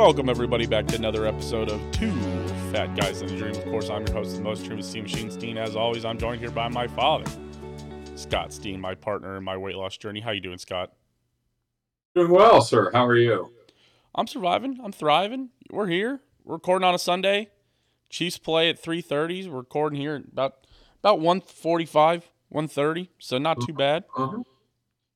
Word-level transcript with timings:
Welcome 0.00 0.30
everybody 0.30 0.64
back 0.66 0.86
to 0.86 0.96
another 0.96 1.26
episode 1.26 1.68
of 1.68 1.78
Two 1.92 2.10
Fat 2.72 2.96
Guys 2.96 3.20
in 3.20 3.28
a 3.28 3.36
Dream. 3.36 3.54
Of 3.54 3.66
course, 3.66 3.90
I'm 3.90 4.06
your 4.06 4.16
host 4.16 4.34
the 4.34 4.42
most 4.42 4.60
extreme 4.60 4.80
Steen 4.80 5.02
Machine 5.02 5.30
Steen. 5.30 5.58
As 5.58 5.76
always, 5.76 6.06
I'm 6.06 6.16
joined 6.16 6.40
here 6.40 6.50
by 6.50 6.68
my 6.68 6.86
father, 6.86 7.30
Scott 8.14 8.50
Steen, 8.50 8.80
my 8.80 8.94
partner 8.94 9.36
in 9.36 9.44
my 9.44 9.58
weight 9.58 9.76
loss 9.76 9.98
journey. 9.98 10.20
How 10.20 10.30
you 10.30 10.40
doing, 10.40 10.56
Scott? 10.56 10.94
Doing 12.14 12.30
well, 12.30 12.62
sir. 12.62 12.90
How 12.94 13.04
are 13.04 13.14
you? 13.14 13.52
I'm 14.14 14.26
surviving. 14.26 14.80
I'm 14.82 14.90
thriving. 14.90 15.50
We're 15.68 15.88
here. 15.88 16.22
We're 16.44 16.54
recording 16.54 16.88
on 16.88 16.94
a 16.94 16.98
Sunday. 16.98 17.50
Chiefs 18.08 18.38
play 18.38 18.70
at 18.70 18.82
3:30. 18.82 19.50
We're 19.50 19.58
recording 19.58 20.00
here 20.00 20.14
at 20.14 20.22
about 20.32 20.66
about 21.00 21.20
1:45, 21.20 22.22
1:30. 22.48 23.10
So 23.18 23.36
not 23.36 23.60
too 23.60 23.74
bad. 23.74 24.04
Uh-huh. 24.16 24.44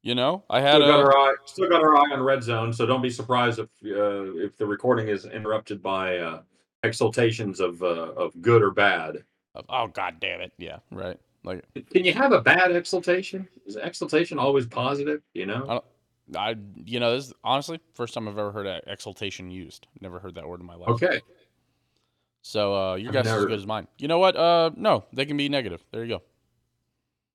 You 0.05 0.15
know, 0.15 0.45
I 0.51 0.61
had 0.61 0.75
Still 0.75 0.87
got 0.87 1.01
a 1.01 1.03
our 1.03 1.17
eye, 1.17 1.35
still 1.47 1.69
got 1.71 1.83
our 1.83 1.97
eye 1.97 2.13
on 2.13 2.21
red 2.21 2.43
zone, 2.43 2.75
so 2.75 2.85
don't 2.85 3.01
be 3.01 3.09
surprised 3.09 3.59
if 3.59 3.69
uh, 3.87 4.37
if 4.37 4.55
the 4.59 4.67
recording 4.67 5.09
is 5.09 5.25
interrupted 5.25 5.83
by 5.83 6.19
uh, 6.19 6.43
exultations 6.83 7.59
of 7.59 7.83
uh, 7.83 8.13
of 8.13 8.39
good 8.43 8.61
or 8.61 8.71
bad. 8.71 9.25
oh 9.71 9.87
god 9.87 10.21
damn 10.21 10.43
it. 10.43 10.53
Yeah, 10.59 10.81
right. 10.91 11.19
Like 11.43 11.65
Can 11.91 12.05
you 12.05 12.13
have 12.13 12.33
a 12.33 12.43
bad 12.43 12.77
exultation? 12.77 13.49
Is 13.65 13.77
exultation 13.77 14.39
always 14.39 14.67
positive? 14.67 15.23
You 15.33 15.47
know. 15.47 15.83
I 16.35 16.39
I 16.39 16.57
you 16.85 17.01
know, 17.01 17.17
this 17.17 17.29
is 17.29 17.33
honestly 17.43 17.81
first 17.95 18.13
time 18.13 18.29
I've 18.29 18.37
ever 18.37 18.53
heard 18.53 18.83
exultation 18.87 19.51
used. 19.51 19.87
Never 20.03 20.19
heard 20.19 20.35
that 20.35 20.47
word 20.47 20.61
in 20.61 20.67
my 20.67 20.75
life. 20.75 20.91
Okay. 20.91 21.23
So 22.43 22.75
uh, 22.75 22.95
your 22.97 23.11
guess 23.11 23.25
is 23.25 23.33
as 23.33 23.47
good 23.47 23.59
as 23.59 23.67
mine. 23.67 23.89
You 23.97 24.09
know 24.09 24.19
what? 24.19 24.37
Uh, 24.37 24.71
no, 24.77 25.05
they 25.15 25.25
can 25.25 25.39
be 25.39 25.49
negative. 25.49 25.83
There 25.93 26.05
you 26.05 26.19
go. 26.19 26.23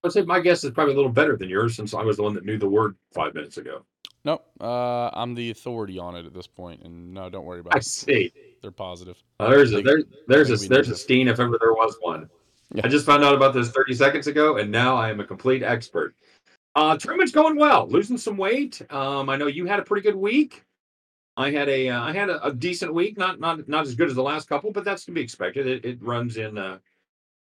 I'd 0.03 0.11
say 0.11 0.21
my 0.21 0.39
guess 0.39 0.63
is 0.63 0.71
probably 0.71 0.93
a 0.93 0.95
little 0.95 1.11
better 1.11 1.35
than 1.35 1.49
yours 1.49 1.75
since 1.75 1.93
I 1.93 2.03
was 2.03 2.17
the 2.17 2.23
one 2.23 2.33
that 2.33 2.45
knew 2.45 2.57
the 2.57 2.69
word 2.69 2.95
five 3.13 3.33
minutes 3.33 3.57
ago. 3.57 3.83
Nope. 4.25 4.45
Uh, 4.59 5.09
I'm 5.13 5.33
the 5.33 5.51
authority 5.51 5.97
on 5.97 6.15
it 6.15 6.25
at 6.25 6.33
this 6.33 6.47
point, 6.47 6.81
and 6.83 7.13
no, 7.13 7.29
don't 7.29 7.45
worry 7.45 7.59
about 7.61 7.73
I 7.73 7.77
it. 7.77 7.79
I 7.79 7.81
see. 7.81 8.33
They're 8.61 8.71
positive. 8.71 9.21
Uh, 9.39 9.49
there's 9.49 9.71
a 9.71 9.77
Big- 9.77 9.85
there, 9.85 10.03
there's 10.27 10.63
a 10.65 10.67
there's 10.67 10.89
a 10.89 10.95
Steen 10.95 11.27
if 11.27 11.39
ever 11.39 11.57
there 11.59 11.73
was 11.73 11.95
one. 12.01 12.29
Yeah. 12.73 12.81
I 12.85 12.87
just 12.89 13.05
found 13.05 13.23
out 13.23 13.33
about 13.33 13.53
this 13.53 13.71
30 13.71 13.93
seconds 13.95 14.27
ago, 14.27 14.57
and 14.57 14.71
now 14.71 14.95
I 14.95 15.09
am 15.09 15.19
a 15.19 15.25
complete 15.25 15.63
expert. 15.63 16.15
Uh, 16.75 16.97
Truman's 16.97 17.31
going 17.31 17.55
well, 17.57 17.87
losing 17.87 18.17
some 18.17 18.37
weight. 18.37 18.81
Um, 18.91 19.29
I 19.29 19.37
know 19.37 19.47
you 19.47 19.65
had 19.65 19.79
a 19.79 19.83
pretty 19.83 20.03
good 20.03 20.15
week. 20.15 20.63
I 21.35 21.51
had 21.51 21.67
a 21.69 21.89
uh, 21.89 22.01
I 22.01 22.13
had 22.13 22.29
a, 22.29 22.45
a 22.45 22.53
decent 22.53 22.93
week, 22.93 23.17
not 23.17 23.39
not 23.39 23.67
not 23.67 23.87
as 23.87 23.95
good 23.95 24.09
as 24.09 24.15
the 24.15 24.21
last 24.21 24.47
couple, 24.49 24.71
but 24.71 24.83
that's 24.83 25.05
to 25.05 25.11
be 25.11 25.21
expected. 25.21 25.65
It, 25.65 25.85
it 25.85 26.01
runs 26.01 26.37
in 26.37 26.57
uh, 26.57 26.77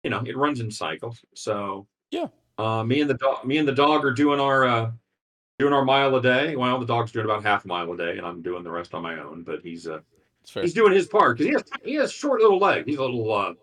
you 0.04 0.10
know, 0.10 0.22
it 0.24 0.36
runs 0.36 0.60
in 0.60 0.70
cycles. 0.70 1.24
So 1.34 1.86
Yeah. 2.10 2.26
Uh, 2.58 2.82
me 2.84 3.00
and 3.00 3.10
the 3.10 3.14
dog, 3.14 3.44
me 3.44 3.58
and 3.58 3.68
the 3.68 3.72
dog 3.72 4.04
are 4.04 4.12
doing 4.12 4.40
our 4.40 4.64
uh, 4.64 4.90
doing 5.58 5.72
our 5.72 5.84
mile 5.84 6.14
a 6.16 6.22
day. 6.22 6.56
Well, 6.56 6.78
the 6.78 6.86
dog's 6.86 7.12
doing 7.12 7.24
about 7.24 7.42
half 7.42 7.64
a 7.64 7.68
mile 7.68 7.90
a 7.92 7.96
day, 7.96 8.18
and 8.18 8.26
I'm 8.26 8.42
doing 8.42 8.62
the 8.62 8.70
rest 8.70 8.94
on 8.94 9.02
my 9.02 9.18
own. 9.18 9.42
But 9.42 9.60
he's 9.62 9.86
uh, 9.86 10.00
he's 10.52 10.74
doing 10.74 10.92
his 10.92 11.06
part 11.06 11.38
because 11.38 11.46
he 11.46 11.52
has 11.52 11.64
he 11.84 11.94
has 11.94 12.12
short 12.12 12.40
little 12.40 12.58
legs. 12.58 12.86
He's 12.86 12.98
a 12.98 13.02
little 13.02 13.32
uh, 13.32 13.54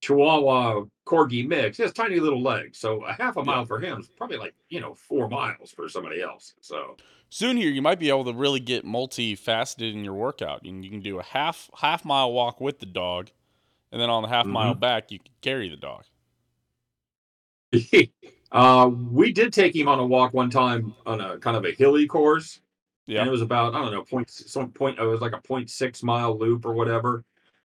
Chihuahua 0.00 0.84
corgi 1.06 1.46
mix. 1.46 1.76
He 1.76 1.82
has 1.82 1.92
tiny 1.92 2.20
little 2.20 2.42
legs, 2.42 2.78
so 2.78 3.04
a 3.04 3.12
half 3.12 3.36
a 3.36 3.44
mile 3.44 3.64
for 3.64 3.78
him 3.78 4.00
is 4.00 4.08
probably 4.08 4.38
like 4.38 4.54
you 4.68 4.80
know 4.80 4.94
four 4.94 5.28
miles 5.28 5.70
for 5.70 5.88
somebody 5.88 6.22
else. 6.22 6.54
So 6.60 6.96
Soon 7.34 7.56
here, 7.56 7.70
you 7.70 7.82
might 7.82 7.98
be 7.98 8.10
able 8.10 8.24
to 8.26 8.32
really 8.32 8.60
get 8.60 8.86
multifaceted 8.86 9.92
in 9.92 10.04
your 10.04 10.14
workout. 10.14 10.64
You 10.64 10.70
can, 10.70 10.84
you 10.84 10.90
can 10.90 11.00
do 11.00 11.18
a 11.18 11.22
half 11.24 11.68
half 11.76 12.04
mile 12.04 12.32
walk 12.32 12.60
with 12.60 12.78
the 12.78 12.86
dog, 12.86 13.30
and 13.90 14.00
then 14.00 14.08
on 14.08 14.22
the 14.22 14.28
half 14.28 14.46
mile 14.46 14.74
back, 14.74 15.10
you 15.10 15.18
can 15.18 15.32
carry 15.42 15.68
the 15.68 15.76
dog. 15.76 16.04
uh, 18.52 18.88
we 18.88 19.32
did 19.32 19.52
take 19.52 19.74
him 19.74 19.88
on 19.88 19.98
a 19.98 20.06
walk 20.06 20.32
one 20.34 20.50
time 20.50 20.94
on 21.06 21.20
a 21.20 21.38
kind 21.38 21.56
of 21.56 21.64
a 21.64 21.72
hilly 21.72 22.06
course, 22.06 22.60
Yeah. 23.06 23.20
and 23.20 23.28
it 23.28 23.32
was 23.32 23.42
about 23.42 23.74
I 23.74 23.80
don't 23.80 23.92
know 23.92 24.02
point 24.02 24.30
some 24.30 24.70
point. 24.70 24.98
It 24.98 25.04
was 25.04 25.20
like 25.20 25.32
a 25.32 25.40
point 25.40 25.70
six 25.70 26.02
mile 26.02 26.38
loop 26.38 26.64
or 26.64 26.72
whatever. 26.72 27.24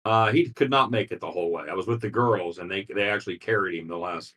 Uh, 0.04 0.32
he 0.32 0.50
could 0.50 0.70
not 0.72 0.90
make 0.90 1.12
it 1.12 1.20
the 1.20 1.30
whole 1.30 1.52
way. 1.52 1.66
I 1.70 1.74
was 1.74 1.86
with 1.88 2.02
the 2.02 2.10
girls, 2.10 2.58
and 2.58 2.70
they 2.70 2.86
they 2.86 3.10
actually 3.10 3.38
carried 3.38 3.80
him 3.80 3.88
the 3.88 3.98
last 3.98 4.36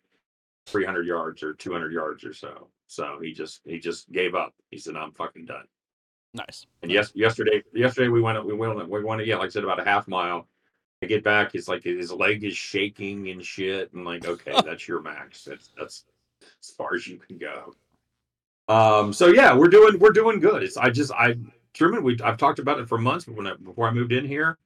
300 0.66 1.06
yards 1.06 1.42
or 1.42 1.54
200 1.54 1.92
yards 1.92 2.24
or 2.24 2.32
so. 2.34 2.68
So 2.86 3.18
he 3.22 3.32
just 3.32 3.60
he 3.64 3.78
just 3.78 4.10
gave 4.12 4.34
up. 4.34 4.54
He 4.70 4.78
said, 4.78 4.96
"I'm 4.96 5.12
fucking 5.12 5.46
done." 5.46 5.64
Nice. 6.34 6.66
And 6.82 6.90
yes, 6.90 7.12
yesterday 7.14 7.62
yesterday 7.72 8.08
we 8.08 8.20
went 8.20 8.44
we 8.44 8.54
went 8.54 8.88
we 8.88 9.02
went 9.04 9.24
yeah 9.24 9.36
like 9.36 9.46
I 9.46 9.50
said 9.50 9.64
about 9.64 9.80
a 9.80 9.84
half 9.84 10.06
mile. 10.08 10.46
I 11.02 11.06
get 11.06 11.22
back, 11.24 11.52
he's 11.52 11.68
like 11.68 11.82
his 11.84 12.12
leg 12.12 12.44
is 12.44 12.56
shaking 12.56 13.28
and 13.28 13.44
shit, 13.44 13.92
and 13.92 14.04
like 14.04 14.26
okay, 14.26 14.52
that's 14.64 14.86
your 14.88 15.00
max. 15.00 15.44
That's 15.44 15.70
that's 15.78 16.04
as 16.60 16.70
far 16.70 16.94
as 16.94 17.06
you 17.06 17.18
can 17.18 17.38
go. 17.38 17.74
Um. 18.68 19.12
So 19.12 19.28
yeah, 19.28 19.54
we're 19.54 19.68
doing 19.68 19.98
we're 19.98 20.12
doing 20.12 20.40
good. 20.40 20.62
It's 20.62 20.76
I 20.76 20.90
just 20.90 21.12
I 21.12 21.36
Truman 21.74 22.02
we 22.02 22.18
I've 22.22 22.38
talked 22.38 22.58
about 22.58 22.78
it 22.78 22.88
for 22.88 22.98
months. 22.98 23.26
But 23.26 23.36
when 23.36 23.46
I, 23.46 23.54
before 23.54 23.88
I 23.88 23.90
moved 23.90 24.12
in 24.12 24.24
here, 24.24 24.58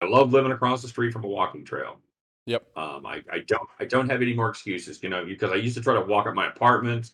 I 0.00 0.06
love 0.06 0.32
living 0.32 0.52
across 0.52 0.80
the 0.80 0.88
street 0.88 1.12
from 1.12 1.24
a 1.24 1.28
walking 1.28 1.64
trail. 1.64 1.98
Yep. 2.46 2.66
Um, 2.76 3.06
I, 3.06 3.22
I 3.30 3.40
don't 3.46 3.68
I 3.78 3.84
don't 3.84 4.08
have 4.08 4.22
any 4.22 4.34
more 4.34 4.48
excuses, 4.48 5.02
you 5.02 5.08
know, 5.08 5.24
because 5.24 5.52
I 5.52 5.56
used 5.56 5.76
to 5.76 5.82
try 5.82 5.94
to 5.94 6.00
walk 6.00 6.26
up 6.26 6.34
my 6.34 6.48
apartment, 6.48 7.12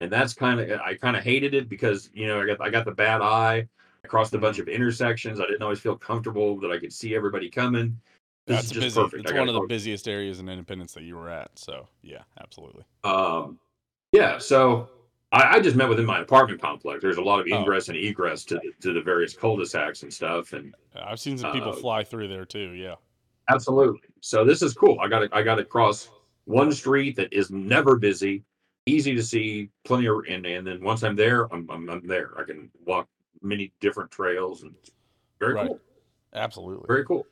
and 0.00 0.10
that's 0.10 0.32
kind 0.32 0.60
of 0.60 0.80
I 0.80 0.94
kind 0.94 1.16
of 1.16 1.24
hated 1.24 1.54
it 1.54 1.68
because 1.68 2.10
you 2.14 2.26
know 2.26 2.40
I 2.40 2.46
got 2.46 2.60
I 2.60 2.70
got 2.70 2.84
the 2.84 2.92
bad 2.92 3.20
eye. 3.20 3.68
I 4.04 4.08
crossed 4.08 4.34
a 4.34 4.38
bunch 4.38 4.58
of 4.58 4.68
intersections. 4.68 5.40
I 5.40 5.46
didn't 5.46 5.62
always 5.62 5.80
feel 5.80 5.96
comfortable 5.96 6.58
that 6.60 6.70
I 6.70 6.78
could 6.78 6.92
see 6.92 7.14
everybody 7.14 7.50
coming. 7.50 7.98
That's 8.46 8.72
busy. 8.72 9.00
perfect. 9.00 9.24
It's 9.24 9.32
one 9.32 9.48
of 9.48 9.54
the 9.54 9.66
busiest 9.66 10.06
areas 10.08 10.38
in 10.40 10.48
Independence 10.48 10.92
that 10.94 11.02
you 11.04 11.16
were 11.16 11.30
at. 11.30 11.50
So 11.58 11.88
yeah, 12.02 12.22
absolutely. 12.40 12.84
Um, 13.02 13.58
yeah, 14.12 14.38
so 14.38 14.88
I, 15.32 15.56
I 15.56 15.60
just 15.60 15.76
met 15.76 15.88
within 15.88 16.04
my 16.04 16.20
apartment 16.20 16.60
complex. 16.60 17.02
There's 17.02 17.16
a 17.16 17.22
lot 17.22 17.40
of 17.40 17.46
Oh. 17.50 17.56
ingress 17.56 17.88
and 17.88 17.96
egress 17.96 18.44
to 18.44 18.56
the, 18.56 18.72
to 18.82 18.92
the 18.92 19.00
various 19.00 19.34
cul-de-sacs 19.34 20.02
and 20.02 20.12
stuff, 20.12 20.52
and 20.52 20.74
I've 20.94 21.18
seen 21.20 21.38
some 21.38 21.52
people 21.52 21.70
Uh, 21.70 21.76
fly 21.76 22.04
through 22.04 22.28
there 22.28 22.44
too. 22.44 22.72
Yeah. 22.72 22.96
Absolutely. 23.50 24.00
So 24.20 24.44
this 24.44 24.62
is 24.62 24.74
cool. 24.74 24.98
I 25.00 25.08
got 25.08 25.20
to 25.20 25.28
I 25.32 25.42
got 25.42 25.56
to 25.56 25.64
cross 25.64 26.10
one 26.44 26.70
street 26.72 27.16
that 27.16 27.32
is 27.32 27.50
never 27.50 27.96
busy, 27.96 28.42
easy 28.86 29.14
to 29.14 29.22
see, 29.22 29.70
plenty 29.84 30.06
of 30.06 30.16
and 30.28 30.44
and 30.46 30.66
then 30.66 30.82
once 30.84 31.02
I'm 31.02 31.16
there, 31.16 31.52
I'm 31.52 31.68
I'm, 31.70 31.88
I'm 31.90 32.06
there. 32.06 32.32
I 32.38 32.44
can 32.44 32.70
walk 32.86 33.08
many 33.42 33.72
different 33.80 34.10
trails 34.10 34.62
and 34.62 34.74
very 35.40 35.54
Right. 35.54 35.66
cool. 35.68 35.80
Absolutely. 36.34 36.86
Very 36.88 37.04
cool. 37.04 37.26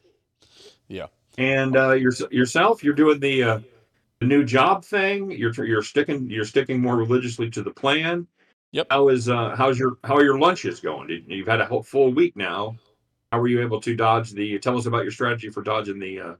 Yeah. 0.88 1.06
And 1.38 1.76
uh 1.76 1.92
your, 1.92 2.12
yourself, 2.30 2.84
you're 2.84 2.94
doing 2.94 3.20
the 3.20 3.42
uh 3.42 3.60
the 4.20 4.26
new 4.26 4.44
job 4.44 4.84
thing. 4.84 5.30
You're 5.30 5.52
you're 5.64 5.82
sticking 5.82 6.28
you're 6.30 6.44
sticking 6.44 6.80
more 6.80 6.96
religiously 6.96 7.50
to 7.50 7.62
the 7.62 7.70
plan. 7.70 8.26
Yep. 8.72 8.86
How 8.90 9.08
is 9.08 9.28
uh 9.28 9.54
how's 9.56 9.78
your 9.78 9.98
how 10.04 10.16
are 10.16 10.24
your 10.24 10.38
lunches 10.38 10.80
going? 10.80 11.08
Did, 11.08 11.24
you've 11.28 11.48
had 11.48 11.60
a 11.60 11.66
whole 11.66 11.82
full 11.82 12.12
week 12.12 12.36
now. 12.36 12.76
How 13.30 13.40
were 13.40 13.48
you 13.48 13.62
able 13.62 13.80
to 13.80 13.96
dodge 13.96 14.30
the? 14.32 14.58
Tell 14.58 14.76
us 14.76 14.86
about 14.86 15.02
your 15.02 15.12
strategy 15.12 15.48
for 15.48 15.62
dodging 15.62 15.98
the 15.98 16.20
uh, 16.20 16.34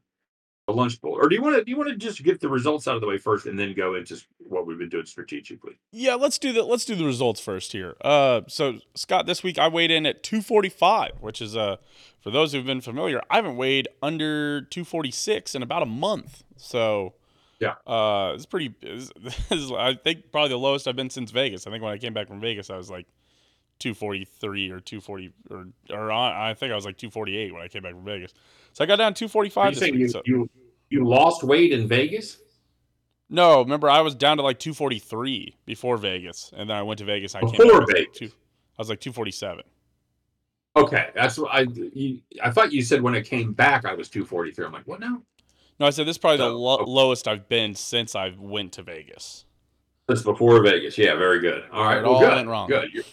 the 0.66 0.72
lunch 0.72 1.00
bowl. 1.00 1.14
Or 1.20 1.28
do 1.28 1.34
you 1.34 1.42
want 1.42 1.56
to 1.56 1.64
do 1.64 1.70
you 1.70 1.76
want 1.76 1.90
to 1.90 1.96
just 1.96 2.22
get 2.22 2.40
the 2.40 2.48
results 2.48 2.86
out 2.86 2.94
of 2.94 3.00
the 3.00 3.06
way 3.06 3.18
first 3.18 3.46
and 3.46 3.58
then 3.58 3.74
go 3.74 3.94
into 3.96 4.16
what 4.38 4.66
we've 4.66 4.78
been 4.78 4.88
doing 4.88 5.06
strategically? 5.06 5.76
Yeah, 5.90 6.14
let's 6.14 6.38
do 6.38 6.52
the 6.52 6.62
let's 6.62 6.84
do 6.84 6.94
the 6.94 7.04
results 7.04 7.40
first 7.40 7.72
here. 7.72 7.96
Uh, 8.00 8.42
so 8.48 8.78
Scott, 8.94 9.26
this 9.26 9.42
week 9.42 9.58
I 9.58 9.68
weighed 9.68 9.90
in 9.90 10.06
at 10.06 10.22
245, 10.22 11.14
which 11.20 11.42
is 11.42 11.56
uh, 11.56 11.76
for 12.20 12.30
those 12.30 12.52
who've 12.52 12.64
been 12.66 12.80
familiar, 12.80 13.20
I 13.30 13.36
haven't 13.36 13.56
weighed 13.56 13.88
under 14.02 14.60
246 14.62 15.54
in 15.54 15.62
about 15.62 15.82
a 15.82 15.86
month. 15.86 16.44
So 16.56 17.14
Yeah. 17.58 17.74
uh, 17.86 18.32
it's 18.34 18.46
pretty. 18.46 18.72
It's, 18.82 19.10
it's, 19.50 19.72
I 19.72 19.94
think 19.94 20.30
probably 20.30 20.50
the 20.50 20.58
lowest 20.58 20.86
I've 20.86 20.96
been 20.96 21.10
since 21.10 21.32
Vegas. 21.32 21.66
I 21.66 21.70
think 21.70 21.82
when 21.82 21.92
I 21.92 21.98
came 21.98 22.14
back 22.14 22.28
from 22.28 22.40
Vegas, 22.40 22.70
I 22.70 22.76
was 22.76 22.88
like 22.90 23.06
243 23.80 24.70
or 24.70 24.78
240 24.78 25.32
or 25.50 25.66
or 25.90 26.12
I 26.12 26.50
I 26.50 26.54
think 26.54 26.70
I 26.70 26.76
was 26.76 26.84
like 26.84 26.96
248 26.98 27.52
when 27.52 27.62
I 27.62 27.66
came 27.68 27.82
back 27.82 27.94
from 27.94 28.04
Vegas. 28.04 28.32
So 28.74 28.84
I 28.84 28.86
got 28.86 28.96
down 28.96 29.12
to 29.12 29.18
245 29.28 29.74
you 29.82 29.98
you, 29.98 30.08
so- 30.08 30.22
you 30.24 30.48
you 30.92 31.06
lost 31.06 31.42
weight 31.42 31.72
in 31.72 31.88
Vegas? 31.88 32.38
No, 33.30 33.60
remember 33.60 33.88
I 33.88 34.02
was 34.02 34.14
down 34.14 34.36
to 34.36 34.42
like 34.42 34.58
243 34.58 35.56
before 35.64 35.96
Vegas, 35.96 36.52
and 36.56 36.68
then 36.68 36.76
I 36.76 36.82
went 36.82 36.98
to 36.98 37.04
Vegas. 37.04 37.34
And 37.34 37.44
I 37.46 37.50
came 37.50 37.58
Before 37.66 37.66
back, 37.66 37.74
I 37.74 37.78
was 37.80 37.88
like 37.88 37.96
Vegas. 37.96 38.18
two, 38.18 38.26
I 38.26 38.30
was 38.78 38.88
like 38.90 39.00
247. 39.00 39.64
Okay, 40.74 41.08
that's 41.14 41.38
what 41.38 41.50
I 41.52 41.60
you, 41.94 42.20
I 42.42 42.50
thought 42.50 42.72
you 42.72 42.82
said 42.82 43.02
when 43.02 43.14
I 43.14 43.20
came 43.20 43.52
back 43.52 43.84
I 43.84 43.94
was 43.94 44.08
243. 44.08 44.64
I'm 44.66 44.72
like, 44.72 44.86
what 44.86 45.00
now? 45.00 45.22
No, 45.80 45.86
I 45.86 45.90
said 45.90 46.06
this 46.06 46.14
is 46.14 46.18
probably 46.18 46.38
the 46.38 46.48
lo- 46.48 46.76
okay. 46.76 46.84
lowest 46.90 47.26
I've 47.28 47.48
been 47.48 47.74
since 47.74 48.14
I 48.14 48.34
went 48.38 48.72
to 48.72 48.82
Vegas. 48.82 49.44
This 50.08 50.22
before 50.22 50.62
Vegas. 50.62 50.96
Yeah, 50.98 51.14
very 51.16 51.40
good. 51.40 51.64
All 51.72 51.84
right, 51.84 51.98
It 51.98 52.02
well, 52.04 52.14
all 52.14 52.20
good. 52.20 52.34
went 52.36 52.48
wrong. 52.48 52.68
Good. 52.68 52.90
You're, 52.92 53.04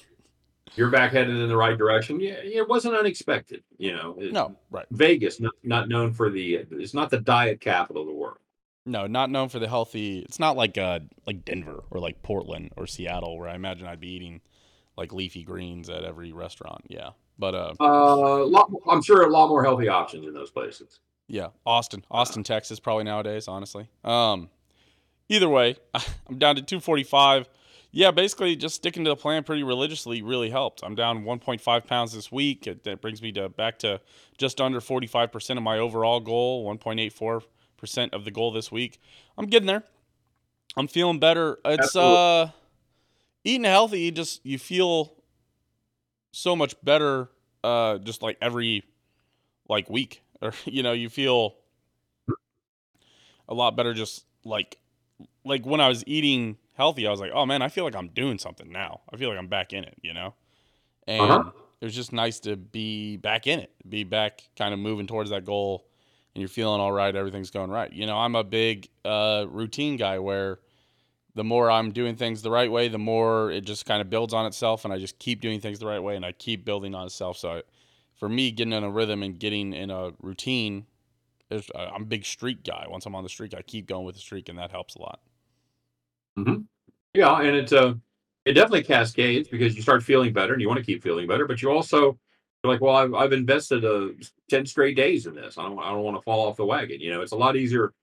you're 0.75 0.89
back 0.89 1.11
headed 1.11 1.35
in 1.35 1.47
the 1.49 1.55
right 1.57 1.77
direction. 1.77 2.19
Yeah, 2.19 2.33
it 2.43 2.67
wasn't 2.67 2.95
unexpected. 2.95 3.63
You 3.77 3.93
know, 3.95 4.15
It- 4.19 4.33
No, 4.33 4.55
right. 4.71 4.85
Vegas 4.91 5.39
not, 5.39 5.53
not 5.63 5.89
known 5.89 6.13
for 6.13 6.29
the 6.29 6.55
it's 6.55 6.93
not 6.93 7.09
the 7.09 7.19
diet 7.19 7.61
capital 7.61 8.01
of 8.03 8.07
the 8.07 8.13
world. 8.13 8.37
No, 8.85 9.05
not 9.07 9.29
known 9.29 9.49
for 9.49 9.59
the 9.59 9.67
healthy. 9.67 10.19
It's 10.19 10.39
not 10.39 10.55
like 10.57 10.77
uh 10.77 10.99
like 11.27 11.45
Denver 11.45 11.83
or 11.91 11.99
like 11.99 12.21
Portland 12.23 12.71
or 12.77 12.87
Seattle 12.87 13.37
where 13.37 13.47
I 13.49 13.55
imagine 13.55 13.85
I'd 13.87 13.99
be 13.99 14.09
eating 14.13 14.41
like 14.97 15.13
leafy 15.13 15.43
greens 15.43 15.89
at 15.89 16.03
every 16.03 16.31
restaurant. 16.31 16.85
Yeah. 16.87 17.11
But 17.37 17.55
uh 17.55 17.73
Uh, 17.79 18.45
lot, 18.45 18.71
I'm 18.89 19.01
sure 19.01 19.23
a 19.25 19.29
lot 19.29 19.47
more 19.49 19.63
healthy 19.63 19.87
options 19.89 20.25
in 20.25 20.33
those 20.33 20.49
places. 20.51 20.99
yeah, 21.27 21.49
Austin, 21.65 22.03
Austin, 22.09 22.43
Texas 22.43 22.79
probably 22.79 23.03
nowadays, 23.03 23.47
honestly. 23.47 23.89
Um 24.03 24.49
either 25.27 25.49
way, 25.49 25.75
I'm 25.93 26.37
down 26.39 26.55
to 26.55 26.61
245. 26.63 27.47
Yeah, 27.91 28.11
basically 28.11 28.55
just 28.55 28.75
sticking 28.75 29.03
to 29.05 29.09
the 29.09 29.15
plan 29.15 29.43
pretty 29.43 29.63
religiously 29.63 30.21
really 30.21 30.51
helped. 30.51 30.81
I'm 30.83 30.93
down 30.93 31.23
1.5 31.23 31.87
pounds 31.87 32.13
this 32.13 32.31
week. 32.31 32.67
It, 32.67 32.83
that 32.83 33.01
brings 33.01 33.21
me 33.21 33.31
to 33.33 33.49
back 33.49 33.79
to 33.79 33.99
just 34.37 34.61
under 34.61 34.79
45% 34.79 35.57
of 35.57 35.63
my 35.63 35.79
overall 35.79 36.19
goal, 36.19 36.65
1.84% 36.65 38.13
of 38.13 38.25
the 38.25 38.31
goal 38.31 38.51
this 38.51 38.71
week. 38.71 38.99
I'm 39.37 39.47
getting 39.47 39.67
there. 39.67 39.83
I'm 40.77 40.87
feeling 40.87 41.19
better. 41.19 41.57
It's 41.65 41.95
Absolutely. 41.95 42.17
uh 42.17 42.47
eating 43.43 43.63
healthy, 43.63 44.01
you 44.01 44.11
just 44.11 44.45
you 44.45 44.59
feel 44.59 45.15
so 46.31 46.55
much 46.55 46.75
better 46.83 47.29
uh 47.63 47.97
just 47.97 48.21
like 48.21 48.37
every 48.39 48.83
like 49.67 49.89
week 49.89 50.21
or 50.41 50.53
you 50.65 50.83
know, 50.83 50.91
you 50.91 51.09
feel 51.09 51.55
a 53.47 53.53
lot 53.53 53.75
better 53.75 53.95
just 53.95 54.25
like 54.45 54.77
like 55.43 55.65
when 55.65 55.81
I 55.81 55.87
was 55.87 56.03
eating 56.05 56.57
healthy, 56.79 57.07
I 57.07 57.11
was 57.11 57.19
like, 57.21 57.31
"Oh 57.33 57.45
man, 57.45 57.61
I 57.61 57.69
feel 57.69 57.83
like 57.85 57.95
I'm 57.95 58.09
doing 58.09 58.39
something 58.39 58.71
now. 58.71 59.01
I 59.13 59.17
feel 59.17 59.29
like 59.29 59.37
I'm 59.39 59.47
back 59.49 59.73
in 59.73 59.83
it," 59.85 59.97
you 60.01 60.13
know? 60.13 60.35
And 61.07 61.31
Uh-huh. 61.31 61.51
it 61.81 61.85
was 61.85 61.95
just 61.95 62.13
nice 62.13 62.39
to 62.41 62.57
be 62.57 63.17
back 63.17 63.47
in 63.47 63.59
it, 63.59 63.71
be 63.89 64.03
back 64.03 64.49
kind 64.57 64.73
of 64.73 64.79
moving 64.79 65.07
towards 65.07 65.29
that 65.31 65.45
goal 65.45 65.85
and 66.35 66.41
you're 66.41 66.49
feeling 66.49 66.81
all 66.81 66.91
right, 66.91 67.15
everything's 67.15 67.51
going 67.51 67.71
right. 67.71 67.91
You 67.93 68.05
know, 68.07 68.17
I'm 68.17 68.35
a 68.35 68.43
big 68.43 68.89
uh 69.05 69.45
routine 69.49 69.97
guy 69.97 70.19
where 70.19 70.59
the 71.35 71.43
more 71.43 71.71
I'm 71.71 71.91
doing 71.91 72.15
things 72.15 72.41
the 72.41 72.51
right 72.51 72.71
way, 72.71 72.87
the 72.89 72.97
more 72.99 73.51
it 73.51 73.61
just 73.65 73.85
kind 73.85 74.01
of 74.01 74.09
builds 74.09 74.33
on 74.33 74.45
itself, 74.45 74.85
and 74.85 74.93
I 74.93 74.99
just 74.99 75.19
keep 75.19 75.41
doing 75.41 75.61
things 75.61 75.79
the 75.79 75.87
right 75.87 75.99
way, 76.01 76.15
and 76.15 76.25
I 76.25 76.31
keep 76.33 76.65
building 76.65 76.95
on 76.95 77.05
itself. 77.05 77.37
So, 77.37 77.49
I, 77.57 77.63
for 78.17 78.29
me, 78.29 78.51
getting 78.51 78.73
in 78.73 78.83
a 78.83 78.89
rhythm 78.91 79.23
and 79.23 79.39
getting 79.39 79.73
in 79.73 79.91
a 79.91 80.11
routine, 80.21 80.87
is, 81.51 81.69
uh, 81.75 81.89
I'm 81.93 82.03
a 82.03 82.05
big 82.05 82.25
streak 82.25 82.63
guy. 82.63 82.85
Once 82.89 83.05
I'm 83.05 83.15
on 83.15 83.23
the 83.23 83.29
streak, 83.29 83.53
I 83.53 83.61
keep 83.61 83.87
going 83.87 84.05
with 84.05 84.15
the 84.15 84.21
streak, 84.21 84.49
and 84.49 84.57
that 84.59 84.71
helps 84.71 84.95
a 84.95 85.01
lot. 85.01 85.21
Hmm 86.43 86.61
Yeah, 87.13 87.39
and 87.41 87.55
it 87.55 87.73
uh, 87.73 87.93
it 88.45 88.53
definitely 88.53 88.83
cascades 88.83 89.49
because 89.49 89.75
you 89.75 89.81
start 89.81 90.03
feeling 90.03 90.33
better 90.33 90.53
and 90.53 90.61
you 90.61 90.67
want 90.67 90.79
to 90.79 90.85
keep 90.85 91.03
feeling 91.03 91.27
better, 91.27 91.45
but 91.47 91.61
you 91.61 91.69
also 91.71 92.17
you're 92.63 92.73
like, 92.73 92.81
well, 92.81 92.95
I've 92.95 93.13
I've 93.13 93.33
invested 93.33 93.85
uh, 93.85 94.09
ten 94.49 94.65
straight 94.65 94.95
days 94.95 95.25
in 95.27 95.33
this. 95.35 95.57
I 95.57 95.63
don't 95.63 95.79
I 95.79 95.89
don't 95.91 96.03
want 96.03 96.17
to 96.17 96.21
fall 96.21 96.47
off 96.47 96.57
the 96.57 96.65
wagon. 96.65 96.99
You 96.99 97.11
know, 97.11 97.21
it's 97.21 97.31
a 97.31 97.37
lot 97.37 97.55
easier. 97.55 97.93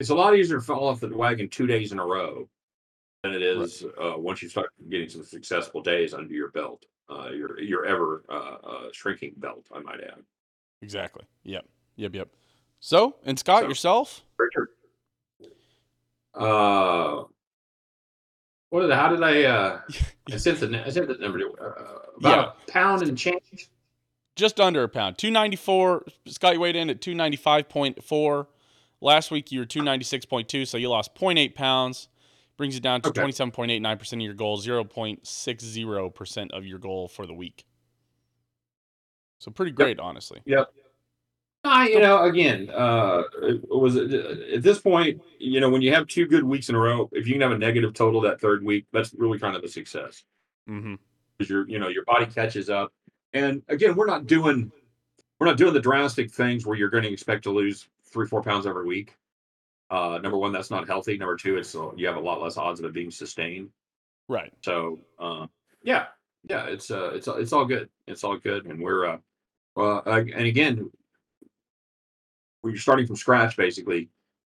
It's 0.00 0.10
a 0.10 0.14
lot 0.14 0.36
easier 0.36 0.56
to 0.56 0.62
fall 0.62 0.88
off 0.88 1.00
the 1.00 1.08
wagon 1.16 1.48
two 1.48 1.66
days 1.66 1.92
in 1.92 1.98
a 1.98 2.04
row 2.04 2.48
than 3.22 3.32
it 3.32 3.42
is 3.42 3.82
Right. 3.98 4.14
uh, 4.14 4.18
once 4.18 4.42
you 4.42 4.48
start 4.48 4.70
getting 4.90 5.08
some 5.08 5.24
successful 5.24 5.82
days 5.82 6.12
under 6.14 6.34
your 6.34 6.50
belt. 6.50 6.84
Uh, 7.08 7.30
your 7.30 7.58
your 7.60 7.86
ever 7.86 8.24
uh, 8.28 8.56
uh, 8.66 8.88
shrinking 8.92 9.32
belt, 9.36 9.64
I 9.72 9.78
might 9.78 10.00
add. 10.00 10.20
Exactly. 10.82 11.24
Yep. 11.44 11.64
Yep. 11.96 12.14
Yep. 12.16 12.28
So, 12.80 13.16
and 13.24 13.38
Scott, 13.38 13.62
So- 13.62 13.68
yourself? 13.68 14.24
Richard. 14.38 14.68
Uh, 16.34 17.24
what 18.70 18.82
did 18.82 18.90
how 18.92 19.08
did 19.08 19.22
I 19.22 19.44
uh 19.44 19.80
I 20.32 20.36
sent 20.36 20.60
the 20.60 20.84
I 20.84 20.90
sent 20.90 21.08
the 21.08 21.14
number 21.14 21.38
to 21.38 21.52
uh, 21.60 21.98
about 22.18 22.56
a 22.68 22.70
pound 22.70 23.02
and 23.02 23.16
change. 23.16 23.68
Just 24.36 24.60
under 24.60 24.82
a 24.82 24.88
pound. 24.88 25.16
294. 25.16 26.04
Scott, 26.26 26.54
you 26.54 26.60
weighed 26.60 26.76
in 26.76 26.90
at 26.90 27.00
295.4. 27.00 28.46
Last 29.00 29.30
week, 29.30 29.50
you 29.50 29.60
were 29.60 29.66
296.2, 29.66 30.66
so 30.66 30.76
you 30.76 30.90
lost 30.90 31.14
0.8 31.14 31.54
pounds. 31.54 32.08
Brings 32.58 32.74
you 32.74 32.80
down 32.80 33.02
to 33.02 33.10
27.89% 33.10 34.12
of 34.14 34.20
your 34.20 34.34
goal, 34.34 34.58
0.60% 34.58 36.50
of 36.52 36.64
your 36.64 36.78
goal 36.78 37.08
for 37.08 37.26
the 37.26 37.34
week. 37.34 37.64
So 39.38 39.50
pretty 39.50 39.72
great, 39.72 39.98
honestly. 40.00 40.40
I, 41.68 41.88
you 41.88 42.00
know, 42.00 42.24
again, 42.24 42.70
uh, 42.70 43.22
it 43.42 43.68
was 43.68 43.96
at 43.96 44.62
this 44.62 44.78
point, 44.78 45.20
you 45.38 45.60
know, 45.60 45.70
when 45.70 45.82
you 45.82 45.92
have 45.94 46.06
two 46.06 46.26
good 46.26 46.44
weeks 46.44 46.68
in 46.68 46.74
a 46.74 46.78
row, 46.78 47.08
if 47.12 47.26
you 47.26 47.34
can 47.34 47.42
have 47.42 47.52
a 47.52 47.58
negative 47.58 47.94
total 47.94 48.20
that 48.22 48.40
third 48.40 48.64
week, 48.64 48.86
that's 48.92 49.14
really 49.14 49.38
kind 49.38 49.56
of 49.56 49.62
a 49.64 49.68
success 49.68 50.24
Mm-hmm. 50.68 50.94
because 51.38 51.48
your, 51.48 51.68
you 51.68 51.78
know, 51.78 51.86
your 51.88 52.04
body 52.04 52.26
catches 52.26 52.68
up. 52.68 52.92
And 53.32 53.62
again, 53.68 53.94
we're 53.94 54.06
not 54.06 54.26
doing, 54.26 54.72
we're 55.38 55.46
not 55.46 55.56
doing 55.56 55.74
the 55.74 55.80
drastic 55.80 56.32
things 56.32 56.66
where 56.66 56.76
you're 56.76 56.90
going 56.90 57.04
to 57.04 57.12
expect 57.12 57.44
to 57.44 57.50
lose 57.50 57.88
three, 58.04 58.26
four 58.26 58.42
pounds 58.42 58.66
every 58.66 58.84
week. 58.84 59.14
Uh, 59.90 60.18
number 60.20 60.36
one, 60.36 60.52
that's 60.52 60.70
not 60.70 60.88
healthy. 60.88 61.16
Number 61.16 61.36
two, 61.36 61.56
it's 61.56 61.74
uh, 61.76 61.92
you 61.94 62.06
have 62.08 62.16
a 62.16 62.20
lot 62.20 62.42
less 62.42 62.56
odds 62.56 62.80
of 62.80 62.86
it 62.86 62.92
being 62.92 63.12
sustained. 63.12 63.68
Right. 64.28 64.52
So, 64.62 64.98
uh, 65.20 65.46
yeah, 65.84 66.06
yeah, 66.48 66.66
it's 66.66 66.90
uh, 66.90 67.10
it's 67.14 67.28
it's 67.28 67.52
all 67.52 67.64
good. 67.64 67.88
It's 68.08 68.24
all 68.24 68.36
good, 68.36 68.66
and 68.66 68.80
we're 68.80 69.06
uh, 69.06 69.18
uh, 69.76 70.00
and 70.06 70.46
again, 70.46 70.90
when 72.66 72.74
you're 72.74 72.80
starting 72.80 73.06
from 73.06 73.14
scratch, 73.14 73.56
basically, 73.56 74.08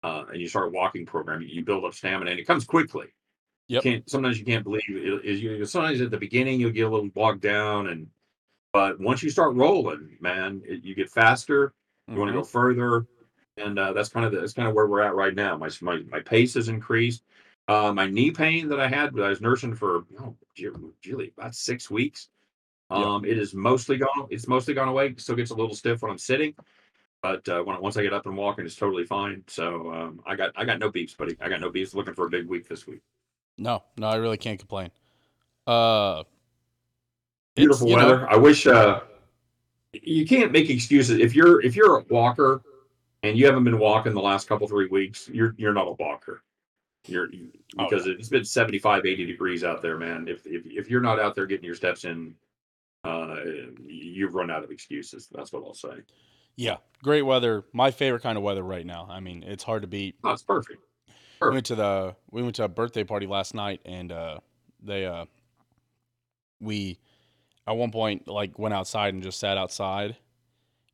uh, 0.02 0.24
and 0.32 0.42
you 0.42 0.48
start 0.48 0.68
a 0.68 0.72
walking 0.72 1.06
program, 1.06 1.42
you 1.42 1.64
build 1.64 1.86
up 1.86 1.94
stamina, 1.94 2.32
and 2.32 2.40
it 2.40 2.48
comes 2.48 2.66
quickly. 2.66 3.06
Yep. 3.68 3.86
You 3.86 3.92
can't 3.92 4.10
sometimes 4.10 4.40
you 4.40 4.46
can't 4.46 4.64
believe 4.64 4.82
it 4.88 5.24
is 5.24 5.42
you 5.42 5.64
sometimes 5.64 6.02
at 6.02 6.10
the 6.10 6.18
beginning 6.18 6.60
you'll 6.60 6.72
get 6.72 6.88
a 6.88 6.90
little 6.90 7.10
bogged 7.10 7.42
down, 7.42 7.88
and 7.90 8.08
but 8.74 9.00
once 9.00 9.22
you 9.22 9.30
start 9.30 9.56
rolling, 9.56 10.18
man, 10.20 10.64
it, 10.66 10.84
you 10.84 10.96
get 10.96 11.12
faster. 11.12 11.74
You 12.08 12.18
want 12.18 12.30
to 12.30 12.34
go 12.34 12.44
further, 12.44 13.06
and 13.58 13.78
uh, 13.78 13.94
that's 13.94 14.10
kind 14.10 14.26
of 14.26 14.32
the, 14.32 14.40
that's 14.40 14.54
kind 14.54 14.68
of 14.68 14.74
where 14.74 14.88
we're 14.88 15.02
at 15.02 15.14
right 15.14 15.36
now. 15.36 15.56
My 15.56 15.70
my 15.82 16.00
my 16.10 16.20
pace 16.20 16.56
has 16.56 16.68
increased. 16.68 17.24
Uh, 17.68 17.94
my 17.94 18.08
knee 18.08 18.32
pain 18.32 18.68
that 18.70 18.80
I 18.80 18.88
had, 18.88 19.14
that 19.14 19.24
I 19.24 19.30
was 19.30 19.42
nursing 19.42 19.76
for 19.76 20.06
oh, 20.20 20.36
gee- 20.56 20.70
really 21.06 21.32
about 21.38 21.54
six 21.54 21.92
weeks. 21.92 22.30
Yeah. 22.90 22.98
Um, 22.98 23.26
it 23.26 23.38
is 23.38 23.54
mostly 23.54 23.98
gone. 23.98 24.28
It's 24.32 24.48
mostly 24.48 24.74
gone 24.74 24.88
away. 24.88 25.14
Still 25.18 25.36
gets 25.36 25.52
a 25.52 25.56
little 25.56 25.76
stiff 25.76 26.02
when 26.02 26.10
I'm 26.10 26.18
sitting, 26.18 26.56
but 27.22 27.48
uh, 27.50 27.62
when 27.64 27.80
once 27.82 27.98
I 27.98 28.04
get 28.04 28.14
up 28.14 28.26
and 28.26 28.38
walking, 28.38 28.66
it's 28.66 28.76
totally 28.76 29.06
fine. 29.06 29.44
So 29.48 29.92
um, 29.94 30.22
I 30.26 30.36
got 30.36 30.52
I 30.56 30.66
got 30.66 30.80
no 30.80 30.90
beefs, 30.90 31.14
buddy. 31.14 31.36
I 31.42 31.50
got 31.50 31.62
no 31.62 31.70
beefs. 31.70 31.94
Looking 31.94 32.14
for 32.14 32.28
a 32.28 32.30
big 32.30 32.48
week 32.48 32.68
this 32.68 32.88
week. 32.88 33.02
No, 33.58 33.84
no, 33.98 34.08
I 34.08 34.16
really 34.16 34.38
can't 34.38 34.60
complain. 34.60 34.92
Uh, 35.68 36.24
Beautiful 37.56 37.90
you 37.90 37.98
know, 37.98 38.08
weather. 38.08 38.30
I 38.30 38.38
wish 38.38 38.66
uh, 38.68 39.02
you 39.94 40.26
can't 40.26 40.52
make 40.52 40.70
excuses 40.70 41.20
if 41.20 41.36
you're 41.36 41.62
if 41.62 41.76
you're 41.76 41.98
a 41.98 42.04
walker 42.10 42.62
and 43.24 43.38
you 43.38 43.46
haven't 43.46 43.66
been 43.66 43.80
walking 43.80 44.14
the 44.14 44.22
last 44.22 44.48
couple 44.48 44.68
three 44.68 44.88
weeks. 44.88 45.30
You're 45.32 45.56
you're 45.58 45.74
not 45.74 45.88
a 45.88 45.92
walker. 45.94 46.44
You're 47.06 47.32
you, 47.34 47.50
Oh, 47.78 47.88
because 47.88 48.08
it's 48.08 48.30
been 48.30 48.44
75, 48.44 49.06
80 49.06 49.26
degrees 49.26 49.64
out 49.64 49.82
there, 49.82 49.98
man. 49.98 50.28
If 50.28 50.46
if 50.48 50.66
if 50.66 50.90
you're 50.90 51.02
not 51.02 51.20
out 51.20 51.36
there 51.36 51.46
getting 51.46 51.66
your 51.66 51.76
steps 51.76 52.04
in, 52.04 52.34
uh, 53.04 53.36
you've 53.86 54.34
run 54.34 54.50
out 54.50 54.64
of 54.64 54.72
excuses. 54.72 55.28
That's 55.32 55.54
what 55.54 55.64
I'll 55.64 55.74
say. 55.76 56.02
Yeah, 56.56 56.78
great 57.04 57.22
weather. 57.24 57.64
My 57.74 57.92
favorite 57.92 58.22
kind 58.24 58.38
of 58.38 58.44
weather 58.44 58.64
right 58.64 58.86
now. 58.86 59.08
I 59.10 59.20
mean, 59.20 59.44
it's 59.44 59.64
hard 59.64 59.82
to 59.84 59.88
beat. 59.88 60.16
Oh, 60.24 60.32
it's 60.32 60.44
perfect. 60.44 60.80
we 61.42 61.50
went 61.50 61.66
to 61.68 61.76
the 61.76 62.16
we 62.32 62.42
went 62.44 62.56
to 62.58 62.64
a 62.66 62.68
birthday 62.68 63.04
party 63.04 63.26
last 63.28 63.54
night 63.54 63.82
and 63.86 64.12
uh 64.12 64.40
they 64.82 65.06
uh 65.06 65.26
we 66.60 67.00
at 67.68 67.76
one 67.78 67.92
point 67.92 68.28
like 68.28 68.58
went 68.60 68.74
outside 68.74 69.14
and 69.14 69.24
just 69.24 69.40
sat 69.40 69.58
outside 69.58 70.18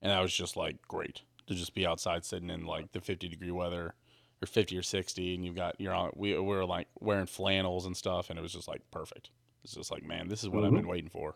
and 0.01 0.11
that 0.11 0.19
was 0.21 0.33
just 0.33 0.55
like 0.55 0.77
great 0.87 1.21
to 1.47 1.55
just 1.55 1.73
be 1.73 1.85
outside 1.85 2.23
sitting 2.25 2.49
in 2.49 2.65
like 2.65 2.91
the 2.91 3.01
50 3.01 3.27
degree 3.27 3.51
weather 3.51 3.93
or 4.41 4.45
50 4.45 4.77
or 4.77 4.83
60 4.83 5.35
and 5.35 5.45
you've 5.45 5.55
got 5.55 5.79
you're 5.79 5.93
on 5.93 6.11
we, 6.15 6.33
we 6.33 6.41
were 6.41 6.65
like 6.65 6.87
wearing 6.99 7.25
flannels 7.25 7.85
and 7.85 7.95
stuff 7.97 8.29
and 8.29 8.37
it 8.37 8.41
was 8.41 8.53
just 8.53 8.67
like 8.67 8.81
perfect 8.91 9.29
it's 9.63 9.73
just 9.73 9.91
like 9.91 10.03
man 10.03 10.27
this 10.27 10.43
is 10.43 10.49
what 10.49 10.63
i've 10.63 10.71
Mhm. 10.71 10.75
been 10.77 10.87
waiting 10.87 11.09
for 11.09 11.35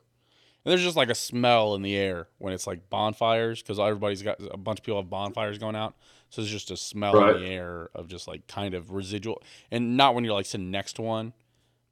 and 0.66 0.72
there's 0.72 0.84
just 0.84 0.98
like 0.98 1.10
a 1.10 1.16
smell 1.16 1.76
in 1.76 1.82
the 1.82 1.96
air 1.96 2.28
when 2.38 2.54
it's 2.54 2.68
like 2.68 2.90
bonfires 2.90 3.62
because 3.62 3.80
everybody's 3.80 4.22
got 4.22 4.38
a 4.52 4.58
bunch 4.58 4.80
of 4.80 4.86
people 4.86 5.02
have 5.02 5.10
bonfires 5.10 5.58
going 5.58 5.76
out 5.76 5.96
so 6.30 6.42
there's 6.42 6.52
just 6.52 6.70
a 6.72 6.78
smell 6.78 7.14
Right. 7.16 7.36
in 7.38 7.42
the 7.42 7.48
air 7.48 7.90
of 7.96 8.08
just 8.08 8.28
like 8.28 8.46
kind 8.48 8.74
of 8.76 8.92
residual, 8.92 9.42
and 9.72 9.98
not 9.98 10.14
when 10.16 10.24
you're 10.24 10.34
like 10.34 10.46
sitting 10.46 10.70
next 10.70 10.94
to 10.98 11.02
one, 11.02 11.34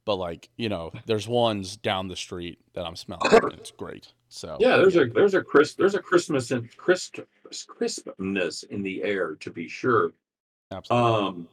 but 0.04 0.14
like 0.16 0.48
you 0.56 0.68
know, 0.68 0.92
there's 1.06 1.26
ones 1.26 1.76
down 1.76 2.06
the 2.08 2.14
street 2.16 2.58
that 2.74 2.86
I'm 2.86 2.94
smelling. 2.96 3.32
and 3.32 3.52
it's 3.54 3.72
great. 3.72 4.12
So 4.28 4.56
Yeah, 4.60 4.76
there's 4.76 4.96
a 4.96 5.06
there's 5.06 5.34
a 5.34 5.42
crisp 5.42 5.76
there's 5.78 5.96
a 5.96 6.00
Christmas 6.00 6.50
and 6.52 6.68
crisp 6.76 7.18
crispness 7.66 8.62
in 8.64 8.82
the 8.82 9.02
air 9.02 9.34
to 9.36 9.50
be 9.50 9.68
sure. 9.68 10.12
absolutely. 10.70 11.10
Um, 11.26 11.48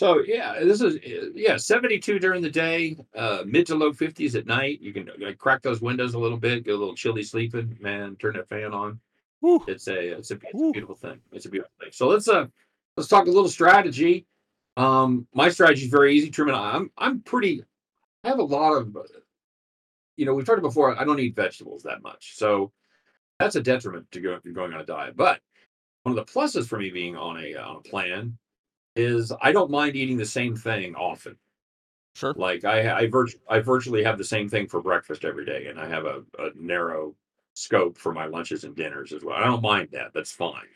so 0.00 0.22
yeah, 0.26 0.58
this 0.60 0.80
is 0.80 0.98
yeah, 1.34 1.58
72 1.58 2.20
during 2.20 2.40
the 2.40 2.48
day, 2.48 2.96
uh, 3.14 3.42
mid 3.44 3.66
to 3.66 3.74
low 3.74 3.92
50s 3.92 4.34
at 4.34 4.46
night. 4.46 4.80
You 4.80 4.94
can 4.94 5.10
uh, 5.10 5.32
crack 5.36 5.60
those 5.60 5.82
windows 5.82 6.14
a 6.14 6.18
little 6.18 6.38
bit, 6.38 6.64
get 6.64 6.74
a 6.74 6.78
little 6.78 6.94
chilly 6.94 7.22
sleeping. 7.22 7.76
Man, 7.82 8.16
turn 8.16 8.32
that 8.36 8.48
fan 8.48 8.72
on. 8.72 8.98
Whew. 9.40 9.62
It's 9.68 9.88
a 9.88 10.16
it's 10.16 10.30
a, 10.30 10.36
it's 10.36 10.54
a 10.54 10.72
beautiful 10.72 10.94
thing. 10.94 11.20
It's 11.32 11.44
a 11.44 11.50
beautiful 11.50 11.74
thing. 11.78 11.90
So 11.92 12.08
let's 12.08 12.28
uh 12.28 12.46
let's 12.96 13.10
talk 13.10 13.26
a 13.26 13.30
little 13.30 13.50
strategy. 13.50 14.24
Um, 14.78 15.26
my 15.34 15.50
strategy 15.50 15.84
is 15.84 15.90
very 15.90 16.14
easy, 16.14 16.30
Truman. 16.30 16.54
I'm 16.54 16.90
I'm 16.96 17.20
pretty. 17.20 17.62
I 18.24 18.28
have 18.28 18.38
a 18.38 18.42
lot 18.42 18.72
of, 18.72 18.96
uh, 18.96 19.02
you 20.16 20.24
know, 20.24 20.32
we've 20.32 20.46
talked 20.46 20.62
before. 20.62 20.98
I 20.98 21.04
don't 21.04 21.20
eat 21.20 21.36
vegetables 21.36 21.82
that 21.82 22.00
much, 22.00 22.38
so 22.38 22.72
that's 23.38 23.56
a 23.56 23.62
detriment 23.62 24.10
to 24.12 24.20
go, 24.22 24.38
going 24.54 24.72
on 24.72 24.80
a 24.80 24.86
diet. 24.86 25.14
But 25.14 25.40
one 26.04 26.18
of 26.18 26.26
the 26.26 26.32
pluses 26.32 26.66
for 26.66 26.78
me 26.78 26.88
being 26.88 27.18
on 27.18 27.36
a 27.36 27.54
on 27.56 27.76
a 27.76 27.80
plan 27.86 28.38
is 29.00 29.32
I 29.42 29.52
don't 29.52 29.70
mind 29.70 29.96
eating 29.96 30.16
the 30.18 30.26
same 30.26 30.56
thing 30.56 30.94
often. 30.96 31.36
Sure. 32.14 32.34
Like 32.36 32.64
I 32.64 33.00
I, 33.02 33.06
virt- 33.08 33.40
I 33.48 33.60
virtually 33.60 34.04
have 34.04 34.18
the 34.18 34.24
same 34.24 34.48
thing 34.48 34.68
for 34.68 34.80
breakfast 34.82 35.24
every 35.24 35.44
day, 35.46 35.66
and 35.68 35.80
I 35.80 35.88
have 35.88 36.04
a, 36.06 36.22
a 36.38 36.50
narrow 36.56 37.14
scope 37.54 37.98
for 37.98 38.12
my 38.12 38.26
lunches 38.26 38.64
and 38.64 38.76
dinners 38.76 39.12
as 39.12 39.24
well. 39.24 39.36
I 39.36 39.44
don't 39.44 39.62
mind 39.62 39.88
that. 39.92 40.12
That's 40.14 40.32
fine. 40.32 40.68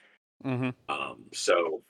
Mm-hmm. 0.44 0.70
Um, 0.94 1.24
so 1.32 1.82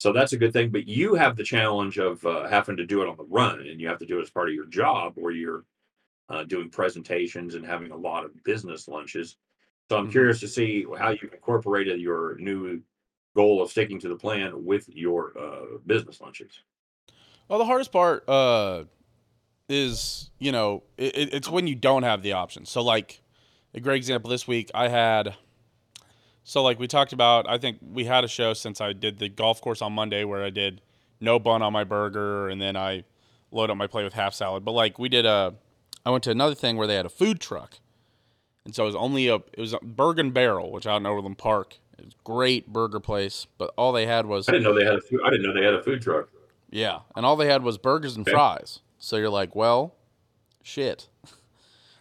So 0.00 0.12
that's 0.12 0.32
a 0.34 0.38
good 0.38 0.52
thing. 0.52 0.70
But 0.70 0.88
you 0.88 1.14
have 1.14 1.36
the 1.36 1.44
challenge 1.44 1.98
of 1.98 2.24
uh, 2.26 2.48
having 2.48 2.76
to 2.78 2.86
do 2.86 3.02
it 3.02 3.08
on 3.08 3.16
the 3.16 3.24
run, 3.24 3.60
and 3.60 3.80
you 3.80 3.88
have 3.88 3.98
to 4.00 4.06
do 4.06 4.18
it 4.18 4.22
as 4.22 4.30
part 4.30 4.48
of 4.48 4.54
your 4.54 4.66
job, 4.66 5.14
where 5.16 5.32
you're 5.32 5.64
uh, 6.28 6.44
doing 6.44 6.70
presentations 6.70 7.54
and 7.56 7.66
having 7.66 7.92
a 7.92 7.96
lot 7.96 8.24
of 8.24 8.42
business 8.44 8.88
lunches. 8.88 9.36
So 9.90 9.98
I'm 9.98 10.08
Mhm. 10.08 10.12
curious 10.12 10.40
to 10.40 10.48
see 10.48 10.86
how 10.98 11.10
you 11.10 11.28
incorporated 11.32 12.00
your 12.00 12.36
new 12.38 12.82
goal 13.34 13.62
of 13.62 13.70
sticking 13.70 13.98
to 14.00 14.08
the 14.08 14.16
plan 14.16 14.64
with 14.64 14.88
your 14.88 15.32
uh, 15.38 15.78
business 15.86 16.20
lunches. 16.20 16.60
Well, 17.48 17.58
the 17.58 17.64
hardest 17.64 17.92
part 17.92 18.28
uh, 18.28 18.84
is 19.68 20.30
you 20.38 20.52
know 20.52 20.82
it, 20.96 21.16
it- 21.16 21.34
it's 21.34 21.48
when 21.48 21.66
you 21.66 21.74
don't 21.74 22.02
have 22.02 22.22
the 22.22 22.32
option. 22.32 22.66
So 22.66 22.82
like 22.82 23.22
a 23.74 23.80
great 23.80 23.96
example 23.96 24.30
this 24.30 24.46
week, 24.46 24.70
I 24.74 24.88
had. 24.88 25.34
So 26.44 26.62
like 26.62 26.78
we 26.80 26.88
talked 26.88 27.12
about, 27.12 27.48
I 27.48 27.58
think 27.58 27.78
we 27.80 28.04
had 28.04 28.24
a 28.24 28.28
show 28.28 28.52
since 28.52 28.80
I 28.80 28.92
did 28.92 29.18
the 29.20 29.28
golf 29.28 29.60
course 29.60 29.80
on 29.80 29.92
Monday 29.92 30.24
where 30.24 30.42
I 30.44 30.50
did 30.50 30.80
no 31.20 31.38
bun 31.38 31.62
on 31.62 31.72
my 31.72 31.84
burger 31.84 32.48
and 32.48 32.60
then 32.60 32.76
I 32.76 33.04
load 33.52 33.70
up 33.70 33.76
my 33.76 33.86
plate 33.86 34.02
with 34.02 34.14
half 34.14 34.34
salad. 34.34 34.64
But 34.64 34.72
like 34.72 34.98
we 34.98 35.08
did 35.08 35.24
a, 35.24 35.54
I 36.04 36.10
went 36.10 36.24
to 36.24 36.32
another 36.32 36.56
thing 36.56 36.76
where 36.76 36.88
they 36.88 36.96
had 36.96 37.06
a 37.06 37.10
food 37.10 37.38
truck, 37.40 37.78
and 38.64 38.74
so 38.74 38.82
it 38.82 38.86
was 38.86 38.96
only 38.96 39.28
a 39.28 39.36
it 39.36 39.58
was 39.58 39.72
a 39.72 39.78
Bergen 39.82 40.32
Barrel, 40.32 40.72
which 40.72 40.84
out 40.86 40.96
in 40.96 41.06
Overland 41.06 41.38
Park. 41.38 41.76
Great 42.24 42.66
burger 42.72 43.00
place, 43.00 43.46
but 43.58 43.72
all 43.76 43.92
they 43.92 44.06
had 44.06 44.26
was 44.26 44.48
I 44.48 44.52
didn't 44.52 44.64
know 44.64 44.74
they 44.74 44.84
had 44.84 44.96
a 44.96 45.00
food, 45.00 45.20
I 45.24 45.30
didn't 45.30 45.46
know 45.46 45.52
they 45.54 45.64
had 45.64 45.74
a 45.74 45.82
food 45.82 46.02
truck. 46.02 46.28
yeah, 46.70 47.00
and 47.16 47.24
all 47.26 47.36
they 47.36 47.46
had 47.48 47.62
was 47.62 47.78
burgers 47.78 48.16
and 48.16 48.26
Okay. 48.26 48.32
fries. 48.32 48.80
So 48.98 49.16
you're 49.16 49.28
like, 49.30 49.54
well, 49.54 49.94
shit. 50.62 51.08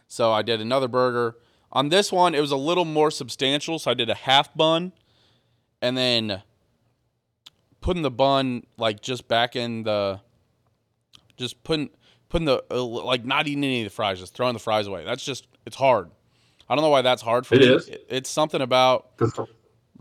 So 0.07 0.29
I 0.33 0.41
did 0.41 0.59
another 0.59 0.89
burger. 0.89 1.37
On 1.71 1.87
this 1.87 2.11
one, 2.11 2.35
it 2.35 2.41
was 2.41 2.51
a 2.51 2.57
little 2.57 2.83
more 2.83 3.09
substantial. 3.11 3.79
So 3.79 3.91
I 3.91 3.93
did 3.93 4.09
a 4.09 4.13
half 4.13 4.53
bun, 4.53 4.91
and 5.81 5.95
then 5.95 6.41
putting 7.79 8.01
the 8.03 8.11
bun 8.11 8.63
like 8.77 8.99
just 9.01 9.29
back 9.29 9.55
in 9.55 9.83
the, 9.83 10.19
just 11.37 11.63
putting 11.63 11.89
putting 12.27 12.43
the 12.45 12.61
uh, 12.69 12.83
like 12.83 13.23
not 13.23 13.47
eating 13.47 13.63
any 13.63 13.81
of 13.81 13.85
the 13.85 13.89
fries, 13.95 14.19
just 14.19 14.33
throwing 14.33 14.51
the 14.51 14.59
fries 14.59 14.85
away. 14.85 15.05
That's 15.05 15.23
just 15.23 15.47
it's 15.65 15.77
hard. 15.77 16.11
I 16.69 16.75
don't 16.75 16.83
know 16.83 16.89
why 16.89 17.01
that's 17.03 17.21
hard 17.21 17.47
for 17.47 17.55
It 17.55 17.61
me. 17.61 17.67
is? 17.67 17.87
It- 17.87 18.05
It's 18.09 18.29
something 18.29 18.59
about 18.61 19.15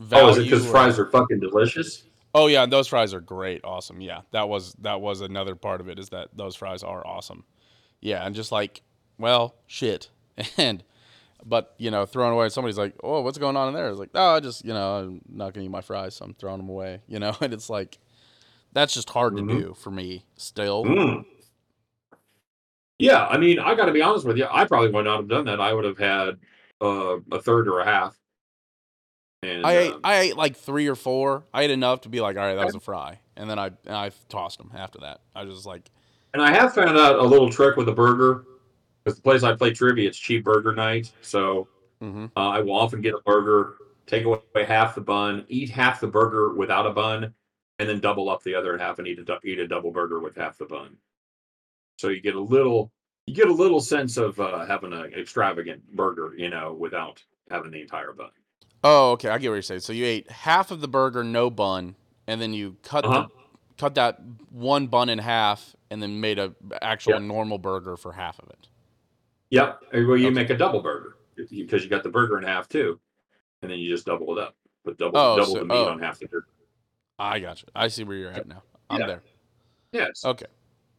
value. 0.00 0.26
oh, 0.26 0.30
is 0.30 0.38
it 0.38 0.42
because 0.45 0.66
or- 0.66 0.71
fries 0.71 0.99
are 0.99 1.07
fucking 1.11 1.40
delicious? 1.40 2.04
Oh 2.35 2.47
yeah, 2.47 2.62
and 2.62 2.73
those 2.73 2.87
fries 2.88 3.12
are 3.12 3.21
great, 3.21 3.61
awesome. 3.64 4.00
Yeah, 4.00 4.21
that 4.33 4.49
was 4.49 4.75
that 4.80 5.00
was 5.00 5.21
another 5.21 5.54
part 5.57 5.80
of 5.80 5.88
it 5.88 5.99
is 5.99 6.09
that 6.11 6.28
those 6.37 6.54
fries 6.57 6.83
are 6.83 7.04
awesome. 7.07 7.45
Yeah, 8.00 8.25
and 8.25 8.35
just 8.35 8.52
like, 8.52 8.83
well, 9.19 9.57
shit, 9.66 10.11
and 10.57 10.83
but 11.45 11.75
you 11.78 11.90
know, 11.90 12.07
throwing 12.07 12.33
away. 12.33 12.49
Somebody's 12.50 12.78
like, 12.78 12.95
oh, 13.02 13.21
what's 13.23 13.38
going 13.38 13.57
on 13.57 13.69
in 13.69 13.75
there? 13.75 13.88
It's 13.88 13.99
like, 13.99 14.11
oh, 14.14 14.37
I 14.37 14.40
just 14.40 14.64
you 14.64 14.73
know, 14.73 14.97
I'm 14.99 15.21
not 15.28 15.54
gonna 15.54 15.64
eat 15.66 15.71
my 15.71 15.80
fries, 15.80 16.14
so 16.16 16.25
I'm 16.25 16.35
throwing 16.35 16.59
them 16.59 16.69
away. 16.69 17.00
You 17.09 17.19
know, 17.19 17.37
and 17.40 17.52
it's 17.52 17.69
like, 17.69 17.99
that's 18.73 18.95
just 18.95 19.11
hard 19.11 19.33
Mhm. 19.35 19.49
to 19.49 19.59
do 19.61 19.75
for 19.75 19.90
me 19.90 20.25
still. 20.37 20.85
Mm. 20.85 21.25
Yeah, 22.99 23.26
I 23.26 23.38
mean, 23.38 23.59
I 23.59 23.75
got 23.75 23.87
to 23.87 23.92
be 23.92 24.02
honest 24.02 24.26
with 24.26 24.37
you. 24.37 24.47
I 24.50 24.66
probably 24.66 24.90
would 24.90 25.07
not 25.07 25.16
have 25.16 25.28
done 25.28 25.47
that. 25.47 25.61
I 25.61 25.73
would 25.73 25.85
have 25.87 25.97
had 25.99 26.37
uh, 26.83 27.16
a 27.33 27.40
third 27.40 27.66
or 27.66 27.80
a 27.80 27.85
half. 27.85 28.14
And 29.42 29.66
I 29.66 29.73
ate 29.73 29.92
um, 29.92 30.00
I 30.04 30.18
ate 30.18 30.37
like 30.37 30.56
three 30.56 30.87
or 30.87 30.94
four. 30.94 31.44
I 31.54 31.62
ate 31.62 31.70
enough 31.70 32.02
to 32.02 32.09
be 32.09 32.20
like, 32.20 32.37
all 32.37 32.42
right, 32.42 32.54
that 32.54 32.66
was 32.66 32.75
a 32.75 32.80
fry, 32.80 33.20
and 33.37 33.49
then 33.49 33.59
I 33.59 33.66
and 33.87 33.97
I 33.97 34.11
tossed 34.28 34.59
them 34.59 34.70
after 34.75 34.99
that. 35.00 35.23
I 35.35 35.44
was 35.44 35.54
just 35.54 35.66
like, 35.66 35.90
and 36.35 36.42
I 36.42 36.52
have 36.52 36.75
found 36.75 36.99
out 36.99 37.18
a 37.18 37.25
little 37.25 37.50
trick 37.50 37.76
with 37.76 37.88
a 37.88 37.92
burger. 37.92 38.44
Because 39.02 39.16
the 39.16 39.23
place 39.23 39.42
I 39.42 39.54
play 39.54 39.73
trivia, 39.73 40.09
it's 40.09 40.18
cheap 40.18 40.44
burger 40.44 40.75
night. 40.75 41.11
So 41.23 41.68
mm-hmm. 42.02 42.26
uh, 42.37 42.49
I 42.50 42.61
will 42.61 42.75
often 42.75 43.00
get 43.00 43.14
a 43.14 43.20
burger, 43.25 43.76
take 44.06 44.25
away 44.25 44.40
half 44.66 44.94
the 44.94 45.00
bun, 45.00 45.47
eat 45.49 45.70
half 45.70 46.00
the 46.00 46.06
burger 46.06 46.52
without 46.52 46.87
a 46.87 46.90
bun, 46.90 47.32
and 47.78 47.88
then 47.88 48.00
double 48.00 48.28
up 48.28 48.42
the 48.42 48.54
other 48.54 48.76
half 48.76 48.99
and 48.99 49.09
eat 49.09 49.18
a 49.18 49.38
eat 49.42 49.59
a 49.59 49.66
double 49.66 49.90
burger 49.90 50.20
with 50.20 50.37
half 50.37 50.59
the 50.59 50.66
bun. 50.66 50.97
So 51.99 52.09
you 52.09 52.20
get 52.20 52.35
a 52.35 52.40
little 52.40 52.92
you 53.26 53.35
get 53.35 53.49
a 53.49 53.52
little 53.54 53.80
sense 53.80 54.16
of 54.18 54.38
uh, 54.38 54.66
having 54.66 54.92
an 54.92 55.14
extravagant 55.14 55.97
burger, 55.97 56.35
you 56.37 56.50
know, 56.50 56.75
without 56.75 57.23
having 57.50 57.70
the 57.70 57.80
entire 57.80 58.12
bun. 58.12 58.30
Oh, 58.82 59.12
okay. 59.12 59.28
I 59.28 59.38
get 59.38 59.49
what 59.49 59.54
you're 59.56 59.62
saying. 59.62 59.80
So 59.80 59.92
you 59.92 60.04
ate 60.04 60.30
half 60.30 60.70
of 60.70 60.80
the 60.80 60.88
burger, 60.88 61.22
no 61.22 61.50
bun, 61.50 61.96
and 62.26 62.40
then 62.40 62.52
you 62.54 62.76
cut 62.82 63.04
Uh-huh. 63.04 63.22
the, 63.22 63.28
cut 63.76 63.94
that 63.96 64.20
one 64.50 64.87
bun 64.87 65.08
in 65.08 65.18
half, 65.18 65.75
and 65.90 66.02
then 66.02 66.20
made 66.20 66.38
a 66.38 66.54
actual 66.80 67.14
Yeah. 67.14 67.18
normal 67.18 67.58
burger 67.58 67.96
for 67.96 68.12
half 68.12 68.38
of 68.38 68.49
it. 68.50 68.68
Yep. 69.50 69.80
Well, 69.92 70.16
you 70.16 70.26
Okay. 70.26 70.30
make 70.30 70.50
a 70.50 70.56
double 70.56 70.80
burger 70.80 71.16
because 71.37 71.82
you 71.82 71.90
got 71.90 72.02
the 72.02 72.08
burger 72.10 72.38
in 72.38 72.44
half 72.44 72.68
too, 72.68 73.00
and 73.62 73.70
then 73.70 73.78
you 73.78 73.90
just 73.90 74.06
double 74.06 74.37
it 74.37 74.42
up. 74.42 74.54
Put 74.84 74.96
double 74.99 75.18
Oh, 75.18 75.37
double 75.37 75.52
so- 75.52 75.58
the 75.58 75.64
meat 75.64 75.75
oh. 75.75 75.88
on 75.88 75.99
half 75.99 76.18
the 76.18 76.26
burger. 76.28 76.46
I 77.18 77.38
got 77.40 77.60
you. 77.60 77.68
I 77.75 77.88
see 77.88 78.04
where 78.04 78.16
you're 78.16 78.30
at 78.30 78.46
now. 78.46 78.62
I'm 78.88 79.00
Yeah. 79.00 79.06
there. 79.06 79.22
Yes. 79.92 80.25
Okay. 80.25 80.46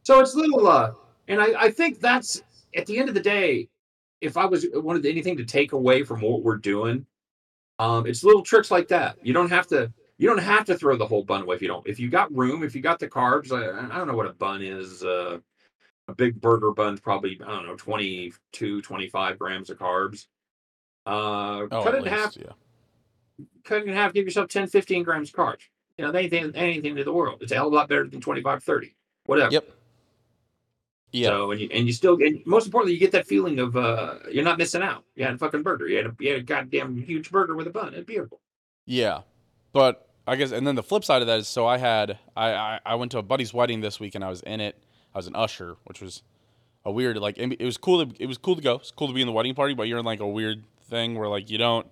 So 0.04 0.20
it's 0.20 0.36
little, 0.36 0.68
uh, 0.68 0.94
and 1.28 1.42
I, 1.42 1.64
I 1.64 1.72
think 1.72 2.00
that's 2.00 2.44
at 2.76 2.86
the 2.86 2.98
end 3.00 3.10
of 3.10 3.16
the 3.16 3.22
day, 3.22 3.70
if 4.20 4.38
I 4.38 4.46
was 4.46 4.66
wanted 4.74 5.06
anything 5.06 5.38
to 5.38 5.46
take 5.46 5.72
away 5.72 6.04
from 6.04 6.22
what 6.22 6.44
we're 6.44 6.58
doing, 6.58 7.06
um, 7.82 8.06
it's 8.06 8.24
little 8.24 8.44
tricks 8.44 8.70
like 8.72 8.88
that. 8.90 9.18
You 9.24 9.34
don't 9.34 9.50
have 9.50 9.68
to, 9.68 9.92
you 10.18 10.28
don't 10.30 10.38
have 10.38 10.66
to 10.66 10.78
throw 10.78 10.96
the 10.98 11.06
whole 11.08 11.24
bun 11.24 11.42
away 11.42 11.56
if 11.56 11.62
you 11.62 11.68
don't. 11.68 11.86
If 11.88 12.00
you 12.00 12.10
got 12.10 12.34
room, 12.36 12.64
if 12.64 12.76
you 12.76 12.82
got 12.82 13.00
the 13.00 13.08
carbs, 13.08 13.52
I, 13.52 13.94
I 13.94 13.98
don't 13.98 14.08
know 14.08 14.16
what 14.16 14.28
a 14.28 14.34
bun 14.34 14.62
is. 14.62 15.04
Uh, 15.04 15.40
a 16.08 16.14
big 16.16 16.40
burger 16.42 16.72
bun's 16.72 17.00
probably 17.00 17.40
I 17.46 17.50
don't 17.50 17.66
know 17.66 17.76
22, 17.76 18.82
25 18.82 19.40
grams 19.40 19.70
of 19.70 19.78
carbs. 19.78 20.28
Uh, 21.06 21.68
Oh, 21.72 21.84
cut 21.84 21.96
it 21.96 22.00
in 22.00 22.06
half. 22.06 22.36
yeah. 22.38 22.52
Cut 23.64 23.82
it 23.82 23.88
in 23.88 23.94
half. 23.94 24.14
Give 24.14 24.26
yourself 24.26 24.50
10, 24.50 24.68
15 24.68 25.04
grams 25.04 25.30
of 25.30 25.36
carbs. 25.36 25.62
You 25.98 26.06
know, 26.06 26.12
anything, 26.12 26.52
anything 26.56 26.96
to 26.96 27.04
the 27.04 27.14
world. 27.14 27.42
It's 27.42 27.52
a 27.52 27.56
hell 27.56 27.68
of 27.68 27.74
a 27.74 27.76
lot 27.76 27.90
better 27.90 28.08
than 28.08 28.22
25, 28.22 28.64
30. 28.64 28.96
Whatever. 29.26 29.52
Yep. 29.54 29.70
Yeah. 31.12 31.28
So 31.30 31.52
and 31.52 31.60
you 31.62 31.70
and 31.74 31.88
you 31.88 31.94
still 31.94 32.16
and 32.16 32.42
most 32.46 32.66
importantly, 32.66 32.94
you 32.94 33.00
get 33.00 33.12
that 33.12 33.28
feeling 33.28 33.60
of 33.60 33.76
uh 33.76 34.16
you're 34.32 34.44
not 34.44 34.58
missing 34.58 34.82
out. 34.82 35.04
You 35.16 35.26
had 35.26 35.34
a 35.34 35.38
fucking 35.38 35.62
burger. 35.64 35.88
You 35.88 35.98
had 35.98 36.06
a, 36.08 36.16
you 36.20 36.32
had 36.32 36.40
a 36.40 36.44
goddamn 36.44 36.98
huge 36.98 37.30
burger 37.32 37.56
with 37.56 37.68
a 37.68 37.72
bun. 37.72 37.94
It's 37.94 38.06
beautiful. 38.06 38.40
Yeah, 38.86 39.22
but 39.74 40.08
I 40.28 40.36
guess, 40.36 40.52
and 40.52 40.66
then 40.66 40.76
the 40.76 40.84
flip 40.84 41.04
side 41.04 41.22
of 41.22 41.28
that 41.28 41.40
is, 41.40 41.48
so 41.48 41.66
I 41.66 41.78
had, 41.78 42.18
I, 42.38 42.54
I, 42.54 42.80
I 42.86 42.96
went 42.96 43.12
to 43.14 43.18
a 43.18 43.24
buddy's 43.24 43.54
wedding 43.54 43.82
this 43.82 44.00
week, 44.00 44.16
and 44.16 44.24
I 44.24 44.30
was 44.30 44.42
in 44.42 44.60
it. 44.62 44.78
I 45.14 45.18
was 45.18 45.28
an 45.28 45.36
usher, 45.36 45.78
which 45.86 46.00
was 46.00 46.22
a 46.86 46.92
weird, 46.92 47.18
like, 47.18 47.38
it 47.38 47.60
was 47.64 47.78
cool. 47.78 48.06
To, 48.06 48.14
it 48.22 48.28
was 48.28 48.38
cool 48.38 48.56
to 48.56 48.62
go. 48.62 48.76
It's 48.76 48.92
cool 48.92 49.08
to 49.08 49.14
be 49.14 49.22
in 49.22 49.28
the 49.28 49.34
wedding 49.34 49.56
party, 49.56 49.74
but 49.74 49.88
you're 49.88 50.00
in 50.00 50.06
like 50.06 50.20
a 50.20 50.28
weird 50.28 50.64
thing 50.84 51.18
where 51.18 51.28
like 51.28 51.50
you 51.50 51.58
don't 51.58 51.88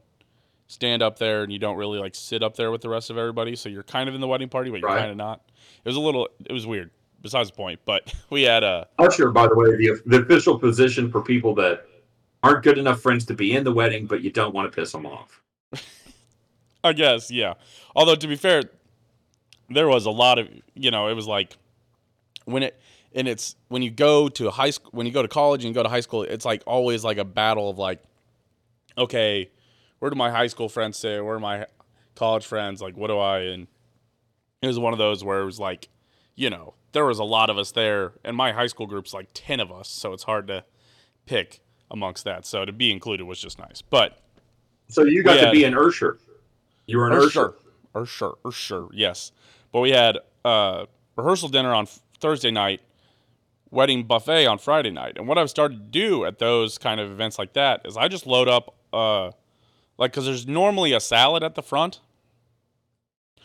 stand 0.68 1.02
up 1.02 1.18
there 1.20 1.44
and 1.44 1.52
you 1.52 1.58
don't 1.60 1.78
really 1.78 2.00
like 2.00 2.14
sit 2.16 2.44
up 2.44 2.56
there 2.56 2.70
with 2.72 2.82
the 2.82 2.90
rest 2.90 3.10
of 3.10 3.18
everybody. 3.18 3.56
So 3.56 3.68
you're 3.70 3.84
kind 3.84 4.08
of 4.08 4.16
in 4.16 4.22
the 4.22 4.28
wedding 4.28 4.50
party, 4.50 4.70
but 4.70 4.80
you're 4.80 4.90
Right. 4.90 5.00
kind 5.00 5.12
of 5.12 5.18
not. 5.18 5.42
It 5.84 5.90
was 5.90 5.96
a 5.96 6.00
little, 6.02 6.30
it 6.46 6.54
was 6.54 6.68
weird. 6.68 6.92
Besides 7.22 7.50
the 7.50 7.56
point, 7.56 7.82
but 7.86 8.14
we 8.30 8.44
had 8.44 8.64
a. 8.64 8.88
Usher, 8.98 9.32
by 9.32 9.48
the 9.48 9.56
way, 9.56 9.76
the 9.76 10.02
the 10.06 10.22
official 10.22 10.58
position 10.58 11.12
for 11.12 11.22
people 11.22 11.54
that 11.56 11.86
aren't 12.44 12.64
good 12.64 12.78
enough 12.78 13.02
friends 13.02 13.26
to 13.26 13.34
be 13.34 13.56
in 13.56 13.64
the 13.64 13.72
wedding, 13.72 14.06
but 14.06 14.22
you 14.22 14.32
don't 14.32 14.54
want 14.54 14.72
to 14.72 14.76
piss 14.76 14.92
them 14.92 15.06
off. 15.06 15.42
I 16.84 16.94
guess, 16.94 17.30
yeah. 17.30 17.56
Although 17.96 18.16
to 18.16 18.28
be 18.28 18.36
fair, 18.36 18.64
there 19.70 19.88
was 19.88 20.06
a 20.06 20.12
lot 20.12 20.40
of 20.40 20.48
you 20.74 20.92
know, 20.92 21.08
it 21.08 21.14
was 21.14 21.28
like 21.28 21.58
when 22.46 22.64
it 22.64 22.80
and 23.14 23.28
it's 23.28 23.56
when 23.68 23.82
you 23.82 23.92
go 23.92 24.30
to 24.30 24.50
high 24.50 24.70
school 24.70 24.92
when 24.94 25.06
you 25.06 25.12
go 25.12 25.22
to 25.22 25.28
college 25.28 25.64
and 25.64 25.70
you 25.70 25.74
go 25.74 25.84
to 25.84 25.90
high 25.90 26.00
school, 26.00 26.24
it's 26.24 26.46
like 26.46 26.64
always 26.66 27.04
like 27.04 27.18
a 27.18 27.26
battle 27.26 27.70
of 27.70 27.78
like, 27.78 28.02
okay, 28.98 29.50
where 30.00 30.10
do 30.10 30.16
my 30.16 30.32
high 30.32 30.48
school 30.48 30.70
friends 30.70 30.98
say? 30.98 31.20
Where 31.20 31.36
are 31.36 31.40
my 31.40 31.66
college 32.16 32.46
friends? 32.46 32.82
Like, 32.82 32.96
what 32.98 33.08
do 33.08 33.18
I? 33.18 33.40
And 33.40 33.68
it 34.62 34.68
was 34.68 34.80
one 34.80 34.94
of 34.94 35.00
those 35.00 35.24
where 35.24 35.42
it 35.42 35.46
was 35.46 35.60
like, 35.60 35.90
you 36.40 36.50
know, 36.50 36.74
there 36.94 37.06
was 37.06 37.20
a 37.20 37.24
lot 37.24 37.50
of 37.50 37.58
us 37.58 37.72
there, 37.72 38.14
and 38.24 38.36
my 38.36 38.54
high 38.54 38.68
school 38.68 38.88
group's 38.88 39.14
like 39.14 39.28
ten 39.34 39.60
of 39.60 39.72
us, 39.72 39.90
so 39.90 40.14
it's 40.14 40.24
hard 40.24 40.48
to 40.48 40.64
pick 41.26 41.60
amongst 41.92 42.24
that. 42.24 42.46
So 42.46 42.64
to 42.66 42.72
be 42.72 42.92
included 42.92 43.26
was 43.26 43.40
just 43.40 43.60
nice, 43.60 43.82
but. 43.82 44.18
So 44.88 45.04
you 45.04 45.22
got 45.22 45.36
Yeah. 45.36 45.46
to 45.46 45.52
be 45.52 45.66
an 45.66 45.74
Ursher. 45.74 46.18
You 46.88 46.98
were 46.98 47.08
an 47.08 47.14
Ursher. 47.14 47.32
sure, 47.32 47.56
or 47.94 48.06
sure, 48.06 48.38
or 48.44 48.52
sure, 48.52 48.90
yes. 48.94 49.32
But 49.72 49.82
we 49.82 49.92
had 49.92 50.18
uh, 50.46 50.86
rehearsal 51.16 51.50
dinner 51.50 51.74
on 51.76 51.86
Thursday 52.20 52.50
night, 52.52 52.82
wedding 53.70 54.04
buffet 54.06 54.48
on 54.48 54.58
Friday 54.58 54.90
night, 54.92 55.18
and 55.18 55.28
what 55.28 55.38
I've 55.38 55.50
started 55.50 55.76
to 55.78 56.00
do 56.00 56.26
at 56.26 56.40
those 56.40 56.78
kind 56.78 57.00
of 57.02 57.12
events 57.12 57.38
like 57.38 57.54
that 57.54 57.82
is 57.86 57.98
I 57.98 58.08
just 58.08 58.26
load 58.26 58.48
up, 58.48 58.74
uh, 58.94 59.26
like, 59.98 60.12
because 60.12 60.26
there's 60.26 60.48
normally 60.48 60.94
a 60.94 61.00
salad 61.02 61.44
at 61.44 61.54
the 61.56 61.62
front. 61.62 62.00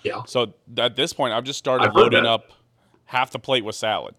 Yeah. 0.04 0.22
So 0.26 0.54
at 0.78 0.96
this 0.96 1.12
point, 1.12 1.34
I've 1.34 1.44
just 1.44 1.58
started 1.58 1.88
I've 1.88 1.94
loading 1.94 2.24
up 2.26 2.52
half 3.14 3.30
the 3.30 3.38
plate 3.38 3.64
with 3.64 3.74
salad, 3.76 4.14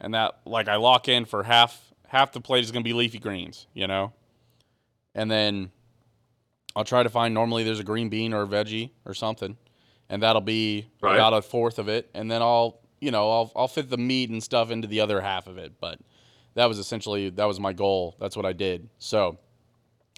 and 0.00 0.14
that 0.14 0.40
like 0.44 0.68
I 0.68 0.76
lock 0.76 1.08
in 1.08 1.24
for 1.24 1.42
half 1.44 1.80
half 2.08 2.32
the 2.32 2.40
plate 2.40 2.64
is 2.64 2.70
gonna 2.70 2.82
be 2.82 2.92
leafy 2.92 3.18
greens, 3.18 3.66
you 3.72 3.86
know, 3.86 4.12
and 5.14 5.30
then 5.30 5.70
I'll 6.74 6.84
try 6.84 7.02
to 7.02 7.08
find 7.10 7.34
normally 7.34 7.64
there's 7.64 7.80
a 7.80 7.84
green 7.84 8.08
bean 8.08 8.32
or 8.32 8.42
a 8.42 8.46
veggie 8.46 8.90
or 9.04 9.14
something, 9.14 9.56
and 10.08 10.22
that'll 10.22 10.40
be 10.42 10.86
Right. 11.00 11.14
about 11.14 11.32
a 11.34 11.42
fourth 11.42 11.78
of 11.78 11.88
it, 11.88 12.10
and 12.14 12.30
then 12.30 12.42
I'll 12.42 12.80
you 13.00 13.10
know 13.10 13.30
I'll 13.30 13.52
I'll 13.56 13.68
fit 13.68 13.90
the 13.90 13.96
meat 13.98 14.30
and 14.30 14.42
stuff 14.42 14.70
into 14.70 14.88
the 14.88 15.00
other 15.00 15.20
half 15.20 15.46
of 15.46 15.58
it, 15.58 15.74
but 15.80 15.98
that 16.54 16.66
was 16.66 16.78
essentially 16.78 17.30
that 17.30 17.44
was 17.44 17.60
my 17.60 17.72
goal. 17.72 18.16
That's 18.18 18.36
what 18.36 18.44
I 18.46 18.52
did. 18.52 18.88
So 18.98 19.38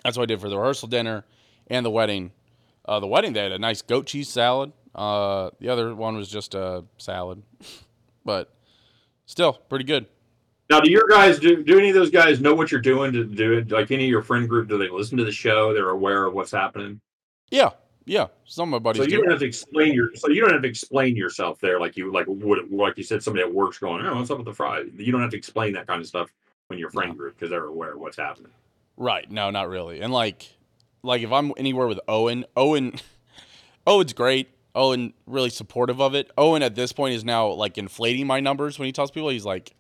that's 0.03 0.17
what 0.17 0.25
I 0.25 0.27
did 0.27 0.41
for 0.41 0.49
the 0.49 0.59
rehearsal 0.59 0.89
dinner 0.89 1.25
and 1.69 1.85
the 1.85 1.91
wedding. 1.91 2.33
Uh, 2.87 3.01
the 3.01 3.07
wedding 3.07 3.33
they 3.33 3.43
had 3.43 3.53
a 3.53 3.59
nice 3.59 3.83
goat 3.83 4.07
cheese 4.07 4.29
salad. 4.29 4.73
Uh, 4.95 5.51
the 5.61 5.69
other 5.69 5.95
one 5.95 6.17
was 6.17 6.29
just 6.29 6.55
a 6.55 6.85
salad, 6.99 7.43
but 8.25 8.55
still 9.27 9.55
pretty 9.55 9.85
good. 9.85 10.07
Now, 10.71 10.81
do 10.81 10.91
your 10.91 11.07
guys 11.09 11.39
do? 11.39 11.63
Do 11.63 11.79
any 11.79 11.89
of 11.91 11.95
those 11.95 12.11
guys 12.11 12.41
know 12.41 12.55
what 12.55 12.71
you're 12.73 12.81
doing 12.81 13.13
to 13.13 13.25
do 13.25 13.53
it? 13.55 13.71
Like 13.71 13.91
any 13.91 14.05
of 14.05 14.11
your 14.11 14.23
friend 14.23 14.49
group, 14.49 14.69
do 14.69 14.79
they 14.79 14.89
listen 14.89 15.19
to 15.19 15.25
the 15.25 15.33
show? 15.33 15.75
They're 15.75 15.91
aware 15.91 16.25
of 16.25 16.33
what's 16.33 16.53
happening. 16.53 17.01
Yeah, 17.51 17.71
yeah. 18.07 18.29
Some 18.47 18.73
of 18.73 18.81
my 18.83 18.91
buddies. 18.91 19.01
So 19.03 19.05
you 19.05 19.17
do. 19.17 19.23
don't 19.23 19.31
have 19.33 19.41
to 19.41 19.47
explain 19.47 19.93
your. 19.93 20.15
So 20.15 20.29
you 20.31 20.41
don't 20.41 20.53
have 20.53 20.63
to 20.63 20.69
explain 20.69 21.17
yourself 21.17 21.61
there, 21.61 21.79
like 21.79 21.97
you 21.97 22.11
like 22.13 22.27
would 22.29 22.71
like 22.73 22.97
you 22.97 23.05
said. 23.05 23.23
Somebody 23.23 23.43
at 23.45 23.53
work's 23.53 23.79
going, 23.79 24.07
"Oh, 24.07 24.15
what's 24.17 24.31
up 24.31 24.39
with 24.39 24.47
the 24.47 24.55
fries?" 24.55 24.87
You 24.97 25.13
don't 25.13 25.21
have 25.21 25.31
to 25.33 25.37
explain 25.37 25.75
that 25.75 25.87
kind 25.87 26.01
of 26.01 26.07
stuff 26.07 26.31
when 26.69 26.79
your 26.79 26.89
friend 26.91 27.11
No. 27.11 27.17
group 27.17 27.35
because 27.37 27.51
they're 27.51 27.67
aware 27.67 27.93
of 27.93 28.01
what's 28.01 28.17
happening. 28.17 28.53
Right. 28.97 29.31
No, 29.31 29.51
not 29.51 29.69
really. 29.69 30.01
And 30.01 30.13
like 30.15 30.49
like 31.03 31.21
if 31.21 31.31
I'm 31.31 31.53
anywhere 31.59 31.87
with 31.89 32.01
Owen, 32.09 32.47
Owen 32.57 32.95
Owen's 33.87 34.15
great. 34.15 34.49
Owen 34.75 35.15
really 35.27 35.51
supportive 35.51 36.01
of 36.01 36.15
it. 36.15 36.31
Owen 36.37 36.63
at 36.63 36.75
this 36.75 36.93
point 36.93 37.15
is 37.15 37.25
now 37.25 37.49
like 37.49 37.79
inflating 37.79 38.27
my 38.27 38.41
numbers 38.41 38.79
when 38.79 38.87
he 38.87 38.93
tells 38.93 39.11
people 39.11 39.29
he's 39.29 39.45
like 39.45 39.75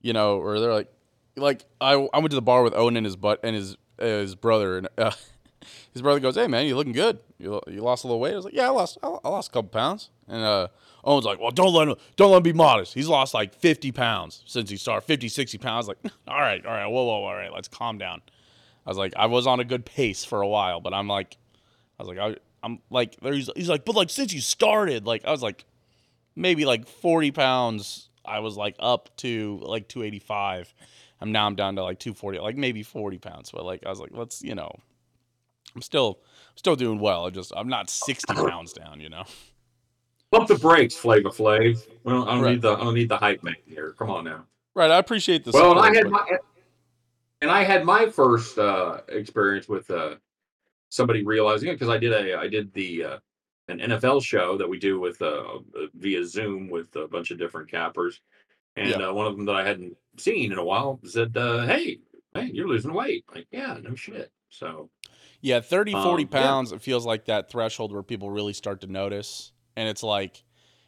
you 0.00 0.12
know, 0.12 0.38
or 0.38 0.60
they're 0.60 0.72
like 0.72 0.92
like 1.36 1.64
I 1.80 1.94
I 2.14 2.18
went 2.18 2.30
to 2.30 2.36
the 2.36 2.42
bar 2.42 2.62
with 2.62 2.74
Owen 2.74 2.96
and 2.96 3.04
his 3.04 3.16
butt 3.16 3.40
and 3.42 3.56
his 3.56 3.76
uh, 4.00 4.04
his 4.04 4.34
brother 4.34 4.78
and 4.78 4.88
uh, 4.96 5.10
his 5.92 6.02
brother 6.02 6.20
goes, 6.20 6.36
"Hey 6.36 6.46
man, 6.46 6.66
you 6.66 6.76
looking 6.76 6.92
good? 6.92 7.18
You, 7.38 7.60
you 7.66 7.82
lost 7.82 8.04
a 8.04 8.06
little 8.06 8.20
weight?" 8.20 8.32
I 8.32 8.36
was 8.36 8.44
like, 8.44 8.54
"Yeah, 8.54 8.66
I 8.66 8.70
lost 8.70 8.98
I 9.02 9.08
I 9.24 9.28
lost 9.28 9.48
a 9.48 9.52
couple 9.52 9.70
pounds." 9.70 10.10
And 10.28 10.42
uh 10.42 10.68
Owen's 11.04 11.24
like, 11.24 11.40
"Well, 11.40 11.50
don't 11.50 11.72
let 11.72 11.88
him 11.88 11.96
don't 12.16 12.30
let 12.30 12.38
him 12.38 12.42
be 12.44 12.52
modest. 12.52 12.94
He's 12.94 13.08
lost 13.08 13.34
like 13.34 13.54
50 13.54 13.92
pounds 13.92 14.42
since 14.46 14.70
he 14.70 14.76
started, 14.76 15.06
50, 15.06 15.28
60 15.28 15.58
pounds." 15.58 15.88
Like, 15.88 15.98
"All 16.28 16.40
right, 16.40 16.64
all 16.64 16.72
right. 16.72 16.86
Whoa, 16.86 17.04
whoa, 17.04 17.24
all 17.24 17.34
right. 17.34 17.52
Let's 17.52 17.68
calm 17.68 17.98
down." 17.98 18.22
I 18.86 18.90
was 18.90 18.98
like, 18.98 19.14
I 19.16 19.26
was 19.26 19.48
on 19.48 19.58
a 19.58 19.64
good 19.64 19.84
pace 19.84 20.24
for 20.24 20.40
a 20.42 20.46
while, 20.46 20.80
but 20.80 20.94
I'm 20.94 21.08
like, 21.08 21.36
I 21.98 22.04
was 22.04 22.08
like, 22.08 22.18
I, 22.18 22.36
I'm 22.66 22.80
like, 22.90 23.16
he's, 23.22 23.48
he's 23.54 23.68
like, 23.68 23.84
but 23.84 23.94
like 23.94 24.10
since 24.10 24.32
you 24.34 24.40
started, 24.40 25.06
like 25.06 25.24
I 25.24 25.30
was 25.30 25.42
like, 25.42 25.64
maybe 26.34 26.64
like 26.64 26.86
40 26.88 27.30
pounds. 27.30 28.08
I 28.24 28.40
was 28.40 28.56
like 28.56 28.74
up 28.80 29.08
to 29.18 29.60
like 29.62 29.86
285. 29.88 30.74
I'm 31.20 31.30
now 31.32 31.46
I'm 31.46 31.54
down 31.54 31.76
to 31.76 31.82
like 31.84 32.00
240, 32.00 32.40
like 32.40 32.56
maybe 32.56 32.82
40 32.82 33.18
pounds. 33.18 33.50
But 33.52 33.64
like 33.64 33.86
I 33.86 33.88
was 33.88 34.00
like, 34.00 34.10
let's, 34.12 34.42
you 34.42 34.56
know, 34.56 34.70
I'm 35.76 35.80
still 35.82 36.18
still 36.56 36.74
doing 36.74 36.98
well. 36.98 37.26
I 37.26 37.30
just 37.30 37.52
I'm 37.56 37.68
not 37.68 37.88
60 37.88 38.34
pounds 38.34 38.72
down, 38.72 39.00
you 39.00 39.08
know. 39.10 39.22
Pump 40.32 40.48
the 40.48 40.56
brakes, 40.56 40.96
Flava 40.96 41.28
Flav. 41.30 41.86
Well, 42.02 42.28
I 42.28 42.34
don't 42.34 42.42
Right. 42.42 42.50
need 42.54 42.62
the 42.62 42.72
I 42.72 42.80
don't 42.80 42.94
need 42.94 43.08
the 43.08 43.16
hype 43.16 43.44
man 43.44 43.54
here. 43.64 43.94
Come 43.96 44.10
on 44.10 44.24
now. 44.24 44.44
Right. 44.74 44.90
I 44.90 44.98
appreciate 44.98 45.44
the 45.44 45.52
well, 45.52 45.70
and 45.70 45.80
I 45.80 45.94
had 45.94 46.04
but- 46.04 46.10
my 46.10 46.38
and 47.42 47.50
I 47.50 47.62
had 47.62 47.84
my 47.84 48.06
first 48.10 48.58
uh, 48.58 49.02
experience 49.08 49.68
with 49.68 49.88
uh, 49.90 50.16
somebody 50.90 51.24
realizing 51.24 51.68
it 51.68 51.74
because 51.74 51.88
I 51.88 51.98
did 51.98 52.12
a 52.12 52.36
I 52.38 52.48
did 52.48 52.72
the 52.72 53.04
uh, 53.04 53.18
an 53.68 53.80
NFL 53.80 54.20
show 54.20 54.56
that 54.58 54.68
we 54.68 54.78
do 54.78 55.00
with 55.00 55.20
uh, 55.22 55.58
via 55.94 56.24
Zoom 56.24 56.68
with 56.68 56.94
a 56.96 57.08
bunch 57.08 57.30
of 57.30 57.38
different 57.38 57.70
cappers, 57.70 58.20
and 58.76 59.00
Yeah. 59.00 59.08
uh, 59.08 59.14
one 59.14 59.26
of 59.26 59.36
them 59.36 59.46
that 59.46 59.56
I 59.56 59.64
hadn't 59.66 59.96
seen 60.18 60.52
in 60.52 60.58
a 60.58 60.64
while 60.64 61.00
said, 61.04 61.36
uh, 61.36 61.66
"Hey, 61.66 62.00
hey, 62.34 62.50
you're 62.52 62.68
losing 62.68 62.92
weight." 62.94 63.24
Like, 63.34 63.48
yeah, 63.50 63.78
no 63.82 63.94
shit. 63.94 64.32
So 64.50 64.90
Yeah, 65.40 65.60
30, 65.60 65.94
40 65.96 66.24
Um, 66.24 66.28
yeah. 66.32 66.38
pounds, 66.38 66.72
it 66.72 66.82
feels 66.82 67.06
like 67.06 67.26
that 67.26 67.50
threshold 67.50 67.92
where 67.92 68.02
people 68.02 68.30
really 68.30 68.52
start 68.52 68.80
to 68.82 68.86
notice. 68.86 69.52
And 69.76 69.88
it's 69.88 70.02
like, 70.02 70.44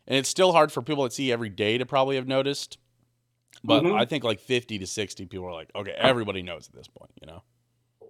and 0.06 0.16
it's 0.16 0.28
still 0.28 0.52
hard 0.52 0.72
for 0.72 0.82
people 0.82 1.04
that 1.04 1.12
see 1.12 1.30
every 1.32 1.50
day 1.50 1.78
to 1.78 1.86
probably 1.86 2.16
have 2.16 2.26
noticed. 2.26 2.78
But 3.64 3.84
Mhm. 3.84 3.98
I 3.98 4.04
think 4.04 4.24
like 4.24 4.40
50 4.40 4.78
to 4.78 4.86
60 4.86 5.26
people 5.26 5.46
are 5.46 5.52
like, 5.52 5.70
okay, 5.74 5.92
everybody 5.92 6.42
knows 6.42 6.68
at 6.68 6.74
this 6.74 6.88
point, 6.88 7.12
you 7.20 7.26
know? 7.26 7.42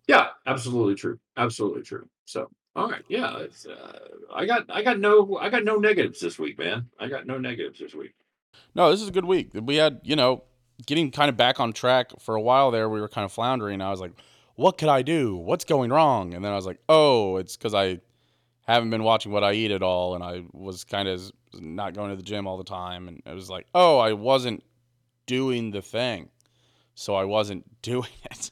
Yeah, 0.08 0.28
absolutely 0.46 0.96
true, 0.96 1.18
absolutely 1.36 1.82
true. 1.82 2.08
So 2.24 2.50
all 2.74 2.90
right, 2.90 3.04
yeah, 3.08 3.38
it's 3.38 3.66
uh, 3.66 3.98
I 4.34 4.46
got 4.46 4.64
I 4.68 4.82
got 4.82 4.98
no 4.98 5.38
I 5.40 5.48
got 5.50 5.64
no 5.64 5.76
negatives 5.76 6.20
this 6.20 6.38
week, 6.38 6.58
man. 6.58 6.88
I 6.98 7.08
got 7.08 7.26
no 7.26 7.38
negatives 7.38 7.78
this 7.78 7.94
week. 7.94 8.14
No, 8.74 8.90
this 8.90 9.00
is 9.00 9.08
a 9.08 9.12
good 9.12 9.24
week. 9.24 9.50
We 9.54 9.76
had, 9.76 10.00
you 10.04 10.16
know, 10.16 10.44
getting 10.86 11.10
kind 11.10 11.28
of 11.28 11.36
back 11.36 11.60
on 11.60 11.72
track 11.72 12.12
for 12.20 12.34
a 12.34 12.40
while 12.40 12.70
there. 12.70 12.88
We 12.88 13.00
were 13.00 13.08
kind 13.08 13.24
of 13.24 13.32
floundering. 13.32 13.80
I 13.80 13.90
was 13.90 14.00
like, 14.00 14.12
what 14.54 14.78
could 14.78 14.88
I 14.88 15.02
do? 15.02 15.36
What's 15.36 15.64
going 15.64 15.90
wrong? 15.90 16.34
And 16.34 16.44
then 16.44 16.52
I 16.52 16.56
was 16.56 16.66
like, 16.66 16.78
oh, 16.88 17.36
it's 17.36 17.56
because 17.56 17.74
I 17.74 18.00
haven't 18.66 18.90
been 18.90 19.02
watching 19.02 19.32
what 19.32 19.44
I 19.44 19.52
eat 19.52 19.70
at 19.70 19.82
all. 19.82 20.14
And 20.14 20.22
I 20.22 20.44
was 20.52 20.84
kind 20.84 21.08
of 21.08 21.32
not 21.54 21.94
going 21.94 22.10
to 22.10 22.16
the 22.16 22.22
gym 22.22 22.46
all 22.46 22.58
the 22.58 22.64
time. 22.64 23.08
And 23.08 23.22
it 23.24 23.34
was 23.34 23.50
like, 23.50 23.66
oh, 23.74 23.98
I 23.98 24.12
wasn't 24.12 24.62
doing 25.26 25.70
the 25.70 25.82
thing. 25.82 26.28
So 26.94 27.14
I 27.14 27.24
wasn't 27.24 27.64
doing 27.82 28.10
it. 28.30 28.50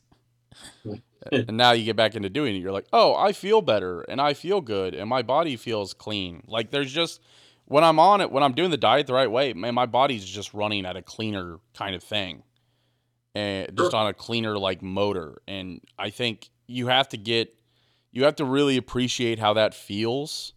And 1.33 1.57
now 1.57 1.73
you 1.73 1.85
get 1.85 1.97
back 1.97 2.15
into 2.15 2.29
doing 2.31 2.57
it. 2.57 2.59
You're 2.61 2.73
like, 2.73 2.87
oh, 2.93 3.15
I 3.15 3.33
feel 3.33 3.62
better 3.62 4.03
and 4.03 4.21
I 4.21 4.35
feel 4.35 4.61
good 4.61 4.95
and 4.95 5.09
my 5.09 5.23
body 5.23 5.57
feels 5.57 5.95
clean. 5.95 6.43
Like 6.47 6.71
there's 6.71 6.93
just, 6.93 7.21
when 7.67 7.83
I'm 7.85 7.99
on 7.99 8.21
it, 8.21 8.31
when 8.31 8.43
I'm 8.43 8.53
doing 8.53 8.71
the 8.71 8.77
diet 8.77 9.07
the 9.07 9.15
right 9.15 9.31
way, 9.31 9.53
man, 9.53 9.75
my 9.75 9.87
body's 9.87 10.25
just 10.25 10.55
running 10.55 10.87
at 10.87 10.97
a 10.97 11.03
cleaner 11.03 11.59
kind 11.75 11.95
of 11.97 12.03
thing, 12.03 12.43
and 13.35 13.77
just 13.77 13.93
on 13.93 14.07
a 14.07 14.15
cleaner 14.15 14.57
like 14.57 14.83
motor. 14.83 15.43
And 15.47 15.81
I 15.99 16.11
think 16.11 16.49
you 16.67 16.87
have 16.87 17.09
to 17.11 17.17
get, 17.17 17.55
you 18.12 18.25
have 18.25 18.37
to 18.37 18.45
really 18.45 18.77
appreciate 18.77 19.39
how 19.39 19.55
that 19.55 19.75
feels, 19.75 20.55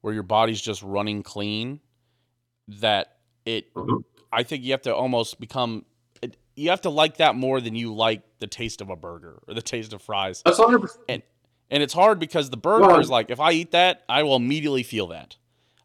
where 0.00 0.12
your 0.12 0.24
body's 0.24 0.60
just 0.60 0.82
running 0.82 1.22
clean. 1.22 1.80
That 2.68 3.16
it, 3.46 3.72
Mhm. 3.74 4.04
I 4.30 4.42
think 4.42 4.62
you 4.62 4.72
have 4.72 4.82
to 4.82 4.94
almost 4.94 5.40
become, 5.40 5.86
you 6.58 6.70
have 6.70 6.80
to 6.82 6.90
like 6.90 7.16
that 7.18 7.34
more 7.34 7.60
than 7.60 7.74
you 7.74 7.94
like 7.94 8.22
the 8.40 8.46
taste 8.46 8.80
of 8.80 8.90
a 8.90 8.96
burger 8.96 9.40
or 9.46 9.54
the 9.54 9.62
taste 9.62 9.92
of 9.92 10.02
fries. 10.02 10.42
That's 10.44 10.58
hundred 10.58 10.80
percent. 10.80 11.04
And 11.08 11.22
and 11.70 11.82
it's 11.82 11.92
hard 11.92 12.18
because 12.18 12.50
the 12.50 12.56
burger 12.56 12.86
Well- 12.88 13.00
is 13.00 13.10
like 13.10 13.30
if 13.30 13.40
I 13.40 13.52
eat 13.52 13.70
that, 13.72 14.02
I 14.08 14.22
will 14.22 14.36
immediately 14.36 14.82
feel 14.82 15.06
that. 15.08 15.36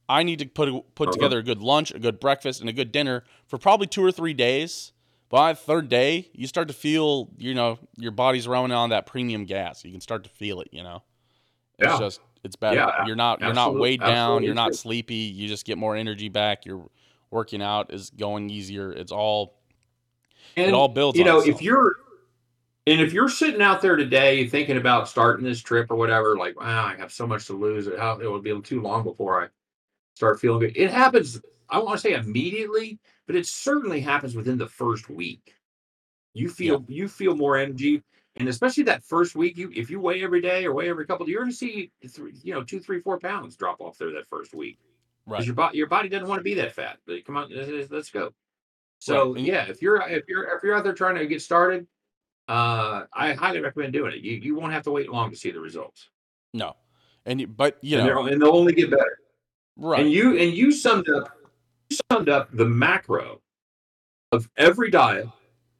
I 0.09 0.23
need 0.23 0.39
to 0.39 0.45
put 0.45 0.69
put 0.95 1.07
Uh-huh. 1.09 1.13
together 1.13 1.39
a 1.39 1.43
good 1.43 1.61
lunch, 1.61 1.91
a 1.91 1.99
good 1.99 2.19
breakfast, 2.19 2.59
and 2.61 2.69
a 2.69 2.73
good 2.73 2.91
dinner 2.91 3.23
for 3.47 3.57
probably 3.57 3.87
two 3.87 4.03
or 4.03 4.11
three 4.11 4.33
days. 4.33 4.91
By 5.29 5.53
the 5.53 5.57
third 5.59 5.89
day, 5.89 6.29
you 6.33 6.45
start 6.45 6.67
to 6.67 6.73
feel, 6.75 7.29
you 7.37 7.55
know, 7.55 7.79
your 7.97 8.11
body's 8.11 8.47
running 8.47 8.71
on 8.75 8.89
that 8.91 9.07
premium 9.07 9.45
gas. 9.45 9.83
You 9.83 9.91
can 9.91 10.01
start 10.01 10.23
to 10.25 10.29
feel 10.29 10.61
it, 10.61 10.67
you 10.71 10.83
know. 10.83 11.01
It's 11.79 11.91
Yeah. 11.91 11.97
just 11.99 12.19
it's 12.43 12.55
better. 12.55 12.75
Yeah, 12.77 13.05
you're 13.07 13.15
not 13.15 13.39
you're 13.41 13.53
not 13.53 13.75
weighed 13.75 13.99
down. 14.01 14.09
absolutely 14.11 14.45
You're 14.47 14.55
not 14.55 14.75
sleepy. 14.75 15.15
You 15.15 15.47
just 15.47 15.65
get 15.65 15.77
more 15.77 15.95
energy 15.95 16.29
back. 16.29 16.65
You're 16.65 16.85
working 17.31 17.61
out 17.63 17.91
is 17.91 18.11
going 18.11 18.49
easier. 18.51 18.91
It's 18.91 19.11
all 19.11 19.55
And 20.55 20.67
it 20.67 20.73
all 20.73 20.89
builds 20.89 21.17
You 21.17 21.25
know, 21.25 21.41
if 21.41 21.61
you're 21.61 21.97
and 22.85 22.99
if 22.99 23.13
you're 23.13 23.29
sitting 23.29 23.61
out 23.61 23.81
there 23.81 23.95
today 23.95 24.47
thinking 24.47 24.77
about 24.77 25.07
starting 25.07 25.45
this 25.45 25.61
trip 25.61 25.89
or 25.89 25.95
whatever, 25.95 26.37
like, 26.37 26.59
wow, 26.59 26.85
I 26.85 26.95
have 26.97 27.13
so 27.13 27.25
much 27.25 27.45
to 27.47 27.53
lose. 27.53 27.87
It, 27.87 27.97
how, 27.97 28.19
it 28.19 28.25
will 28.25 28.41
be 28.41 28.59
too 28.61 28.81
long 28.81 29.03
before 29.03 29.43
I 29.43 29.47
start 30.15 30.39
feeling 30.39 30.59
good. 30.59 30.75
It 30.75 30.91
happens. 30.91 31.41
I 31.69 31.79
want 31.79 31.97
to 31.97 32.01
say 32.01 32.13
immediately, 32.13 32.99
but 33.25 33.35
it 33.35 33.45
certainly 33.45 34.01
happens 34.01 34.35
within 34.35 34.57
the 34.57 34.67
first 34.67 35.09
week. 35.09 35.55
You 36.33 36.49
feel 36.49 36.83
you 36.87 37.07
feel 37.07 37.35
more 37.35 37.57
energy, 37.57 38.03
and 38.35 38.49
especially 38.49 38.83
that 38.85 39.03
first 39.03 39.35
week. 39.35 39.57
You 39.57 39.71
if 39.73 39.89
you 39.89 39.99
weigh 39.99 40.23
every 40.23 40.41
day 40.41 40.65
or 40.65 40.73
weigh 40.73 40.89
every 40.89 41.05
couple, 41.05 41.29
you're 41.29 41.41
going 41.41 41.51
to 41.51 41.55
see 41.55 41.91
three, 42.09 42.33
you 42.43 42.53
know 42.53 42.63
two, 42.63 42.79
three, 42.79 42.99
four 42.99 43.19
pounds 43.19 43.55
drop 43.55 43.79
off 43.79 43.97
there 43.97 44.11
that 44.11 44.27
first 44.27 44.53
week. 44.53 44.77
right. 45.25 45.37
because 45.37 45.45
your 45.45 45.55
body 45.55 45.77
your 45.77 45.87
body 45.87 46.09
doesn't 46.09 46.27
want 46.27 46.39
to 46.39 46.43
be 46.43 46.55
that 46.55 46.73
fat. 46.73 46.97
But 47.05 47.23
come 47.23 47.37
on, 47.37 47.49
let's 47.89 48.09
go. 48.09 48.33
So 49.03 49.33
Right, 49.33 49.43
yeah, 49.43 49.65
if 49.65 49.81
you're 49.81 50.01
if 50.07 50.23
you're 50.29 50.55
if 50.55 50.63
you're 50.63 50.75
out 50.75 50.85
there 50.85 50.93
trying 50.93 51.15
to 51.15 51.27
get 51.27 51.41
started, 51.41 51.85
uh, 52.47 53.03
I 53.13 53.33
highly 53.33 53.59
recommend 53.59 53.91
doing 53.91 54.13
it. 54.13 54.19
You 54.21 54.37
you 54.37 54.55
won't 54.55 54.71
have 54.71 54.83
to 54.83 54.91
wait 54.91 55.09
long 55.11 55.29
to 55.29 55.35
see 55.35 55.51
the 55.51 55.59
results. 55.59 56.09
No, 56.53 56.77
and 57.25 57.41
you- 57.41 57.47
but 57.47 57.77
you 57.81 57.97
and, 57.97 58.07
know, 58.07 58.27
and 58.27 58.41
they'll 58.41 58.55
only 58.55 58.73
get 58.73 58.89
better. 58.91 59.19
right. 59.75 59.99
And 59.99 60.09
you 60.09 60.37
and 60.37 60.53
you 60.53 60.71
summed 60.71 61.09
up 61.09 61.35
you 61.89 61.97
summed 62.09 62.29
up 62.29 62.47
the 62.55 62.63
macro 62.63 63.41
of 64.31 64.49
every 64.55 64.89
diet 64.89 65.27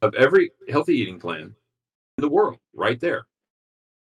of 0.02 0.14
every 0.16 0.50
healthy 0.68 0.94
eating 0.98 1.18
plan 1.18 1.40
in 2.18 2.20
the 2.20 2.28
world 2.28 2.58
right 2.74 3.00
there. 3.00 3.26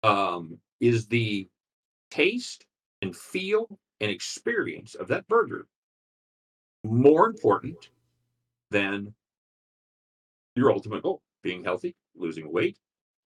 Um, 0.01 0.59
is 0.79 1.07
the 1.07 1.49
taste 2.09 2.65
and 3.01 3.13
feel 3.13 3.67
and 3.99 4.09
experience 4.09 4.95
of 4.95 5.09
that 5.09 5.27
burger 5.27 5.67
more 6.85 7.27
important 7.27 7.89
than 8.71 9.13
your 10.55 10.71
ultimate 10.71 11.03
goal 11.03 11.21
being 11.43 11.63
healthy 11.63 11.95
losing 12.15 12.51
weight 12.51 12.77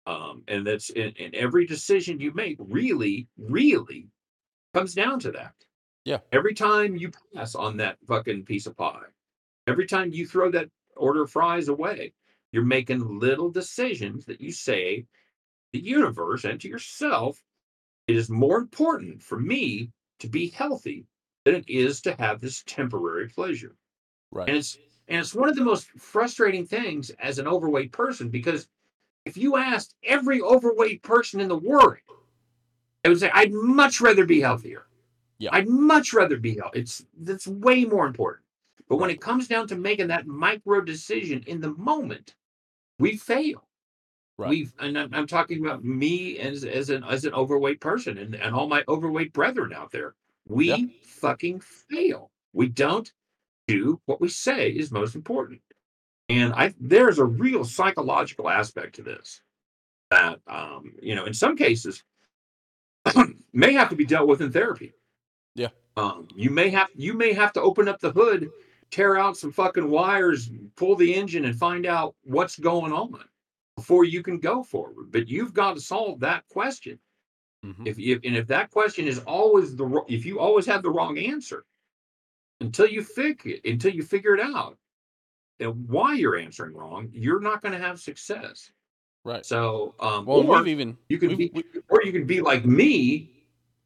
um, 0.05 0.43
and 0.47 0.65
that's 0.65 0.89
in, 0.91 1.09
in 1.17 1.35
every 1.35 1.65
decision 1.65 2.19
you 2.19 2.31
make 2.33 2.55
really 2.59 3.27
really 3.37 4.07
comes 4.73 4.93
down 4.93 5.19
to 5.19 5.31
that 5.31 5.53
Yeah. 6.05 6.19
every 6.31 6.53
time 6.53 6.95
you 6.95 7.11
pass 7.35 7.55
on 7.55 7.77
that 7.77 7.97
fucking 8.07 8.45
piece 8.45 8.65
of 8.67 8.77
pie 8.77 9.01
every 9.67 9.87
time 9.87 10.13
you 10.13 10.25
throw 10.25 10.49
that 10.51 10.69
order 10.95 11.23
of 11.23 11.31
fries 11.31 11.67
away 11.67 12.13
you're 12.51 12.63
making 12.63 13.19
little 13.19 13.49
decisions 13.51 14.25
that 14.25 14.39
you 14.39 14.51
say 14.51 15.05
the 15.73 15.79
universe 15.79 16.45
and 16.45 16.61
to 16.61 16.69
yourself 16.69 17.41
it 18.07 18.15
is 18.15 18.29
more 18.29 18.57
important 18.57 19.21
for 19.21 19.37
me 19.37 19.91
to 20.19 20.29
be 20.29 20.47
healthy 20.49 21.05
than 21.43 21.55
it 21.55 21.67
is 21.67 22.01
to 22.01 22.15
have 22.17 22.39
this 22.39 22.63
temporary 22.65 23.27
pleasure 23.27 23.75
right. 24.31 24.47
and 24.47 24.57
it's 24.57 24.77
and 25.07 25.19
it's 25.19 25.33
one 25.33 25.49
of 25.49 25.55
the 25.55 25.63
most 25.63 25.87
frustrating 25.97 26.65
things 26.65 27.09
as 27.19 27.39
an 27.39 27.47
overweight 27.47 27.91
person 27.91 28.29
because 28.29 28.67
if 29.25 29.37
you 29.37 29.57
asked 29.57 29.95
every 30.03 30.41
overweight 30.41 31.03
person 31.03 31.39
in 31.39 31.47
the 31.47 31.57
world, 31.57 31.97
they 33.03 33.09
would 33.09 33.19
say, 33.19 33.29
I'd 33.33 33.51
much 33.53 33.99
rather 34.01 34.25
be 34.25 34.41
healthier. 34.41 34.87
Yeah. 35.39 35.49
I'd 35.53 35.67
much 35.67 36.13
rather 36.13 36.37
be 36.37 36.55
healthy. 36.55 36.79
It's 36.79 37.05
that's 37.19 37.47
way 37.47 37.85
more 37.85 38.07
important. 38.07 38.43
But 38.89 38.97
when 38.97 39.09
it 39.09 39.19
comes 39.21 39.47
down 39.47 39.67
to 39.67 39.75
making 39.75 40.07
that 40.07 40.27
micro 40.27 40.81
decision 40.81 41.43
in 41.45 41.59
the 41.59 41.73
moment, 41.73 42.35
we 42.99 43.17
fail. 43.17 43.67
Right. 44.37 44.49
We've 44.49 44.73
and 44.79 44.97
I'm, 44.97 45.13
I'm 45.13 45.27
talking 45.27 45.65
about 45.65 45.83
me 45.83 46.39
as 46.39 46.63
as 46.63 46.89
an 46.89 47.03
as 47.03 47.25
an 47.25 47.33
overweight 47.33 47.81
person 47.81 48.17
and, 48.17 48.35
and 48.35 48.55
all 48.55 48.67
my 48.67 48.83
overweight 48.87 49.33
brethren 49.33 49.73
out 49.73 49.91
there. 49.91 50.15
We 50.47 50.69
Yeah. 50.69 50.77
fucking 51.03 51.59
fail. 51.61 52.31
We 52.53 52.69
don't 52.69 53.11
do 53.67 53.99
what 54.05 54.21
we 54.21 54.29
say 54.29 54.69
is 54.69 54.91
most 54.91 55.15
important. 55.15 55.61
And 56.29 56.53
I 56.53 56.73
there's 56.79 57.19
a 57.19 57.25
real 57.25 57.63
psychological 57.63 58.49
aspect 58.49 58.95
to 58.95 59.01
this 59.01 59.41
that 60.11 60.39
um, 60.47 60.93
you 61.01 61.15
know, 61.15 61.25
in 61.25 61.33
some 61.33 61.55
cases 61.55 62.03
may 63.53 63.73
have 63.73 63.89
to 63.89 63.95
be 63.95 64.05
dealt 64.05 64.27
with 64.27 64.41
in 64.41 64.51
therapy. 64.51 64.93
Yeah. 65.55 65.69
Um, 65.95 66.27
you 66.35 66.49
may 66.49 66.69
have 66.69 66.89
you 66.95 67.13
may 67.13 67.33
have 67.33 67.53
to 67.53 67.61
open 67.61 67.87
up 67.87 67.99
the 67.99 68.11
hood, 68.11 68.49
tear 68.91 69.17
out 69.17 69.37
some 69.37 69.51
fucking 69.51 69.89
wires, 69.89 70.49
pull 70.75 70.95
the 70.95 71.13
engine, 71.13 71.45
and 71.45 71.57
find 71.57 71.85
out 71.85 72.15
what's 72.23 72.57
going 72.59 72.91
on 72.91 73.23
before 73.75 74.03
you 74.03 74.21
can 74.21 74.39
go 74.39 74.63
forward. 74.63 75.11
But 75.11 75.27
you've 75.27 75.53
got 75.53 75.75
to 75.75 75.81
solve 75.81 76.19
that 76.21 76.47
question. 76.49 76.99
Mhm. 77.65 77.87
If, 77.87 77.97
if 77.97 78.19
and 78.23 78.35
if 78.35 78.47
that 78.47 78.69
question 78.69 79.07
is 79.07 79.19
always 79.19 79.75
the 79.75 80.03
if 80.07 80.25
you 80.25 80.39
always 80.39 80.65
have 80.67 80.83
the 80.83 80.91
wrong 80.91 81.17
answer 81.17 81.65
until 82.61 82.87
you 82.87 83.03
figure 83.03 83.55
it 83.63 83.71
until 83.71 83.93
you 83.93 84.03
figure 84.03 84.33
it 84.33 84.39
out 84.41 84.77
and 85.59 85.87
why 85.87 86.13
you're 86.13 86.37
answering 86.37 86.73
wrong, 86.75 87.09
you're 87.11 87.39
not 87.39 87.61
going 87.61 87.71
to 87.73 87.79
have 87.79 87.99
success. 87.99 88.71
Right. 89.23 89.45
So, 89.45 89.95
um, 89.99 90.25
Well, 90.25 90.39
or 90.39 90.59
we've 90.59 90.67
even 90.67 90.97
you 91.09 91.17
can 91.17 91.35
be, 91.35 91.51
we- 91.53 91.63
or 91.89 92.03
you 92.03 92.11
can 92.11 92.25
be 92.25 92.41
like 92.41 92.65
me, 92.65 93.31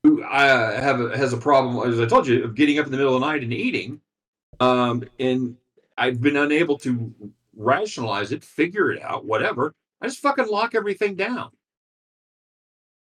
who 0.04 0.24
uh, 0.24 0.82
have 0.82 1.00
a, 1.00 1.16
has 1.16 1.32
a 1.34 1.38
problem, 1.38 1.88
as 1.92 2.00
I 2.00 2.06
told 2.06 2.28
you, 2.28 2.44
of 2.44 2.56
getting 2.56 2.80
up 2.80 2.86
in 2.86 2.92
the 2.92 2.98
middle 2.98 3.16
of 3.16 3.22
the 3.22 3.28
night 3.28 3.44
and 3.44 3.54
eating, 3.54 4.02
um, 4.60 5.04
and 5.20 5.56
I've 5.98 6.20
been 6.22 6.38
unable 6.38 6.78
to 6.80 7.14
rationalize 7.56 8.32
it, 8.32 8.44
figure 8.44 8.92
it 8.92 9.02
out, 9.02 9.26
whatever. 9.26 9.74
I 10.02 10.08
just 10.08 10.20
fucking 10.20 10.48
lock 10.48 10.74
everything 10.74 11.16
down. 11.16 11.52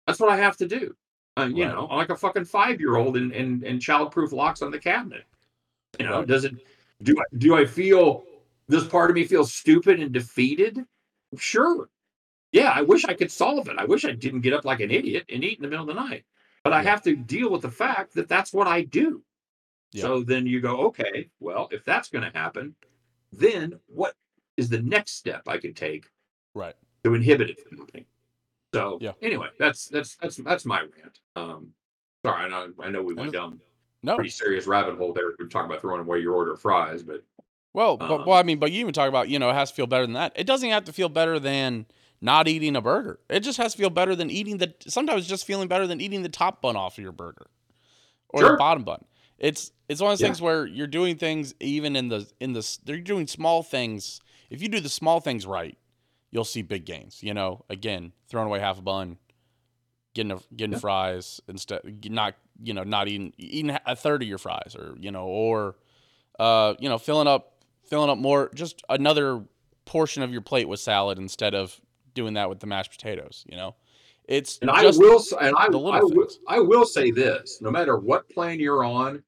That's 0.07 0.19
what 0.19 0.29
I 0.29 0.37
have 0.37 0.55
to 0.57 0.67
do. 0.67 0.95
Uh, 1.37 1.49
you 1.53 1.65
Right. 1.65 1.73
know, 1.73 1.85
like 1.87 2.09
a 2.09 2.15
fucking 2.15 2.45
five 2.45 2.79
year 2.79 2.95
old 2.95 3.17
and 3.17 3.33
and 3.33 3.63
and 3.63 3.81
childproof 3.81 4.31
locks 4.31 4.61
on 4.61 4.71
the 4.71 4.79
cabinet. 4.79 5.25
You 5.99 6.05
know, 6.05 6.25
does 6.25 6.45
it? 6.45 6.55
Do 7.03 7.15
I 7.19 7.23
do 7.37 7.55
I 7.55 7.65
feel 7.65 8.23
this 8.67 8.87
part 8.87 9.09
of 9.09 9.15
me 9.15 9.25
feels 9.25 9.53
stupid 9.53 9.99
and 9.99 10.11
defeated? 10.11 10.85
Sure. 11.37 11.89
Yeah, 12.51 12.71
I 12.73 12.81
wish 12.81 13.05
I 13.05 13.13
could 13.13 13.31
solve 13.31 13.67
it. 13.67 13.75
I 13.77 13.85
wish 13.85 14.05
I 14.05 14.11
didn't 14.11 14.41
get 14.41 14.53
up 14.53 14.65
like 14.65 14.79
an 14.79 14.91
idiot 14.91 15.25
and 15.29 15.43
eat 15.43 15.57
in 15.57 15.63
the 15.63 15.67
middle 15.67 15.89
of 15.89 15.93
the 15.93 16.01
night. 16.01 16.23
But 16.63 16.73
I 16.73 16.81
have 16.81 17.01
to 17.03 17.15
deal 17.15 17.51
with 17.51 17.61
the 17.61 17.69
fact 17.69 18.15
that 18.15 18.27
that's 18.27 18.53
what 18.53 18.65
I 18.67 18.81
do. 18.83 19.23
Yeah. 19.91 20.03
So 20.03 20.23
then 20.23 20.47
you 20.47 20.61
go, 20.61 20.77
okay, 20.87 21.29
well, 21.39 21.67
if 21.71 21.83
that's 21.83 22.09
going 22.09 22.29
to 22.29 22.37
happen, 22.37 22.75
then 23.31 23.79
what 23.87 24.15
is 24.57 24.69
the 24.69 24.81
next 24.81 25.17
step 25.17 25.43
I 25.47 25.57
can 25.57 25.73
take 25.73 26.09
right. 26.53 26.73
to 27.03 27.13
inhibit 27.13 27.49
it 27.51 27.59
from 27.59 27.77
happening? 27.77 28.05
So 28.73 28.97
Yeah. 28.99 29.13
anyway, 29.21 29.49
that's 29.59 29.87
that's 29.87 30.15
that's 30.15 30.37
that's 30.37 30.65
my 30.65 30.81
rant. 30.81 31.19
Um, 31.35 31.73
sorry, 32.25 32.45
I 32.45 32.49
know 32.49 32.73
I 32.79 32.89
know 32.89 33.03
we 33.03 33.13
went 33.13 33.31
down 33.31 33.59
No. 34.05 34.15
pretty 34.15 34.29
serious 34.29 34.67
rabbit 34.67 34.97
hole 34.97 35.13
there. 35.13 35.33
We're 35.39 35.47
talking 35.47 35.69
about 35.69 35.81
throwing 35.81 36.01
away 36.01 36.19
your 36.19 36.33
order 36.33 36.53
of 36.53 36.61
fries, 36.61 37.03
but 37.03 37.23
Well, 37.73 37.97
but 37.97 38.11
Um, 38.11 38.25
well, 38.25 38.37
I 38.37 38.43
mean, 38.43 38.59
but 38.59 38.71
you 38.71 38.79
even 38.79 38.93
talk 38.93 39.09
about 39.09 39.27
you 39.29 39.39
know 39.39 39.49
it 39.49 39.53
has 39.53 39.69
to 39.71 39.75
feel 39.75 39.87
better 39.87 40.05
than 40.05 40.13
that. 40.13 40.33
It 40.35 40.45
doesn't 40.47 40.69
have 40.69 40.85
to 40.85 40.93
feel 40.93 41.09
better 41.09 41.39
than 41.39 41.85
not 42.21 42.47
eating 42.47 42.75
a 42.75 42.81
burger. 42.81 43.19
It 43.29 43.41
just 43.41 43.57
has 43.57 43.73
to 43.73 43.77
feel 43.77 43.89
better 43.89 44.15
than 44.15 44.29
eating 44.29 44.57
the. 44.59 44.73
Sometimes 44.87 45.27
just 45.27 45.45
feeling 45.45 45.67
better 45.67 45.85
than 45.87 45.99
eating 45.99 46.23
the 46.23 46.29
top 46.29 46.61
bun 46.61 46.75
off 46.77 46.97
of 46.97 47.03
your 47.03 47.11
burger, 47.11 47.47
or 48.29 48.43
the 48.43 48.55
bottom 48.57 48.83
bun. 48.83 49.03
It's 49.37 49.71
it's 49.89 49.99
one 50.01 50.11
of 50.11 50.17
those 50.17 50.21
Yeah. 50.21 50.27
things 50.27 50.41
where 50.41 50.65
you're 50.65 50.87
doing 50.87 51.17
things 51.17 51.53
even 51.59 51.95
in 51.95 52.07
the 52.07 52.29
in 52.39 52.53
the 52.53 52.77
they're 52.85 52.99
doing 52.99 53.27
small 53.27 53.63
things. 53.63 54.21
If 54.49 54.61
you 54.61 54.69
do 54.69 54.79
the 54.79 54.89
small 54.89 55.19
things 55.19 55.45
right, 55.45 55.77
you'll 56.31 56.45
see 56.45 56.61
big 56.61 56.85
gains. 56.85 57.21
You 57.21 57.33
know, 57.33 57.65
again, 57.69 58.13
throwing 58.29 58.47
away 58.47 58.59
half 58.59 58.79
a 58.79 58.81
bun, 58.81 59.17
getting 60.15 60.31
a, 60.31 60.39
getting 60.55 60.73
Yeah. 60.73 60.79
fries 60.79 61.39
instead, 61.47 61.81
not 62.09 62.33
you 62.63 62.73
know 62.73 62.83
not 62.83 63.07
eating 63.07 63.33
eating 63.37 63.77
a 63.85 63.95
third 63.95 64.23
of 64.23 64.27
your 64.27 64.39
fries, 64.39 64.75
or 64.75 64.95
you 64.99 65.11
know, 65.11 65.25
or 65.25 65.75
uh, 66.39 66.73
you 66.79 66.89
know, 66.89 66.97
filling 66.97 67.27
up 67.27 67.63
filling 67.83 68.09
up 68.09 68.17
more 68.17 68.49
just 68.55 68.81
another 68.89 69.43
portion 69.85 70.23
of 70.23 70.31
your 70.31 70.41
plate 70.41 70.67
with 70.67 70.79
salad 70.79 71.19
instead 71.19 71.53
of 71.53 71.79
doing 72.15 72.33
that 72.33 72.49
with 72.49 72.59
the 72.59 72.65
mashed 72.65 72.91
potatoes. 72.91 73.45
You 73.47 73.57
know, 73.57 73.75
it's 74.23 74.57
And 74.59 74.71
I 74.71 74.89
will, 74.89 75.23
and 75.39 75.55
I, 75.55 75.65
I 75.65 75.69
will. 75.69 76.29
I 76.47 76.59
will 76.59 76.85
say 76.85 77.11
this: 77.11 77.59
no 77.61 77.69
matter 77.69 77.97
what 77.97 78.27
plan 78.29 78.59
you're 78.59 78.83
on, 78.83 79.21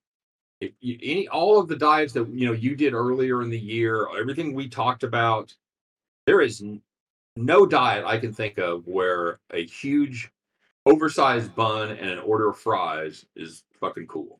if 0.61 0.71
you, 0.79 0.97
any 1.03 1.27
all 1.27 1.59
of 1.59 1.67
the 1.67 1.75
diets 1.75 2.13
that 2.13 2.27
you 2.29 2.47
know 2.47 2.53
you 2.53 2.75
did 2.75 2.93
earlier 2.93 3.43
in 3.43 3.49
the 3.49 3.59
year, 3.59 4.07
everything 4.17 4.53
we 4.53 4.67
talked 4.67 5.03
about, 5.03 5.53
there 6.25 6.41
is 6.41 6.63
no 7.35 7.65
diet 7.65 8.05
I 8.05 8.17
can 8.17 8.33
think 8.33 8.57
of 8.57 8.87
where 8.87 9.39
a 9.51 9.65
huge, 9.65 10.31
oversized 10.87 11.55
bun 11.55 11.91
and 11.91 12.09
an 12.09 12.19
order 12.19 12.49
of 12.49 12.57
fries 12.57 13.25
is 13.35 13.63
fucking 13.79 14.07
cool. 14.07 14.39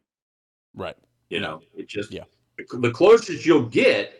right. 0.73 0.95
You 1.29 1.41
know, 1.41 1.61
it 1.75 1.87
just 1.87 2.11
Yeah. 2.11 2.23
the- 2.57 2.91
closest 2.91 3.45
you'll 3.45 3.65
get 3.67 4.13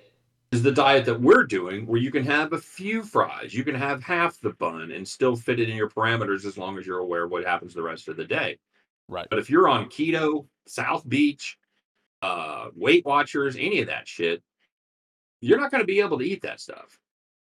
is 0.52 0.62
the 0.64 0.72
diet 0.72 1.06
that 1.06 1.20
we're 1.22 1.44
doing, 1.46 1.86
where 1.88 2.00
you 2.00 2.12
can 2.12 2.24
have 2.24 2.52
a 2.54 2.58
few 2.58 3.04
fries, 3.04 3.54
you 3.54 3.64
can 3.64 3.76
have 3.76 4.02
half 4.04 4.40
the 4.42 4.50
bun, 4.52 4.92
and 4.92 5.08
still 5.08 5.36
fit 5.36 5.60
it 5.60 5.70
in 5.70 5.76
your 5.78 5.90
parameters 5.90 6.46
as 6.46 6.58
long 6.58 6.78
as 6.78 6.86
you're 6.86 7.00
aware 7.00 7.24
of 7.26 7.32
what 7.32 7.46
happens 7.46 7.74
the 7.74 7.82
rest 7.82 8.08
of 8.08 8.18
the 8.18 8.26
day. 8.26 8.58
Right. 9.08 9.28
But 9.30 9.40
if 9.40 9.50
you're 9.50 9.68
on 9.70 9.86
keto, 9.90 10.48
South 10.68 11.08
Beach, 11.08 11.58
uh, 12.22 12.70
Weight 12.76 13.06
Watchers, 13.06 13.56
any 13.56 13.80
of 13.82 13.88
that 13.88 14.08
shit, 14.08 14.42
you're 15.42 15.60
not 15.60 15.72
going 15.72 15.82
to 15.82 15.88
be 15.88 16.00
able 16.02 16.18
to 16.20 16.26
eat 16.26 16.42
that 16.42 16.60
stuff. 16.60 17.00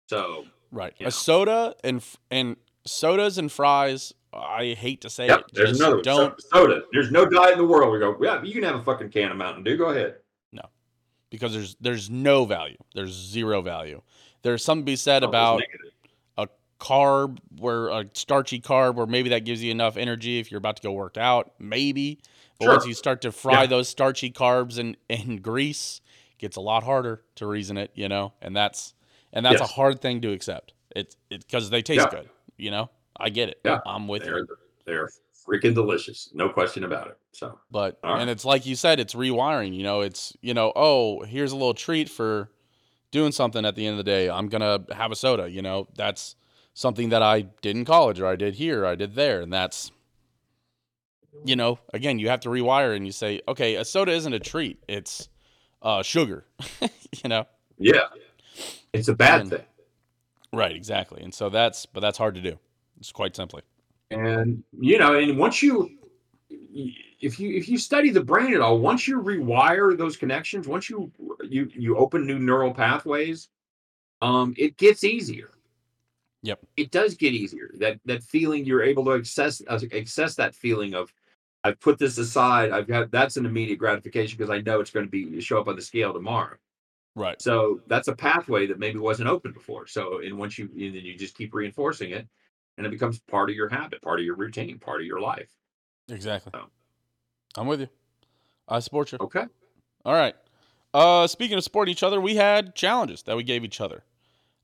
So, 0.07 0.45
Right. 0.71 0.93
A 1.01 1.11
soda 1.11 1.75
and 1.83 2.01
and 2.29 2.55
sodas 2.85 3.37
and 3.37 3.51
fries. 3.51 4.13
I 4.33 4.75
hate 4.79 5.01
to 5.01 5.09
say 5.09 5.27
yep, 5.27 5.39
it. 5.41 5.45
there's 5.53 5.69
just 5.71 5.81
another. 5.81 6.01
Don't 6.01 6.41
So- 6.41 6.47
soda. 6.67 6.81
There's 6.93 7.11
no 7.11 7.25
diet 7.25 7.53
in 7.53 7.57
the 7.57 7.65
world. 7.67 7.91
We 7.91 7.99
go, 7.99 8.15
yeah, 8.21 8.41
you 8.41 8.53
can 8.53 8.63
have 8.63 8.75
a 8.75 8.83
fucking 8.83 9.09
can 9.09 9.29
of 9.31 9.37
Mountain 9.37 9.63
Dew. 9.63 9.75
Go 9.77 9.89
ahead. 9.89 10.15
No, 10.53 10.61
because 11.29 11.51
there's 11.53 11.75
there's 11.81 12.09
no 12.09 12.45
value. 12.45 12.77
There's 12.95 13.11
zero 13.11 13.61
value. 13.61 14.01
There's 14.41 14.63
something 14.63 14.85
to 14.85 14.91
be 14.91 14.95
said 14.95 15.23
Oh, 15.23 15.27
about 15.27 15.61
a 16.37 16.47
carb 16.79 17.39
where 17.59 17.89
a 17.89 18.05
starchy 18.13 18.59
carb 18.61 18.95
where 18.95 19.05
maybe 19.05 19.29
that 19.31 19.43
gives 19.45 19.61
you 19.63 19.69
enough 19.71 19.97
energy 19.97 20.39
if 20.39 20.49
you're 20.49 20.57
about 20.59 20.77
to 20.77 20.81
go 20.81 20.91
work 20.93 21.15
out 21.17 21.51
maybe 21.59 22.19
but 22.59 22.69
once 22.69 22.85
you 22.87 22.93
start 22.95 23.21
to 23.21 23.31
fry 23.31 23.61
Yeah. 23.61 23.67
those 23.67 23.87
starchy 23.87 24.31
carbs 24.31 24.79
in, 24.79 24.97
in 25.09 25.37
grease 25.43 26.01
it 26.31 26.39
gets 26.39 26.57
a 26.57 26.61
lot 26.61 26.81
harder 26.81 27.21
to 27.35 27.45
reason 27.45 27.77
it 27.77 27.91
you 27.93 28.09
know 28.09 28.33
and 28.41 28.55
that's 28.55 28.95
and 29.31 29.45
that's 29.45 29.59
Yes. 29.59 29.69
a 29.69 29.73
hard 29.73 30.01
thing 30.01 30.21
to 30.21 30.31
accept 30.31 30.73
it's 30.95 31.15
it 31.29 31.45
because 31.45 31.69
they 31.69 31.83
taste 31.83 32.07
Yeah. 32.11 32.21
good 32.21 32.29
you 32.61 32.71
know 32.71 32.89
i 33.17 33.29
get 33.29 33.49
it 33.49 33.59
Yeah. 33.65 33.79
i'm 33.85 34.07
with 34.07 34.23
They're, 34.23 34.39
you 34.39 34.47
they're 34.85 35.09
freaking 35.47 35.73
delicious. 35.73 36.29
No 36.35 36.49
question 36.49 36.83
about 36.83 37.07
it. 37.07 37.17
So, 37.31 37.59
but 37.71 37.97
right. 38.03 38.21
and 38.21 38.29
it's 38.29 38.45
like 38.45 38.65
you 38.67 38.75
said 38.75 38.99
it's 38.99 39.15
rewiring 39.15 39.73
you 39.75 39.83
know 39.83 40.01
it's 40.01 40.33
you 40.41 40.53
know 40.53 40.71
oh 40.75 41.21
here's 41.23 41.51
a 41.51 41.55
little 41.55 41.73
treat 41.73 42.09
for 42.09 42.51
doing 43.11 43.31
something 43.31 43.65
at 43.65 43.75
the 43.75 43.85
end 43.87 43.93
of 43.93 44.05
the 44.05 44.09
day 44.11 44.29
i'm 44.29 44.47
gonna 44.47 44.85
have 44.91 45.11
a 45.11 45.15
soda 45.15 45.49
you 45.49 45.61
know 45.61 45.87
that's 45.95 46.35
something 46.73 47.09
that 47.09 47.21
i 47.23 47.41
did 47.61 47.75
in 47.75 47.83
college 47.85 48.19
or 48.19 48.27
i 48.27 48.35
did 48.35 48.53
here 48.55 48.83
or 48.83 48.85
i 48.85 48.95
did 48.95 49.15
there 49.15 49.41
and 49.41 49.51
that's 49.51 49.91
you 51.45 51.55
know 51.55 51.79
again 51.93 52.19
you 52.19 52.29
have 52.29 52.39
to 52.41 52.49
rewire 52.49 52.95
and 52.95 53.05
you 53.05 53.11
say 53.11 53.41
okay 53.47 53.75
a 53.75 53.83
soda 53.85 54.11
isn't 54.11 54.33
a 54.33 54.39
treat 54.39 54.77
it's 54.87 55.27
uh 55.81 56.03
sugar 56.03 56.45
you 56.81 57.29
know 57.29 57.45
yeah, 57.77 58.01
it's 58.93 59.07
a 59.07 59.15
bad 59.15 59.41
And- 59.41 59.49
thing. 59.49 59.61
Right 60.53 60.75
exactly 60.75 61.21
and 61.21 61.33
so 61.33 61.49
that's 61.49 61.85
but 61.85 61.99
that's 62.01 62.17
hard 62.17 62.35
to 62.35 62.41
do. 62.41 62.57
It's 62.99 63.11
quite 63.11 63.35
simply. 63.35 63.63
And 64.11 64.63
you 64.79 64.97
know 64.97 65.17
and 65.17 65.37
once 65.37 65.61
you 65.61 65.89
if 66.49 67.39
you 67.39 67.55
if 67.55 67.69
you 67.69 67.77
study 67.77 68.09
the 68.09 68.23
brain 68.23 68.53
at 68.53 68.61
all 68.61 68.79
once 68.79 69.07
you 69.07 69.21
rewire 69.21 69.97
those 69.97 70.17
connections 70.17 70.67
once 70.67 70.89
you 70.89 71.11
you 71.43 71.69
you 71.73 71.97
open 71.97 72.25
new 72.25 72.39
neural 72.39 72.73
pathways 72.73 73.49
um 74.21 74.53
it 74.57 74.77
gets 74.77 75.03
easier. 75.03 75.49
Yep. 76.43 76.59
it 76.75 76.89
does 76.89 77.13
get 77.13 77.33
easier 77.33 77.69
that 77.77 77.99
that 78.05 78.23
feeling 78.23 78.65
you're 78.65 78.81
able 78.81 79.05
to 79.05 79.13
access 79.13 79.61
uh, 79.67 79.79
access 79.95 80.33
that 80.35 80.55
feeling 80.55 80.95
of 80.95 81.13
i've 81.63 81.79
put 81.79 81.99
this 81.99 82.17
aside 82.17 82.71
i've 82.71 82.87
got 82.87 83.11
that's 83.11 83.37
an 83.37 83.45
immediate 83.45 83.77
gratification 83.77 84.37
because 84.39 84.49
i 84.49 84.59
know 84.61 84.79
it's 84.79 84.89
going 84.89 85.05
to 85.05 85.11
be 85.11 85.39
show 85.39 85.59
up 85.59 85.67
on 85.67 85.75
the 85.75 85.81
scale 85.83 86.11
tomorrow 86.11 86.55
right 87.15 87.41
so 87.41 87.81
that's 87.87 88.07
a 88.07 88.15
pathway 88.15 88.65
that 88.67 88.79
maybe 88.79 88.97
wasn't 88.99 89.27
open 89.27 89.51
before 89.51 89.85
so 89.87 90.19
and 90.19 90.37
once 90.37 90.57
you 90.57 90.65
and 90.73 90.95
then 90.95 91.03
you 91.03 91.17
just 91.17 91.35
keep 91.35 91.53
reinforcing 91.53 92.11
it 92.11 92.27
and 92.77 92.85
it 92.87 92.89
becomes 92.89 93.19
part 93.19 93.49
of 93.49 93.55
your 93.55 93.67
habit 93.69 94.01
part 94.01 94.19
of 94.19 94.25
your 94.25 94.35
routine 94.35 94.79
part 94.79 95.01
of 95.01 95.07
your 95.07 95.19
life 95.19 95.49
exactly 96.09 96.51
So. 96.55 96.65
i'm 97.57 97.67
with 97.67 97.81
you 97.81 97.89
i 98.67 98.79
support 98.79 99.11
you 99.11 99.17
okay 99.21 99.45
All 100.05 100.13
right. 100.13 100.35
Uh, 100.93 101.25
speaking 101.27 101.57
of 101.57 101.63
supporting 101.63 101.91
each 101.93 102.03
other, 102.03 102.19
we 102.19 102.35
had 102.35 102.75
challenges 102.75 103.23
that 103.23 103.37
we 103.37 103.43
gave 103.43 103.63
each 103.63 103.79
other. 103.79 104.03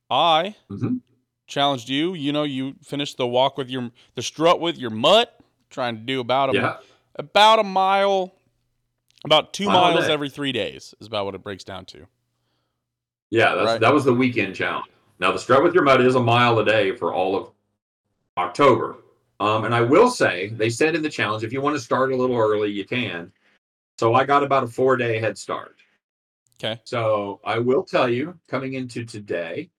I 0.09 0.55
Mhm. 0.69 0.99
challenged 1.47 1.87
you. 1.87 2.13
You 2.15 2.33
know, 2.33 2.43
you 2.43 2.73
finished 2.83 3.15
the 3.17 3.25
walk 3.27 3.57
with 3.57 3.69
your 3.69 3.91
the 4.15 4.21
strut 4.21 4.59
with 4.59 4.77
your 4.77 4.89
mutt, 4.89 5.39
trying 5.69 5.95
to 5.95 6.01
do 6.01 6.19
about 6.19 6.49
a 6.49 6.53
yeah 6.53 6.77
About 7.15 7.59
a 7.59 7.63
mile, 7.63 8.33
about 9.23 9.53
two 9.53 9.67
Mile 9.67 9.93
miles 9.93 10.07
day. 10.07 10.13
every 10.13 10.29
three 10.29 10.51
days 10.51 10.93
is 10.99 11.07
about 11.07 11.23
what 11.25 11.33
it 11.35 11.43
breaks 11.43 11.63
down 11.63 11.85
to. 11.85 12.07
Yeah, 13.29 13.55
that's, 13.55 13.65
Right. 13.65 13.81
that 13.81 13.93
was 13.93 14.05
the 14.05 14.13
weekend 14.13 14.55
challenge. 14.55 14.87
Now 15.19 15.31
the 15.31 15.39
strut 15.39 15.63
with 15.63 15.73
your 15.73 15.83
mud 15.83 16.01
is 16.01 16.15
a 16.15 16.19
mile 16.19 16.59
a 16.59 16.65
day 16.65 16.95
for 16.95 17.13
all 17.13 17.35
of 17.35 17.51
October. 18.37 18.97
Um, 19.39 19.65
and 19.65 19.73
I 19.75 19.81
will 19.81 20.09
say 20.09 20.49
they 20.49 20.69
said 20.69 20.95
in 20.95 21.01
the 21.01 21.09
challenge 21.09 21.43
if 21.43 21.53
you 21.53 21.61
want 21.61 21.75
to 21.75 21.81
start 21.81 22.11
a 22.11 22.15
little 22.15 22.37
early, 22.37 22.71
you 22.71 22.85
can. 22.85 23.31
So 23.99 24.13
I 24.13 24.25
got 24.25 24.43
about 24.43 24.63
a 24.63 24.67
four 24.67 24.95
day 24.97 25.19
head 25.19 25.37
start. 25.37 25.75
Okay. 26.59 26.79
So 26.85 27.39
I 27.43 27.59
will 27.59 27.83
tell 27.83 28.09
you, 28.09 28.37
coming 28.47 28.73
into 28.73 29.05
today, 29.05 29.69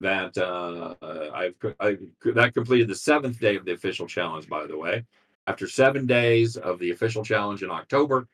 that 0.00 0.36
uh, 0.38 0.94
I've 1.34 1.54
I, 1.80 1.96
that 2.34 2.54
completed 2.54 2.88
the 2.88 2.94
seventh 2.94 3.40
day 3.40 3.56
of 3.56 3.64
the 3.64 3.72
official 3.72 4.06
challenge. 4.06 4.48
By 4.48 4.66
the 4.66 4.76
way, 4.76 5.04
after 5.46 5.66
seven 5.68 6.06
days 6.06 6.56
of 6.56 6.78
the 6.78 6.90
official 6.90 7.24
challenge 7.24 7.62
in 7.62 7.70
October, 7.70 8.28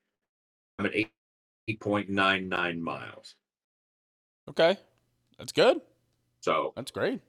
I'm 0.78 0.86
at 0.86 0.94
eight 0.94 1.80
point 1.80 2.08
nine 2.10 2.48
nine 2.48 2.82
miles. 2.82 3.34
Okay, 4.48 4.78
that's 5.38 5.52
good. 5.52 5.80
So 6.40 6.72
That's 6.76 6.90
great. 6.90 7.20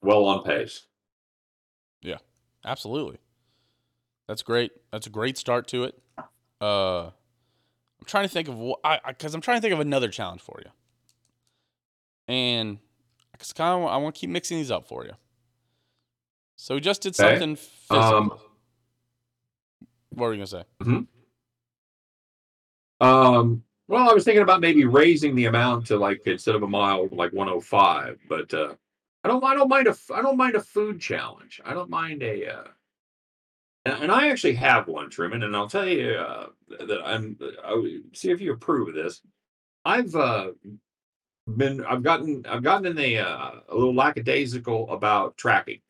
well 0.00 0.24
on 0.24 0.42
pace. 0.42 0.82
Yeah, 2.02 2.16
absolutely. 2.64 3.18
That's 4.26 4.42
great. 4.42 4.72
That's 4.90 5.06
a 5.06 5.10
great 5.10 5.38
start 5.38 5.68
to 5.68 5.84
it. 5.84 6.02
Uh, 6.60 7.06
I'm 7.06 8.06
trying 8.06 8.24
to 8.24 8.28
think 8.28 8.48
of 8.48 8.58
what 8.58 8.80
I 8.82 8.98
because 9.08 9.34
I'm 9.34 9.40
trying 9.40 9.58
to 9.58 9.60
think 9.60 9.74
of 9.74 9.80
another 9.80 10.08
challenge 10.08 10.40
for 10.40 10.60
you, 10.64 10.70
and 12.26 12.78
because 13.32 13.52
kind 13.52 13.82
of 13.82 13.88
I 13.88 13.96
want 13.98 14.14
to 14.14 14.20
keep 14.20 14.30
mixing 14.30 14.56
these 14.58 14.70
up 14.70 14.88
for 14.88 15.04
you. 15.04 15.12
So 16.56 16.74
we 16.74 16.80
just 16.80 17.02
did 17.02 17.18
Okay. 17.18 17.30
something 17.38 17.56
physical. 17.56 18.16
Um, 18.16 18.38
what 20.10 20.26
were 20.26 20.34
you 20.34 20.38
gonna 20.38 20.46
say? 20.46 20.64
Um, 23.00 23.64
well, 23.88 24.08
I 24.08 24.12
was 24.12 24.24
thinking 24.24 24.42
about 24.42 24.60
maybe 24.60 24.84
raising 24.84 25.34
the 25.34 25.46
amount 25.46 25.86
to 25.86 25.96
like 25.96 26.22
instead 26.26 26.54
of 26.54 26.62
a 26.62 26.68
mile, 26.68 27.08
like 27.10 27.32
105. 27.32 28.18
But 28.28 28.52
uh, 28.54 28.74
I 29.24 29.28
don't, 29.28 29.44
I 29.44 29.54
don't 29.54 29.68
mind 29.68 29.88
a, 29.88 29.96
I 30.14 30.22
don't 30.22 30.36
mind 30.36 30.54
a 30.54 30.60
food 30.60 31.00
challenge. 31.00 31.60
I 31.64 31.74
don't 31.74 31.90
mind 31.90 32.22
a, 32.22 32.46
uh, 32.46 32.64
and, 33.84 34.04
and 34.04 34.12
I 34.12 34.28
actually 34.30 34.54
have 34.54 34.88
one, 34.88 35.10
Truman, 35.10 35.42
and 35.42 35.56
I'll 35.56 35.68
tell 35.68 35.86
you 35.86 36.12
uh, 36.12 36.46
that 36.86 37.00
I'm. 37.04 37.38
I 37.64 37.74
would- 37.74 38.16
see 38.16 38.30
if 38.30 38.40
you 38.40 38.52
approve 38.52 38.88
of 38.88 38.94
this. 38.94 39.20
I've 39.84 40.14
uh, 40.14 40.52
been, 41.56 41.84
I've 41.84 42.04
gotten, 42.04 42.46
I've 42.48 42.62
gotten 42.62 42.86
in 42.86 42.98
a, 42.98 43.18
uh, 43.18 43.50
a 43.68 43.74
little 43.74 43.94
lackadaisical 43.94 44.88
about 44.90 45.36
tracking. 45.36 45.80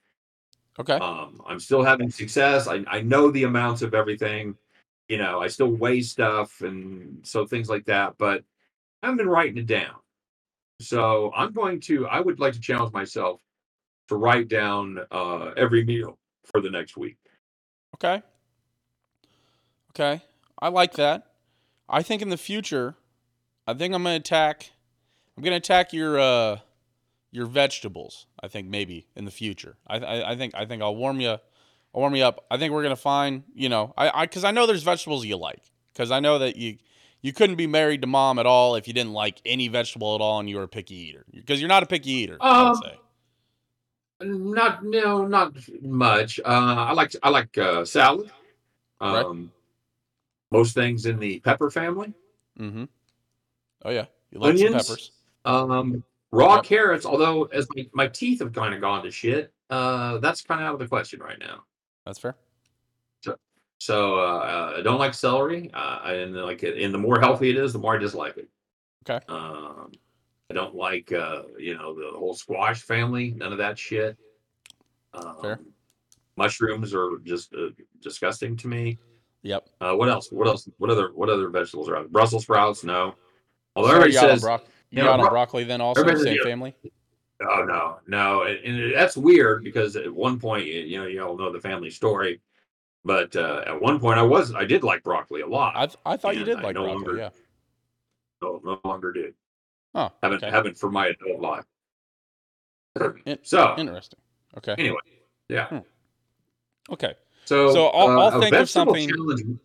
Okay. 0.80 0.94
Um, 0.94 1.42
I'm 1.46 1.60
still 1.60 1.82
having 1.82 2.10
success. 2.10 2.66
I, 2.66 2.82
I 2.86 3.02
know 3.02 3.30
the 3.30 3.44
amounts 3.44 3.82
of 3.82 3.92
everything. 3.92 4.56
You 5.12 5.18
know, 5.18 5.40
I 5.40 5.48
still 5.48 5.68
weigh 5.68 6.00
stuff 6.00 6.62
and 6.62 7.18
so 7.22 7.46
things 7.46 7.68
like 7.68 7.84
that, 7.84 8.14
but 8.16 8.42
I 9.02 9.06
haven't 9.08 9.18
been 9.18 9.28
writing 9.28 9.58
it 9.58 9.66
down. 9.66 9.96
So 10.80 11.30
I'm 11.36 11.52
going 11.52 11.80
to, 11.80 12.06
I 12.06 12.18
would 12.20 12.40
like 12.40 12.54
to 12.54 12.60
challenge 12.60 12.94
myself 12.94 13.42
to 14.08 14.16
write 14.16 14.48
down 14.48 14.98
uh, 15.10 15.50
every 15.54 15.84
meal 15.84 16.16
for 16.50 16.62
the 16.62 16.70
next 16.70 16.96
week. 16.96 17.18
Okay. 17.96 18.22
Okay. 19.90 20.22
I 20.62 20.68
like 20.68 20.94
that. 20.94 21.26
I 21.90 22.02
think 22.02 22.22
in 22.22 22.30
the 22.30 22.38
future, 22.38 22.94
I 23.66 23.74
think 23.74 23.94
I'm 23.94 24.04
gonna 24.04 24.16
attack. 24.16 24.70
I'm 25.36 25.44
gonna 25.44 25.56
attack 25.56 25.92
your 25.92 26.18
uh, 26.18 26.60
your 27.30 27.44
vegetables. 27.44 28.24
I 28.42 28.48
think 28.48 28.66
maybe 28.66 29.08
in 29.14 29.26
the 29.26 29.30
future. 29.30 29.76
I 29.86 29.98
I, 29.98 30.30
I 30.32 30.36
think 30.36 30.54
I 30.54 30.64
think 30.64 30.80
I'll 30.82 30.96
warm 30.96 31.20
you. 31.20 31.36
I'll 31.94 32.00
warm 32.00 32.14
you 32.16 32.24
up. 32.24 32.44
I 32.50 32.56
think 32.58 32.72
we're 32.72 32.82
gonna 32.82 32.96
find. 32.96 33.44
You 33.54 33.68
know, 33.68 33.92
I 33.96 34.10
I 34.22 34.26
because 34.26 34.44
I 34.44 34.50
know 34.50 34.66
there's 34.66 34.82
vegetables 34.82 35.24
you 35.24 35.36
like. 35.36 35.62
Because 35.92 36.10
I 36.10 36.20
know 36.20 36.38
that 36.38 36.56
you 36.56 36.78
you 37.20 37.32
couldn't 37.32 37.56
be 37.56 37.66
married 37.66 38.00
to 38.00 38.06
mom 38.06 38.38
at 38.38 38.46
all 38.46 38.74
if 38.76 38.88
you 38.88 38.94
didn't 38.94 39.12
like 39.12 39.40
any 39.44 39.68
vegetable 39.68 40.14
at 40.14 40.20
all 40.20 40.40
and 40.40 40.48
you 40.48 40.56
were 40.56 40.62
a 40.62 40.68
picky 40.68 40.94
eater. 40.94 41.24
Because 41.32 41.60
you're 41.60 41.68
not 41.68 41.82
a 41.82 41.86
picky 41.86 42.10
eater. 42.10 42.36
I 42.40 42.68
Um, 42.70 42.74
say. 42.76 42.98
Not, 44.24 44.84
no, 44.84 45.26
not 45.26 45.52
much. 45.82 46.38
Uh, 46.40 46.48
I 46.48 46.92
like, 46.92 47.14
I 47.24 47.28
like 47.28 47.58
uh, 47.58 47.84
salad. 47.84 48.30
Right. 49.00 49.24
Um, 49.24 49.50
Most 50.52 50.74
things 50.74 51.06
in 51.06 51.18
the 51.18 51.40
pepper 51.40 51.70
family. 51.70 52.12
Mm-hmm. 52.58 52.84
Oh 53.84 53.90
yeah, 53.90 54.06
you 54.30 54.38
like 54.38 54.56
some 54.56 54.66
Onions? 54.68 54.86
peppers. 54.88 55.10
Um, 55.44 56.04
raw 56.30 56.54
Yep. 56.56 56.64
carrots, 56.64 57.04
although 57.06 57.44
as 57.46 57.66
my, 57.74 57.86
my 57.92 58.06
teeth 58.06 58.38
have 58.40 58.52
kind 58.52 58.74
of 58.74 58.80
gone 58.80 59.02
to 59.02 59.10
shit, 59.10 59.52
uh, 59.70 60.18
that's 60.18 60.42
kind 60.42 60.60
of 60.60 60.66
out 60.68 60.74
of 60.74 60.80
the 60.80 60.86
question 60.86 61.18
right 61.20 61.38
now. 61.40 61.64
That's 62.04 62.18
fair. 62.18 62.36
So 63.78 64.14
uh, 64.14 64.38
uh, 64.38 64.74
I 64.78 64.82
don't 64.82 65.00
like 65.00 65.12
celery, 65.12 65.68
uh, 65.74 65.98
and 66.04 66.36
like 66.36 66.62
it, 66.62 66.80
and 66.80 66.94
the 66.94 66.98
more 66.98 67.18
healthy 67.18 67.50
it 67.50 67.56
is, 67.56 67.72
the 67.72 67.80
more 67.80 67.96
I 67.96 67.98
dislike 67.98 68.36
it. 68.36 68.48
Okay. 69.04 69.24
Um, 69.26 69.90
I 70.48 70.54
don't 70.54 70.76
like 70.76 71.10
uh, 71.10 71.42
you 71.58 71.76
know 71.76 71.92
the 71.92 72.16
whole 72.16 72.32
squash 72.32 72.82
family, 72.82 73.32
none 73.32 73.50
of 73.50 73.58
that 73.58 73.76
shit. 73.76 74.16
Um, 75.14 75.36
Fair. 75.42 75.60
Mushrooms 76.36 76.94
are 76.94 77.18
just 77.24 77.52
uh, 77.54 77.70
disgusting 78.00 78.56
to 78.58 78.68
me. 78.68 79.00
Yep. 79.42 79.68
Uh, 79.80 79.94
what 79.94 80.08
else? 80.08 80.30
What 80.30 80.46
else? 80.46 80.68
What 80.78 80.88
other? 80.88 81.10
What 81.12 81.28
other 81.28 81.48
vegetables 81.48 81.88
are 81.88 81.96
out? 81.96 82.12
Brussels 82.12 82.44
sprouts? 82.44 82.84
No. 82.84 83.16
Although 83.74 83.88
So 83.88 83.94
everybody 83.96 84.12
you 84.12 84.20
got 84.20 84.30
on 84.30 84.36
says, 84.36 84.42
broc- 84.42 84.66
you 84.90 84.98
know, 84.98 85.06
got 85.06 85.14
on 85.14 85.20
bro- 85.22 85.30
broccoli 85.30 85.64
then 85.64 85.80
also 85.80 86.06
same 86.22 86.38
family. 86.44 86.72
Oh 87.50 87.64
no, 87.64 87.98
no, 88.06 88.42
and, 88.44 88.58
and 88.64 88.94
that's 88.94 89.16
weird 89.16 89.64
because 89.64 89.96
at 89.96 90.12
one 90.12 90.38
point, 90.40 90.66
you 90.66 90.98
know, 91.00 91.06
you 91.06 91.22
all 91.24 91.36
know 91.36 91.52
the 91.52 91.60
family 91.60 91.90
story, 91.90 92.40
but 93.04 93.34
uh, 93.36 93.64
at 93.66 93.80
one 93.80 93.98
point, 94.00 94.18
I 94.18 94.22
was, 94.22 94.54
I 94.54 94.64
did 94.64 94.82
like 94.84 95.02
broccoli 95.02 95.40
a 95.42 95.46
lot. 95.46 95.74
I 95.76 95.86
th- 95.86 95.98
I 96.06 96.16
thought 96.16 96.36
you 96.36 96.44
did 96.44 96.58
I 96.58 96.62
like 96.62 96.74
no 96.74 96.82
broccoli. 96.84 96.94
longer- 97.04 97.16
Yeah. 97.18 97.30
no, 98.42 98.60
no 98.64 98.80
longer 98.84 99.12
did. 99.12 99.34
Oh, 99.94 100.10
Haven't 100.22 100.38
okay. 100.44 100.50
haven't 100.50 100.78
for 100.78 100.90
my 100.90 101.08
adult 101.08 101.40
life. 101.40 101.64
In- 103.26 103.38
so 103.42 103.74
Interesting. 103.78 104.20
Okay. 104.58 104.74
anyway, 104.78 104.98
yeah. 105.48 105.80
Okay. 106.90 107.14
So 107.44 107.72
So 107.72 107.86
I'll- 107.88 108.18
I'll 108.20 108.40
think 108.40 108.54
of 108.54 108.68
something- 108.70 109.08
challenge- 109.08 109.58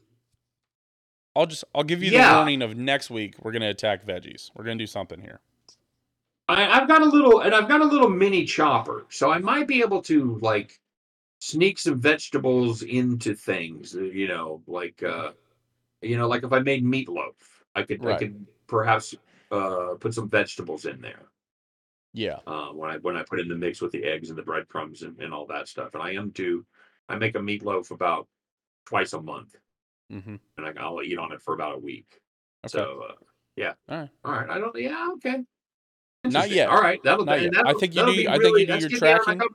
I'll 1.36 1.46
just 1.46 1.64
I'll 1.76 1.84
give 1.84 2.02
you 2.02 2.12
Yeah. 2.12 2.32
the 2.32 2.36
warning 2.38 2.62
of 2.64 2.76
next 2.76 3.10
week 3.12 3.36
we're 3.42 3.52
gonna 3.52 3.70
attack 3.70 4.06
veggies. 4.08 4.50
We're 4.56 4.64
gonna 4.64 4.78
do 4.78 4.88
something 4.88 5.22
here. 5.22 5.40
I, 6.48 6.80
I've 6.80 6.88
got 6.88 7.02
a 7.02 7.06
little, 7.06 7.42
and 7.42 7.54
I've 7.54 7.68
got 7.68 7.82
a 7.82 7.86
little 7.86 8.10
mini 8.10 8.46
chopper, 8.46 9.06
so 9.10 9.32
I 9.32 9.40
might 9.40 9.68
be 9.68 9.82
able 9.82 10.02
to 10.04 10.38
like 10.42 10.80
sneak 11.40 11.80
some 11.80 12.00
vegetables 12.02 12.84
into 12.84 13.36
things. 13.36 13.96
uh, 13.96 14.02
You 14.02 14.28
know, 14.28 14.64
like 14.68 15.04
uh, 15.04 15.34
you 16.02 16.18
know, 16.18 16.28
like 16.28 16.44
if 16.44 16.54
I 16.54 16.60
made 16.60 16.84
meatloaf, 16.86 17.36
I 17.76 17.84
could, 17.84 18.02
I 18.02 18.06
Right. 18.06 18.20
could 18.20 18.46
perhaps 18.68 19.16
uh 19.52 19.96
put 20.00 20.14
some 20.14 20.30
vegetables 20.30 20.86
in 20.86 21.02
there. 21.02 21.26
Yeah. 22.14 22.40
uh, 22.48 22.70
when 22.70 22.90
I 22.92 22.98
when 22.98 23.16
I 23.18 23.24
put 23.24 23.40
in 23.40 23.48
the 23.48 23.56
mix 23.56 23.82
with 23.82 23.92
the 23.92 24.04
eggs 24.06 24.30
and 24.30 24.38
the 24.38 24.44
breadcrumbs 24.44 25.04
and, 25.04 25.20
and 25.20 25.34
all 25.34 25.46
that 25.48 25.68
stuff. 25.68 25.94
And 25.94 26.04
I 26.04 26.14
am 26.14 26.30
due. 26.32 26.66
I 27.10 27.16
make 27.18 27.36
a 27.36 27.40
meatloaf 27.40 27.92
about 27.92 28.28
twice 28.86 29.14
a 29.14 29.22
month, 29.22 29.56
Mm-hmm. 30.12 30.36
and 30.58 30.66
I, 30.66 30.74
I'll 30.82 31.02
eat 31.04 31.18
on 31.18 31.32
it 31.34 31.42
for 31.42 31.54
about 31.54 31.76
a 31.76 31.80
week. 31.80 32.20
Okay. 32.66 32.78
So 32.80 33.04
uh, 33.10 33.14
yeah, 33.56 33.74
All 33.90 33.98
right. 34.00 34.10
all 34.26 34.32
right. 34.32 34.50
I 34.50 34.60
don't. 34.60 34.76
Yeah, 34.78 35.10
okay. 35.16 35.44
Not 36.34 36.50
yet. 36.50 36.70
All 36.70 36.82
right, 36.82 37.00
that'll. 37.04 37.26
Not 37.26 37.42
yet. 37.42 37.52
that'll 37.54 37.76
I 37.76 37.80
think 37.80 37.96
you 37.96 38.06
do- 38.06 38.16
be 38.16 38.28
I 38.28 38.38
think 38.38 38.58
you 38.60 38.66
do 38.68 38.74
your 38.78 38.90
getting 38.90 39.00
me 39.02 39.08
out 39.12 39.20
of 39.22 39.28
my 39.28 39.34
tracking. 39.36 39.50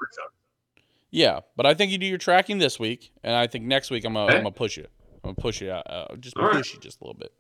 Yeah, 1.11 1.41
but 1.57 1.67
I 1.67 1.75
think 1.75 1.93
you 1.93 1.99
do 1.99 2.07
your 2.07 2.19
tracking 2.19 2.59
this 2.59 2.79
week, 2.81 3.13
and 3.23 3.35
I 3.35 3.47
think 3.47 3.65
next 3.67 3.91
week 3.91 4.05
I'm 4.05 4.15
gonna 4.15 4.27
Okay. 4.27 4.37
I'm 4.37 4.43
gonna 4.45 4.53
push 4.55 4.77
you. 4.77 4.87
I'm 5.17 5.21
gonna 5.35 5.35
push 5.35 5.61
you. 5.61 5.71
Uh, 5.71 5.83
uh, 5.87 6.17
just 6.17 6.37
All 6.37 6.45
right. 6.47 6.55
push 6.57 6.73
you 6.75 6.81
just 6.81 7.01
a 7.01 7.05
little 7.05 7.19
bit. 7.19 7.33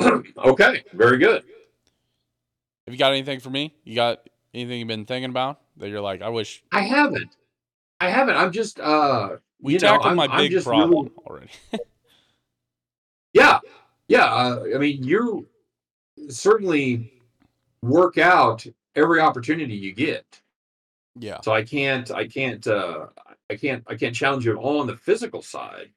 okay, 0.38 0.84
very 0.94 1.18
good. 1.18 1.42
Have 2.86 2.94
you 2.94 2.98
got 2.98 3.12
anything 3.12 3.40
for 3.40 3.50
me? 3.50 3.74
You 3.84 3.94
got 3.94 4.20
anything 4.54 4.78
you've 4.78 4.88
been 4.88 5.04
thinking 5.04 5.30
about 5.30 5.60
that 5.76 5.88
you're 5.90 6.00
like, 6.00 6.22
I 6.22 6.28
wish 6.30 6.62
I 6.72 6.80
haven't. 6.82 7.36
I 8.00 8.08
haven't. 8.08 8.36
I'm 8.36 8.52
just. 8.52 8.80
uh 8.80 9.36
we 9.60 9.74
you 9.74 9.78
know, 9.80 9.88
tackled 9.88 10.06
I'm- 10.06 10.16
my 10.16 10.26
I'm 10.28 10.38
big 10.44 10.52
just 10.52 10.66
problem 10.66 10.90
really- 10.90 11.10
already. 11.26 11.50
Yeah, 13.34 13.60
yeah. 14.08 14.24
Uh, 14.24 14.64
I 14.74 14.78
mean, 14.78 15.04
you 15.04 15.46
certainly 16.30 17.12
work 17.82 18.18
out 18.18 18.66
every 18.96 19.20
opportunity 19.20 19.74
you 19.74 19.92
get. 19.92 20.40
yeah. 21.18 21.40
So 21.42 21.52
I 21.52 21.62
can't, 21.62 22.10
I 22.10 22.26
can't, 22.26 22.66
uh, 22.66 23.06
I 23.50 23.56
can't, 23.56 23.82
I 23.86 23.94
can't 23.94 24.14
challenge 24.14 24.44
you 24.44 24.52
at 24.52 24.56
all 24.58 24.80
on 24.80 24.86
the 24.86 24.96
physical 24.96 25.42
side. 25.42 25.90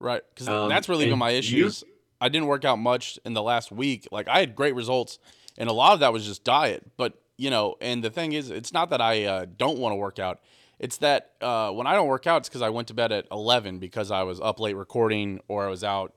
Right, 0.00 0.22
because 0.34 0.48
Um, 0.48 0.68
that's 0.68 0.88
really 0.88 1.08
been 1.08 1.18
my 1.18 1.30
you- 1.30 1.38
issues. 1.38 1.84
I 2.20 2.28
didn't 2.30 2.46
work 2.48 2.64
out 2.64 2.78
much 2.78 3.18
in 3.26 3.34
the 3.34 3.42
last 3.42 3.70
week. 3.70 4.08
Like 4.10 4.26
I 4.28 4.40
had 4.40 4.56
great 4.56 4.74
results, 4.74 5.18
and 5.58 5.68
a 5.68 5.72
lot 5.72 5.92
of 5.92 6.00
that 6.00 6.12
was 6.14 6.24
just 6.24 6.44
diet. 6.44 6.82
But 6.96 7.12
you 7.36 7.50
know, 7.50 7.76
and 7.80 8.02
the 8.02 8.08
thing 8.10 8.32
is, 8.32 8.50
it's 8.50 8.72
not 8.72 8.88
that 8.88 9.02
I 9.02 9.24
uh, 9.24 9.46
don't 9.58 9.78
want 9.78 9.92
to 9.92 9.96
work 9.96 10.18
out. 10.18 10.40
It's 10.78 10.96
that 10.98 11.32
uh, 11.42 11.70
when 11.72 11.86
I 11.86 11.92
don't 11.92 12.08
work 12.08 12.26
out, 12.26 12.38
it's 12.38 12.48
because 12.48 12.62
I 12.62 12.70
went 12.70 12.88
to 12.88 12.94
bed 12.94 13.12
at 13.12 13.26
eleven 13.30 13.78
because 13.78 14.10
I 14.10 14.22
was 14.22 14.40
up 14.40 14.58
late 14.60 14.76
recording 14.76 15.40
or 15.48 15.66
I 15.66 15.68
was 15.68 15.84
out 15.84 16.14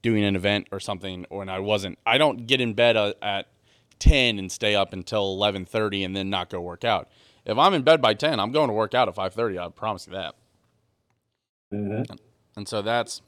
doing 0.00 0.24
an 0.24 0.36
event 0.36 0.68
or 0.72 0.80
something, 0.80 1.26
or 1.28 1.42
and 1.42 1.50
I 1.50 1.58
wasn't. 1.60 1.98
I 2.06 2.16
don't 2.16 2.46
get 2.46 2.62
in 2.62 2.72
bed 2.72 2.96
uh, 2.96 3.12
at 3.20 3.48
ten 3.98 4.38
and 4.38 4.50
stay 4.50 4.74
up 4.74 4.92
until 4.92 5.24
eleven 5.32 5.64
thirty 5.64 6.04
and 6.04 6.14
then 6.16 6.30
not 6.30 6.50
go 6.50 6.60
work 6.60 6.84
out. 6.84 7.08
If 7.44 7.58
I'm 7.58 7.74
in 7.74 7.82
bed 7.82 8.00
by 8.00 8.14
ten, 8.14 8.38
I'm 8.40 8.52
going 8.52 8.68
to 8.68 8.74
work 8.74 8.94
out 8.94 9.08
at 9.08 9.14
five 9.14 9.34
thirty. 9.34 9.58
I 9.58 9.68
promise 9.68 10.06
you 10.06 10.12
that. 10.14 10.34
Mm-hmm. 11.72 12.14
and 12.56 12.68
so 12.68 12.82
that's 12.82 13.22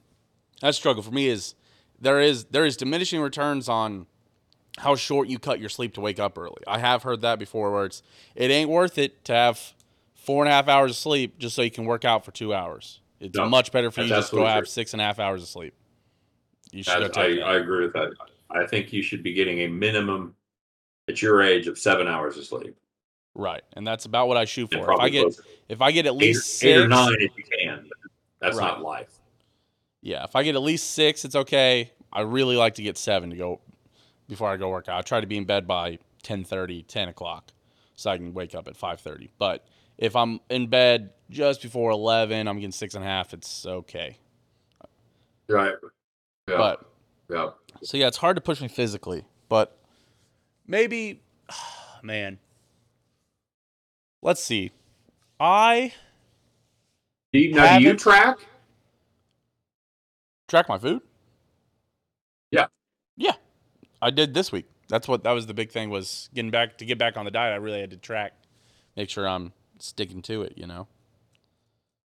that 0.60 0.74
struggle 0.74 1.02
for 1.02 1.10
me 1.10 1.28
is 1.28 1.54
there 1.98 2.20
is 2.20 2.44
there 2.46 2.66
is 2.66 2.76
diminishing 2.76 3.20
returns 3.22 3.70
on 3.70 4.06
how 4.78 4.96
short 4.96 5.28
you 5.28 5.38
cut 5.38 5.60
your 5.60 5.70
sleep 5.70 5.94
to 5.94 6.00
wake 6.02 6.18
up 6.18 6.36
early. 6.36 6.62
I 6.66 6.78
have 6.78 7.04
heard 7.04 7.22
that 7.22 7.38
before, 7.38 7.72
where 7.72 7.86
it's 7.86 8.02
it 8.34 8.50
ain't 8.50 8.68
worth 8.68 8.98
it 8.98 9.24
to 9.26 9.32
have 9.32 9.72
four 10.14 10.44
and 10.44 10.50
a 10.50 10.54
half 10.54 10.68
hours 10.68 10.90
of 10.90 10.96
sleep 10.98 11.38
just 11.38 11.54
so 11.56 11.62
you 11.62 11.70
can 11.70 11.86
work 11.86 12.04
out 12.04 12.24
for 12.24 12.32
two 12.32 12.52
hours. 12.52 13.00
It's 13.20 13.34
No, 13.36 13.48
much 13.48 13.72
better 13.72 13.90
for 13.90 14.02
you 14.02 14.08
just 14.08 14.30
to 14.30 14.36
go 14.36 14.44
have 14.44 14.68
six 14.68 14.92
and 14.92 15.00
a 15.00 15.04
half 15.04 15.18
hours 15.18 15.42
of 15.42 15.48
sleep. 15.48 15.72
You 16.70 16.82
should 16.82 16.94
go 16.94 17.00
That's- 17.08 17.26
take 17.36 17.42
I. 17.42 17.52
I 17.52 17.56
agree 17.56 17.84
with 17.84 17.94
that. 17.94 18.10
I 18.50 18.66
think 18.66 18.92
you 18.92 19.02
should 19.02 19.22
be 19.22 19.32
getting 19.32 19.60
a 19.60 19.68
minimum 19.68 20.34
at 21.08 21.20
your 21.22 21.42
age 21.42 21.66
of 21.66 21.78
seven 21.78 22.06
hours 22.08 22.36
of 22.36 22.44
sleep. 22.44 22.76
right, 23.34 23.62
and 23.74 23.86
that's 23.86 24.04
about 24.04 24.28
what 24.28 24.36
I 24.36 24.44
shoot 24.44 24.70
for. 24.72 24.92
If 24.92 25.00
I 25.00 25.08
get 25.08 25.22
closer. 25.22 25.44
if 25.68 25.80
I 25.80 25.90
get 25.92 26.06
at 26.06 26.12
eight, 26.14 26.18
least 26.18 26.64
eight 26.64 26.76
or 26.78 26.88
nine 26.88 27.14
if 27.18 27.32
you 27.36 27.44
can. 27.58 27.88
That's 28.40 28.56
Right. 28.56 28.66
not 28.66 28.82
life. 28.82 29.10
Yeah, 30.02 30.24
if 30.24 30.36
I 30.36 30.42
get 30.42 30.54
at 30.54 30.62
least 30.62 30.90
six, 30.92 31.24
it's 31.24 31.34
okay. 31.34 31.90
I 32.12 32.20
really 32.20 32.56
like 32.56 32.74
to 32.74 32.82
get 32.82 32.98
seven 32.98 33.30
to 33.30 33.36
go 33.36 33.60
before 34.28 34.48
I 34.50 34.56
go 34.56 34.68
work 34.70 34.88
out. 34.88 34.98
I 34.98 35.02
try 35.02 35.20
to 35.20 35.26
be 35.26 35.36
in 35.36 35.44
bed 35.44 35.66
by 35.66 35.98
10 36.22 36.44
o'clock, 37.08 37.52
so 37.94 38.10
I 38.10 38.16
can 38.18 38.34
wake 38.34 38.54
up 38.54 38.68
at 38.68 38.76
five 38.76 39.00
thirty. 39.00 39.30
But 39.38 39.66
if 39.98 40.14
I'm 40.16 40.40
in 40.50 40.68
bed 40.68 41.10
just 41.30 41.62
before 41.62 41.90
eleven, 41.90 42.48
I'm 42.48 42.56
getting 42.56 42.72
six 42.72 42.94
and 42.94 43.04
a 43.04 43.06
half. 43.06 43.32
It's 43.34 43.66
okay. 43.66 44.18
Right. 45.48 45.74
Yeah. 46.48 46.56
But 46.56 46.86
yeah. 47.30 47.50
so 47.82 47.96
yeah, 47.96 48.06
it's 48.08 48.16
hard 48.16 48.36
to 48.36 48.40
push 48.42 48.60
me 48.60 48.68
physically, 48.68 49.24
but 49.48 49.78
maybe, 50.66 51.20
man. 52.02 52.38
Let's 54.22 54.42
see. 54.42 54.72
I 55.38 55.92
Do 57.32 57.38
you, 57.38 57.54
now, 57.54 57.78
do 57.78 57.84
you 57.84 57.94
track? 57.94 58.36
track 60.48 60.68
my 60.68 60.78
food. 60.78 61.02
Yeah. 62.50 62.66
Yeah, 63.16 63.34
I 64.00 64.10
did 64.10 64.32
this 64.34 64.50
week. 64.52 64.66
That's 64.88 65.08
what 65.08 65.24
that 65.24 65.32
was 65.32 65.46
the 65.46 65.54
big 65.54 65.70
thing 65.70 65.90
was 65.90 66.28
getting 66.34 66.50
back 66.50 66.78
to 66.78 66.84
get 66.84 66.98
back 66.98 67.16
on 67.16 67.24
the 67.24 67.30
diet. 67.30 67.52
I 67.52 67.56
really 67.56 67.80
had 67.80 67.90
to 67.90 67.96
track, 67.96 68.32
make 68.96 69.10
sure 69.10 69.28
I'm 69.28 69.52
sticking 69.78 70.22
to 70.22 70.42
it. 70.42 70.54
You 70.56 70.66
know, 70.66 70.86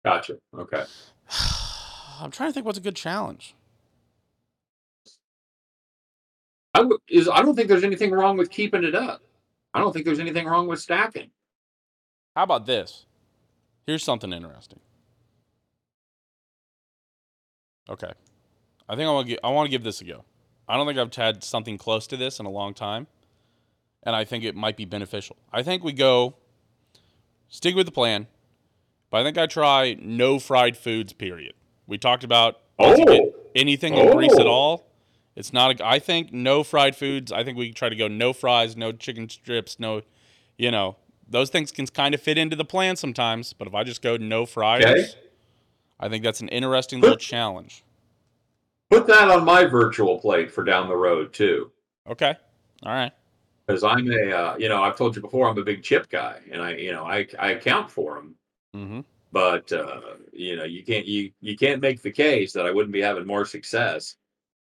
Gotcha. 0.05 0.37
Okay. 0.57 0.83
I'm 2.19 2.31
trying 2.31 2.49
to 2.49 2.53
think 2.53 2.65
what's 2.65 2.77
a 2.77 2.81
good 2.81 2.95
challenge. 2.95 3.55
I 6.77 6.81
w- 6.81 6.99
is 7.09 7.27
I 7.27 7.41
don't 7.41 7.55
think 7.55 7.67
there's 7.69 7.83
anything 7.83 8.11
wrong 8.11 8.37
with 8.37 8.51
keeping 8.51 8.83
it 8.83 8.93
up. 8.93 9.21
I 9.73 9.79
don't 9.79 9.91
think 9.93 10.05
there's 10.05 10.19
anything 10.19 10.45
wrong 10.45 10.67
with 10.67 10.79
stacking. 10.79 11.31
How 12.35 12.43
about 12.43 12.67
this? 12.67 13.05
Here's 13.87 14.03
something 14.03 14.31
interesting. 14.31 14.79
Okay, 17.89 18.11
I 18.89 18.95
think 18.95 19.07
I 19.07 19.11
want 19.11 19.27
to 19.29 19.45
I 19.45 19.49
want 19.49 19.65
to 19.67 19.71
give 19.71 19.83
this 19.83 20.01
a 20.01 20.03
go. 20.03 20.23
I 20.67 20.75
don't 20.77 20.85
think 20.85 20.99
I've 20.99 21.13
had 21.15 21.43
something 21.43 21.77
close 21.77 22.05
to 22.07 22.17
this 22.17 22.39
in 22.39 22.45
a 22.45 22.49
long 22.49 22.73
time, 22.73 23.07
and 24.03 24.15
I 24.15 24.23
think 24.25 24.43
it 24.43 24.55
might 24.55 24.77
be 24.77 24.85
beneficial. 24.85 25.35
I 25.53 25.63
think 25.63 25.83
we 25.83 25.93
go 25.93 26.35
stick 27.49 27.75
with 27.75 27.85
the 27.87 27.91
plan, 27.91 28.27
but 29.09 29.21
I 29.21 29.23
think 29.23 29.37
I 29.37 29.47
try 29.47 29.95
no 29.99 30.37
fried 30.37 30.77
foods. 30.77 31.13
Period. 31.13 31.53
We 31.87 31.97
talked 31.97 32.23
about 32.25 32.59
once 32.77 32.99
you 32.99 33.05
get 33.05 33.21
Oh. 33.21 33.35
anything 33.55 33.95
in 33.95 34.11
grease 34.15 34.37
at 34.37 34.45
Oh. 34.45 34.51
all. 34.51 34.86
It's 35.37 35.53
not. 35.53 35.79
A, 35.79 35.87
I 35.87 35.99
think 35.99 36.33
no 36.33 36.63
fried 36.63 36.95
foods. 36.95 37.31
I 37.31 37.43
think 37.43 37.59
we 37.59 37.71
try 37.71 37.89
to 37.89 37.95
go 37.95 38.07
no 38.07 38.33
fries, 38.33 38.75
no 38.75 38.91
chicken 38.91 39.29
strips, 39.29 39.79
no, 39.79 40.01
you 40.57 40.71
know, 40.71 40.95
those 41.29 41.51
things 41.51 41.71
can 41.71 41.85
kind 41.85 42.15
of 42.15 42.21
fit 42.21 42.39
into 42.39 42.55
the 42.55 42.65
plan 42.65 42.95
sometimes. 42.95 43.53
But 43.53 43.67
if 43.67 43.75
I 43.75 43.83
just 43.83 44.01
go 44.01 44.17
no 44.17 44.47
fries, 44.47 44.83
Okay. 44.83 45.05
I 45.99 46.09
think 46.09 46.23
that's 46.23 46.41
an 46.41 46.49
interesting 46.49 47.01
little 47.01 47.17
challenge. 47.17 47.83
Put 48.89 49.05
that 49.07 49.29
on 49.29 49.45
my 49.45 49.65
virtual 49.65 50.19
plate 50.19 50.51
for 50.51 50.63
down 50.63 50.87
the 50.89 50.95
road 50.95 51.33
too. 51.33 51.71
Okay. 52.09 52.35
All 52.83 52.93
right. 52.93 53.11
Because 53.67 53.83
I'm 53.83 54.11
a, 54.11 54.31
uh, 54.31 54.55
you 54.57 54.69
know, 54.69 54.81
I've 54.81 54.95
told 54.95 55.15
you 55.15 55.21
before, 55.21 55.49
I'm 55.49 55.57
a 55.57 55.63
big 55.63 55.83
chip 55.83 56.09
guy, 56.09 56.39
and 56.51 56.61
I, 56.61 56.75
you 56.75 56.93
know, 56.93 57.03
I 57.03 57.27
I 57.37 57.51
account 57.51 57.91
for 57.91 58.15
them. 58.15 58.35
Mm-hmm. 58.75 58.99
But 59.31 59.71
uh, 59.71 59.99
you 60.31 60.55
know, 60.55 60.63
you 60.63 60.83
can't 60.83 61.05
you 61.05 61.31
you 61.41 61.55
can't 61.55 61.81
make 61.81 62.01
the 62.01 62.11
case 62.11 62.53
that 62.53 62.65
I 62.65 62.71
wouldn't 62.71 62.93
be 62.93 63.01
having 63.01 63.27
more 63.27 63.45
success 63.45 64.15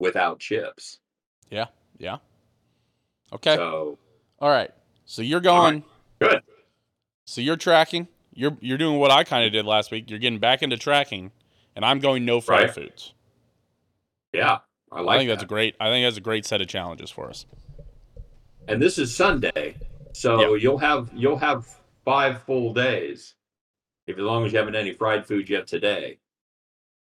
without 0.04 0.38
chips. 0.38 0.98
Yeah. 1.50 1.66
Yeah. 1.98 2.18
Okay. 3.32 3.56
So 3.56 3.98
All 4.40 4.50
right. 4.50 4.70
So 5.06 5.22
you're 5.22 5.40
going. 5.40 5.82
good. 6.20 6.40
So 7.24 7.40
you're 7.40 7.56
tracking. 7.56 8.06
You're 8.34 8.56
you're 8.60 8.78
doing 8.78 8.98
what 8.98 9.10
I 9.10 9.24
kind 9.24 9.44
of 9.46 9.52
did 9.52 9.64
last 9.64 9.90
week. 9.90 10.10
You're 10.10 10.18
getting 10.18 10.38
back 10.38 10.62
into 10.62 10.76
tracking, 10.76 11.30
and 11.74 11.84
I'm 11.84 11.98
going 12.00 12.24
no 12.24 12.40
fried 12.40 12.62
Right. 12.64 12.74
foods. 12.74 13.14
Yeah, 14.32 14.58
I 14.92 15.00
like 15.00 15.14
I 15.14 15.18
think 15.18 15.30
that's 15.30 15.42
a 15.42 15.46
great. 15.46 15.74
I 15.80 15.88
think 15.88 16.04
that's 16.04 16.16
a 16.16 16.20
great 16.20 16.44
set 16.44 16.60
of 16.60 16.66
challenges 16.68 17.10
for 17.10 17.28
us. 17.30 17.46
and 18.68 18.82
this 18.82 18.98
is 18.98 19.14
Sunday, 19.14 19.76
so 20.12 20.54
you'll 20.54 20.78
have 20.78 21.10
you'll 21.14 21.38
have 21.38 21.66
five 22.04 22.42
full 22.42 22.72
days. 22.74 23.34
If 24.06 24.18
as 24.18 24.22
long 24.24 24.44
as 24.44 24.52
you 24.52 24.58
haven't 24.58 24.74
any 24.74 24.92
fried 24.92 25.24
food 25.26 25.48
yet 25.48 25.66
today, 25.66 26.18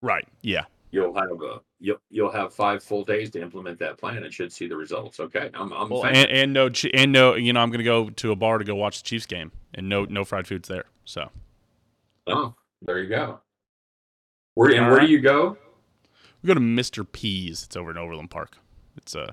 Right. 0.02 0.28
Yeah. 0.42 0.66
You'll 0.96 1.14
have 1.14 1.30
a 1.42 1.60
you'll 1.78 1.98
you'll 2.10 2.32
have 2.32 2.54
five 2.54 2.82
full 2.82 3.04
days 3.04 3.30
to 3.30 3.42
implement 3.42 3.78
that 3.78 3.98
plan 3.98 4.24
and 4.24 4.32
should 4.32 4.50
see 4.52 4.66
the 4.66 4.76
results. 4.76 5.20
Okay, 5.20 5.50
I'm 5.54 5.72
I'm 5.72 5.90
Well, 5.90 6.06
and, 6.06 6.30
and 6.30 6.52
no 6.52 6.70
and 6.94 7.12
no. 7.12 7.34
You 7.34 7.52
know, 7.52 7.60
I'm 7.60 7.68
going 7.70 7.78
to 7.78 7.84
go 7.84 8.08
to 8.10 8.32
a 8.32 8.36
bar 8.36 8.58
to 8.58 8.64
go 8.64 8.74
watch 8.74 9.02
the 9.02 9.06
Chiefs 9.06 9.26
game, 9.26 9.52
and 9.74 9.88
no 9.88 10.04
no 10.06 10.24
fried 10.24 10.46
foods 10.46 10.68
there. 10.68 10.86
So 11.04 11.30
oh, 12.26 12.54
there 12.82 12.98
you 12.98 13.08
go. 13.08 13.40
Where 14.54 14.70
and 14.70 14.84
All 14.84 14.90
where 14.90 14.98
right. 15.00 15.06
do 15.06 15.12
you 15.12 15.20
go? 15.20 15.58
we 16.42 16.46
go 16.46 16.54
to 16.54 16.60
Mr. 16.60 17.06
P's. 17.10 17.64
It's 17.64 17.76
over 17.76 17.90
in 17.90 17.98
Overland 17.98 18.30
Park. 18.30 18.56
It's 18.96 19.14
uh 19.14 19.32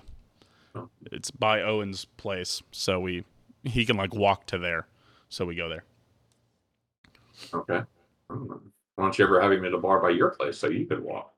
Oh. 0.76 0.90
it's 1.12 1.30
by 1.30 1.62
Owen's 1.62 2.06
place, 2.06 2.64
so 2.72 3.00
we 3.00 3.24
he 3.64 3.86
can 3.86 3.96
like 3.96 4.14
walk 4.16 4.48
to 4.48 4.58
there, 4.58 4.88
so 5.30 5.46
we 5.46 5.56
go 5.56 5.70
there. 5.70 5.84
Okay. 7.54 7.82
Why 8.28 9.06
don't 9.06 9.18
you 9.18 9.26
ever 9.26 9.40
have 9.42 9.52
him 9.52 9.66
at 9.66 9.74
a 9.74 9.78
bar 9.78 10.00
by 10.00 10.10
your 10.10 10.32
place 10.32 10.58
so 10.58 10.70
you 10.70 10.86
could 10.86 11.04
walk? 11.04 11.33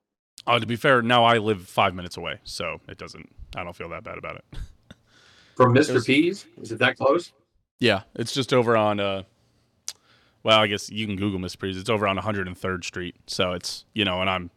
Oh, 0.46 0.58
to 0.58 0.66
be 0.66 0.76
fair, 0.76 1.02
now 1.02 1.24
I 1.24 1.38
live 1.38 1.66
five 1.66 1.94
minutes 1.94 2.16
away, 2.16 2.38
so 2.44 2.80
it 2.88 2.98
doesn't. 2.98 3.28
I 3.56 3.64
don't 3.64 3.74
feel 3.74 3.88
that 3.90 4.04
bad 4.04 4.18
about 4.18 4.36
it. 4.36 4.44
From 5.56 5.74
Mr. 5.74 5.94
was- 5.94 6.04
P's? 6.04 6.46
Is 6.60 6.72
it 6.72 6.78
that 6.78 6.96
close? 6.96 7.32
Yeah, 7.78 8.02
it's 8.14 8.32
just 8.32 8.54
over 8.54 8.76
on 8.76 9.00
uh 9.00 9.22
well, 10.42 10.60
I 10.60 10.68
guess 10.68 10.88
you 10.90 11.06
can 11.06 11.16
Google 11.16 11.40
Mr. 11.40 11.58
Priest. 11.58 11.78
It's 11.78 11.90
over 11.90 12.06
on 12.06 12.16
103rd 12.16 12.84
Street. 12.84 13.16
So 13.26 13.52
it's, 13.52 13.84
you 13.94 14.04
know, 14.04 14.20
and 14.20 14.30
I'm 14.30 14.50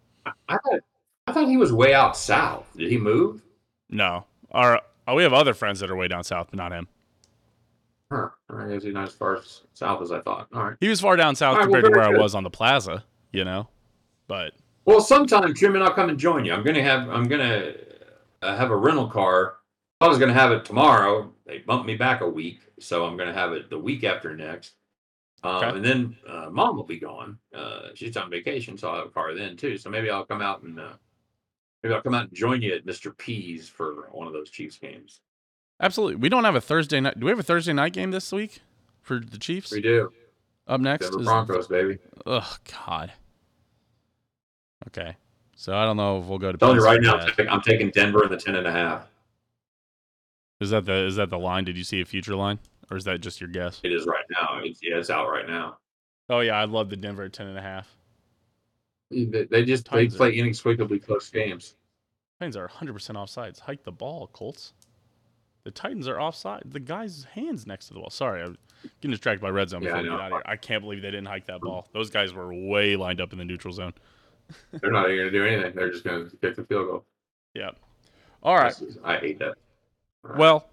I 0.48 0.58
thought 0.58 0.80
I 1.26 1.32
thought 1.32 1.48
he 1.48 1.58
was 1.58 1.74
way 1.74 1.94
out 1.94 2.16
south. 2.16 2.68
Did 2.78 2.92
he 2.92 2.98
move? 2.98 3.42
no. 3.90 4.26
Our 4.52 4.82
oh, 5.08 5.16
we 5.16 5.24
have 5.24 5.34
other 5.34 5.54
friends 5.54 5.80
that 5.80 5.90
are 5.92 5.96
way 5.96 6.08
down 6.08 6.24
south, 6.24 6.48
but 6.50 6.58
not 6.58 6.72
him. 6.72 6.88
Huh. 8.12 8.30
I 8.52 8.68
guess 8.70 8.84
he's 8.84 8.94
not 8.94 9.08
as 9.08 9.14
far 9.14 9.40
south 9.74 10.02
as 10.02 10.12
I 10.12 10.22
thought. 10.22 10.48
All 10.54 10.64
right. 10.64 10.78
He 10.80 10.90
was 10.90 11.02
far 11.02 11.16
down 11.16 11.36
south 11.36 11.54
All 11.54 11.60
right, 11.60 11.70
well, 11.70 11.82
compared 11.82 11.86
to 11.86 11.90
very 12.00 12.10
where 12.10 12.20
I 12.20 12.22
was 12.22 12.34
on 12.34 12.44
the 12.44 12.50
plaza, 12.50 13.04
you 13.32 13.46
know. 13.46 13.68
But 14.28 14.54
Well, 14.90 15.02
sometime 15.02 15.44
and 15.44 15.84
I'll 15.84 15.94
come 15.94 16.10
and 16.10 16.18
join 16.18 16.46
you. 16.46 16.52
I'm 16.52 16.64
gonna 16.64 16.82
have 16.82 17.08
I'm 17.10 17.28
gonna 17.28 17.74
uh, 18.42 18.58
have 18.58 18.72
a 18.72 18.76
rental 18.76 19.08
car. 19.08 19.58
I 20.02 20.08
was 20.08 20.18
gonna 20.18 20.34
have 20.34 20.52
it 20.52 20.66
tomorrow. 20.66 21.32
They 21.46 21.60
bumped 21.60 21.86
me 21.86 21.94
back 21.94 22.22
a 22.22 22.28
week, 22.28 22.62
so 22.80 23.06
I'm 23.06 23.16
gonna 23.16 23.32
have 23.32 23.54
it 23.54 23.70
the 23.70 23.78
week 23.78 24.04
after 24.04 24.36
next. 24.36 24.74
Um, 25.44 25.58
Okay. 25.58 25.70
And 25.78 25.86
then 25.86 26.18
uh, 26.28 26.50
mom 26.50 26.76
will 26.76 26.86
be 26.86 27.00
gone. 27.00 27.38
Uh, 27.54 27.90
she's 27.94 28.18
on 28.18 28.32
vacation, 28.32 28.80
so 28.80 28.90
I'll 28.90 28.96
have 28.96 29.06
a 29.06 29.10
car 29.12 29.36
then 29.36 29.56
too. 29.56 29.78
So 29.78 29.92
maybe 29.92 30.10
I'll 30.10 30.26
come 30.26 30.42
out 30.42 30.64
and 30.64 30.80
uh, 30.80 30.94
maybe 31.84 31.94
I'll 31.94 32.02
come 32.02 32.16
out 32.16 32.24
and 32.24 32.34
join 32.34 32.64
you 32.64 32.74
at 32.74 32.84
Mr. 32.84 33.16
P's 33.16 33.70
for 33.70 34.10
one 34.12 34.26
of 34.26 34.34
those 34.34 34.50
Chiefs 34.50 34.80
games. 34.80 35.22
absolutely, 35.80 36.16
we 36.16 36.30
don't 36.30 36.46
have 36.46 36.56
a 36.56 36.62
Thursday 36.62 37.00
night. 37.00 37.20
Do 37.20 37.28
we 37.28 37.32
have 37.32 37.40
a 37.40 37.44
Thursday 37.44 37.74
night 37.74 37.94
game 37.94 38.10
this 38.10 38.32
week 38.32 38.64
for 39.04 39.20
the 39.20 39.38
Chiefs? 39.38 39.72
We 39.72 39.82
do. 39.82 40.12
Up 40.66 40.82
next, 40.82 41.06
Denver 41.06 41.20
is- 41.20 41.26
Broncos, 41.28 41.68
baby. 41.68 42.00
Oh 42.26 42.56
God. 42.88 43.14
Okay, 44.88 45.16
so 45.56 45.76
I 45.76 45.86
don't 45.86 45.98
know 45.98 46.20
if 46.20 46.26
we'll 46.26 46.40
go 46.40 46.52
to. 46.52 46.58
Tell 46.58 46.74
you 46.76 46.82
right 46.84 47.02
now. 47.02 47.16
I'm 47.18 47.28
taking- 47.28 47.50
I'm 47.50 47.62
taking 47.62 47.90
Denver 47.92 48.24
in 48.24 48.30
the 48.32 48.38
ten 48.38 48.56
and 48.56 48.66
a 48.66 48.72
half. 48.72 49.08
Is 50.60 50.70
that 50.72 50.86
the 50.86 51.06
is 51.06 51.16
that 51.18 51.30
the 51.30 51.40
line? 51.40 51.64
Did 51.66 51.78
you 51.78 51.84
see 51.84 52.02
a 52.02 52.06
future 52.06 52.36
line, 52.36 52.60
or 52.90 52.98
is 52.98 53.04
that 53.06 53.20
just 53.22 53.40
your 53.42 53.50
guess? 53.50 53.82
It 53.84 53.92
is 53.92 54.06
right 54.06 54.24
now. 54.32 54.60
It's, 54.64 54.80
yeah, 54.82 54.98
it's 54.98 55.10
out 55.10 55.30
right 55.30 55.48
now. 55.48 55.78
Oh 56.30 56.40
yeah, 56.42 56.54
I 56.60 56.66
love 56.66 56.90
the 56.90 56.98
Denver 56.98 57.24
at 57.24 57.34
ten 57.34 57.48
and 57.48 57.58
a 57.58 57.62
half. 57.62 57.88
They, 59.12 59.26
they 59.26 59.66
just 59.66 59.86
they 59.86 59.90
Titans 59.92 60.16
are- 60.16 60.18
play 60.18 60.34
inexplicably 60.38 61.00
close 61.00 61.30
games. 61.30 61.76
Titans 62.40 62.56
are 62.56 62.70
100% 62.70 62.94
offsides. 63.16 63.60
Hike 63.60 63.84
the 63.84 63.92
ball, 63.92 64.28
Colts. 64.32 64.72
The 65.66 65.72
Titans 65.72 66.08
are 66.08 66.22
offside. 66.22 66.62
The 66.66 66.80
guy's 66.80 67.26
hands 67.34 67.68
next 67.68 67.88
to 67.88 67.94
the 67.94 68.00
ball. 68.00 68.10
Sorry, 68.12 68.42
I'm 68.42 68.58
getting 69.02 69.12
distracted 69.12 69.42
by 69.42 69.50
red 69.50 69.68
zone 69.70 69.82
Yeah, 69.82 69.96
I 69.96 69.98
we 69.98 70.04
get 70.04 70.14
out 70.14 70.22
of 70.22 70.32
here. 70.38 70.42
I 70.46 70.56
can't 70.56 70.82
believe 70.82 71.02
they 71.02 71.12
didn't 71.12 71.26
hike 71.26 71.48
that 71.48 71.60
ball. 71.60 71.90
Those 71.92 72.10
guys 72.10 72.32
were 72.32 72.54
way 72.54 72.96
lined 72.96 73.20
up 73.20 73.34
in 73.34 73.40
the 73.40 73.44
neutral 73.46 73.74
zone. 73.74 73.94
They're 74.72 74.92
not 74.92 75.06
even 75.10 75.18
going 75.18 75.32
to 75.32 75.40
do 75.40 75.46
anything. 75.46 75.74
They're 75.76 75.92
just 75.92 76.04
going 76.04 76.30
to 76.30 76.36
kick 76.38 76.56
the 76.56 76.64
field 76.64 76.88
goal. 76.88 77.06
Yeah. 77.54 77.72
All 78.44 78.56
right. 78.56 78.72
Is- 78.72 78.98
I 79.04 79.18
hate 79.18 79.40
that. 79.40 79.56
All 80.24 80.32
right. 80.32 80.38
Well, 80.40 80.66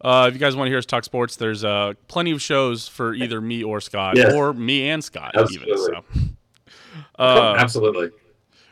uh, 0.00 0.26
if 0.28 0.34
you 0.34 0.40
guys 0.40 0.56
want 0.56 0.66
to 0.66 0.70
hear 0.70 0.78
us 0.78 0.86
talk 0.86 1.04
sports, 1.04 1.36
there's 1.36 1.64
uh, 1.64 1.94
plenty 2.08 2.32
of 2.32 2.42
shows 2.42 2.88
for 2.88 3.14
either 3.14 3.40
me 3.40 3.62
or 3.62 3.80
Scott, 3.80 4.16
Yes. 4.16 4.32
or 4.34 4.52
me 4.52 4.88
and 4.88 5.02
Scott, 5.02 5.32
even. 5.34 5.44
Absolutely. 5.70 5.76
So, 5.76 6.04
Uh, 7.18 7.54
Absolutely. 7.58 8.10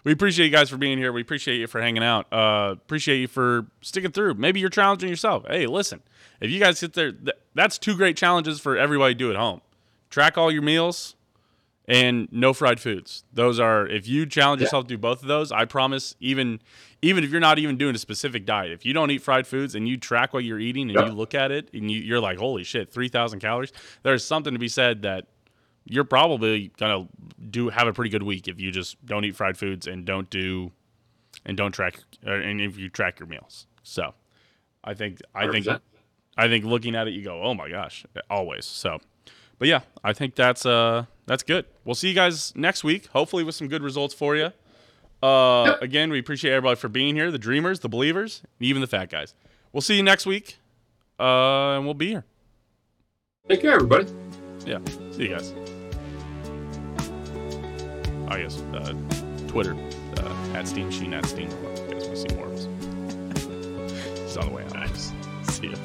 we 0.05 0.13
appreciate 0.13 0.47
you 0.47 0.51
guys 0.53 0.69
for 0.71 0.77
being 0.77 0.99
here. 0.99 1.13
We 1.13 1.21
appreciate 1.21 1.57
you 1.59 1.67
for 1.67 1.81
hanging 1.81 2.03
out. 2.03 2.31
Uh, 2.33 2.73
appreciate 2.73 3.19
you 3.19 3.29
for 3.29 3.67
sticking 3.81 4.11
through. 4.13 4.35
Maybe 4.35 4.61
you're 4.61 4.69
challenging 4.71 5.09
yourself. 5.09 5.45
Hey, 5.49 5.67
listen, 5.67 6.01
if 6.41 6.51
you 6.51 6.59
guys 6.59 6.79
sit 6.79 6.95
there, 6.95 7.13
th- 7.13 7.37
that's 7.55 7.79
two 7.79 7.97
great 7.97 8.17
challenges 8.17 8.59
for 8.61 8.77
everybody 8.77 9.15
to 9.15 9.19
do 9.19 9.31
at 9.31 9.37
home. 9.37 9.61
Track 10.11 10.37
all 10.37 10.51
your 10.51 10.63
meals 10.63 11.17
and 11.91 12.29
no 12.31 12.53
fried 12.53 12.79
foods. 12.79 13.25
Those 13.33 13.59
are 13.59 13.87
if 13.87 14.07
you 14.07 14.25
challenge 14.25 14.61
Yeah. 14.61 14.67
yourself 14.67 14.85
to 14.85 14.95
do 14.95 14.99
both 14.99 15.23
of 15.23 15.29
those, 15.29 15.51
I 15.51 15.65
promise 15.65 16.15
even 16.21 16.61
even 17.03 17.25
if 17.25 17.31
you're 17.31 17.41
not 17.41 17.59
even 17.59 17.77
doing 17.77 17.95
a 17.95 17.99
specific 17.99 18.45
diet, 18.47 18.71
if 18.73 18.85
you 18.87 18.93
don't 18.93 19.11
eat 19.11 19.23
fried 19.23 19.47
foods 19.47 19.75
and 19.75 19.89
you 19.89 19.97
track 19.97 20.33
what 20.33 20.45
you're 20.45 20.61
eating 20.61 20.89
and 20.91 20.99
Yeah. 20.99 21.07
you 21.07 21.13
look 21.13 21.35
at 21.35 21.51
it 21.51 21.69
and 21.75 21.91
you, 21.91 21.99
you're 22.01 22.21
like, 22.21 22.39
holy 22.39 22.63
shit, 22.63 22.93
three 22.93 23.09
thousand 23.09 23.41
calories. 23.41 23.73
There's 24.03 24.25
something 24.25 24.53
to 24.53 24.59
be 24.59 24.69
said 24.69 25.03
that 25.03 25.27
you're 25.85 26.05
probably 26.05 26.71
gonna 26.79 27.09
do 27.51 27.71
have 27.71 27.89
a 27.89 27.93
pretty 27.93 28.11
good 28.11 28.23
week 28.23 28.47
if 28.47 28.61
you 28.61 28.71
just 28.71 29.05
don't 29.05 29.25
eat 29.25 29.35
fried 29.35 29.57
foods 29.59 29.87
and 29.89 30.05
don't 30.05 30.31
do 30.31 30.71
and 31.45 31.57
don't 31.57 31.73
track 31.73 31.99
uh, 32.27 32.31
and 32.33 32.61
if 32.61 32.79
you 32.79 32.89
track 32.89 33.19
your 33.19 33.27
meals. 33.27 33.67
So, 33.83 34.15
I 34.85 34.95
think 34.95 35.21
I 35.35 35.49
think 35.51 35.67
100%. 35.67 35.81
I 36.37 36.47
think 36.49 36.65
looking 36.65 36.95
at 36.95 37.09
it, 37.09 37.15
you 37.15 37.25
go, 37.25 37.43
oh 37.43 37.55
my 37.55 37.69
gosh, 37.69 38.05
always. 38.31 38.65
So, 38.65 39.01
but 39.61 39.69
yeah, 39.69 39.81
I 40.03 40.13
think 40.13 40.35
that's 40.35 40.67
uh 40.67 41.05
that's 41.27 41.45
good. 41.45 41.67
We'll 41.85 41.95
see 41.95 42.09
you 42.09 42.15
guys 42.15 42.53
next 42.57 42.83
week, 42.83 43.07
hopefully 43.13 43.45
with 43.45 43.55
some 43.55 43.69
good 43.69 43.83
results 43.85 44.13
for 44.13 44.35
you. 44.35 44.51
Uh, 45.23 45.65
Yep. 45.67 45.83
again, 45.83 46.11
we 46.11 46.19
appreciate 46.19 46.53
everybody 46.53 46.75
for 46.77 46.89
being 46.89 47.15
here, 47.15 47.31
the 47.31 47.39
dreamers, 47.39 47.79
the 47.81 47.89
believers, 47.89 48.41
and 48.59 48.67
even 48.67 48.81
the 48.81 48.87
fat 48.89 49.11
guys. 49.11 49.35
We'll 49.73 49.83
see 49.83 49.95
you 49.97 50.03
next 50.03 50.27
week, 50.27 50.59
uh, 51.21 51.77
and 51.77 51.85
we'll 51.85 51.95
be 51.95 52.09
here. 52.09 52.25
Take 53.49 53.61
care, 53.61 53.75
everybody. 53.75 54.07
Yeah, 54.67 54.79
see 55.13 55.25
you 55.29 55.37
guys. 55.37 55.55
Oh 58.33 58.37
yes, 58.37 58.63
uh, 58.75 58.95
Twitter 59.49 59.75
uh, 60.19 60.55
at 60.57 60.67
Steen 60.69 60.87
Machine 60.87 61.13
at 61.15 61.27
Steam. 61.27 61.51
You 61.51 61.95
guys 61.95 62.07
want 62.09 62.17
to 62.17 62.17
see 62.17 62.35
more 62.37 62.47
of 62.47 62.53
us? 62.55 62.65
He's 64.23 64.37
on 64.37 64.47
the 64.49 64.53
way 64.55 64.65
out. 64.65 64.75
Nice. 64.81 65.13
See 65.51 65.67
ya. 65.69 65.77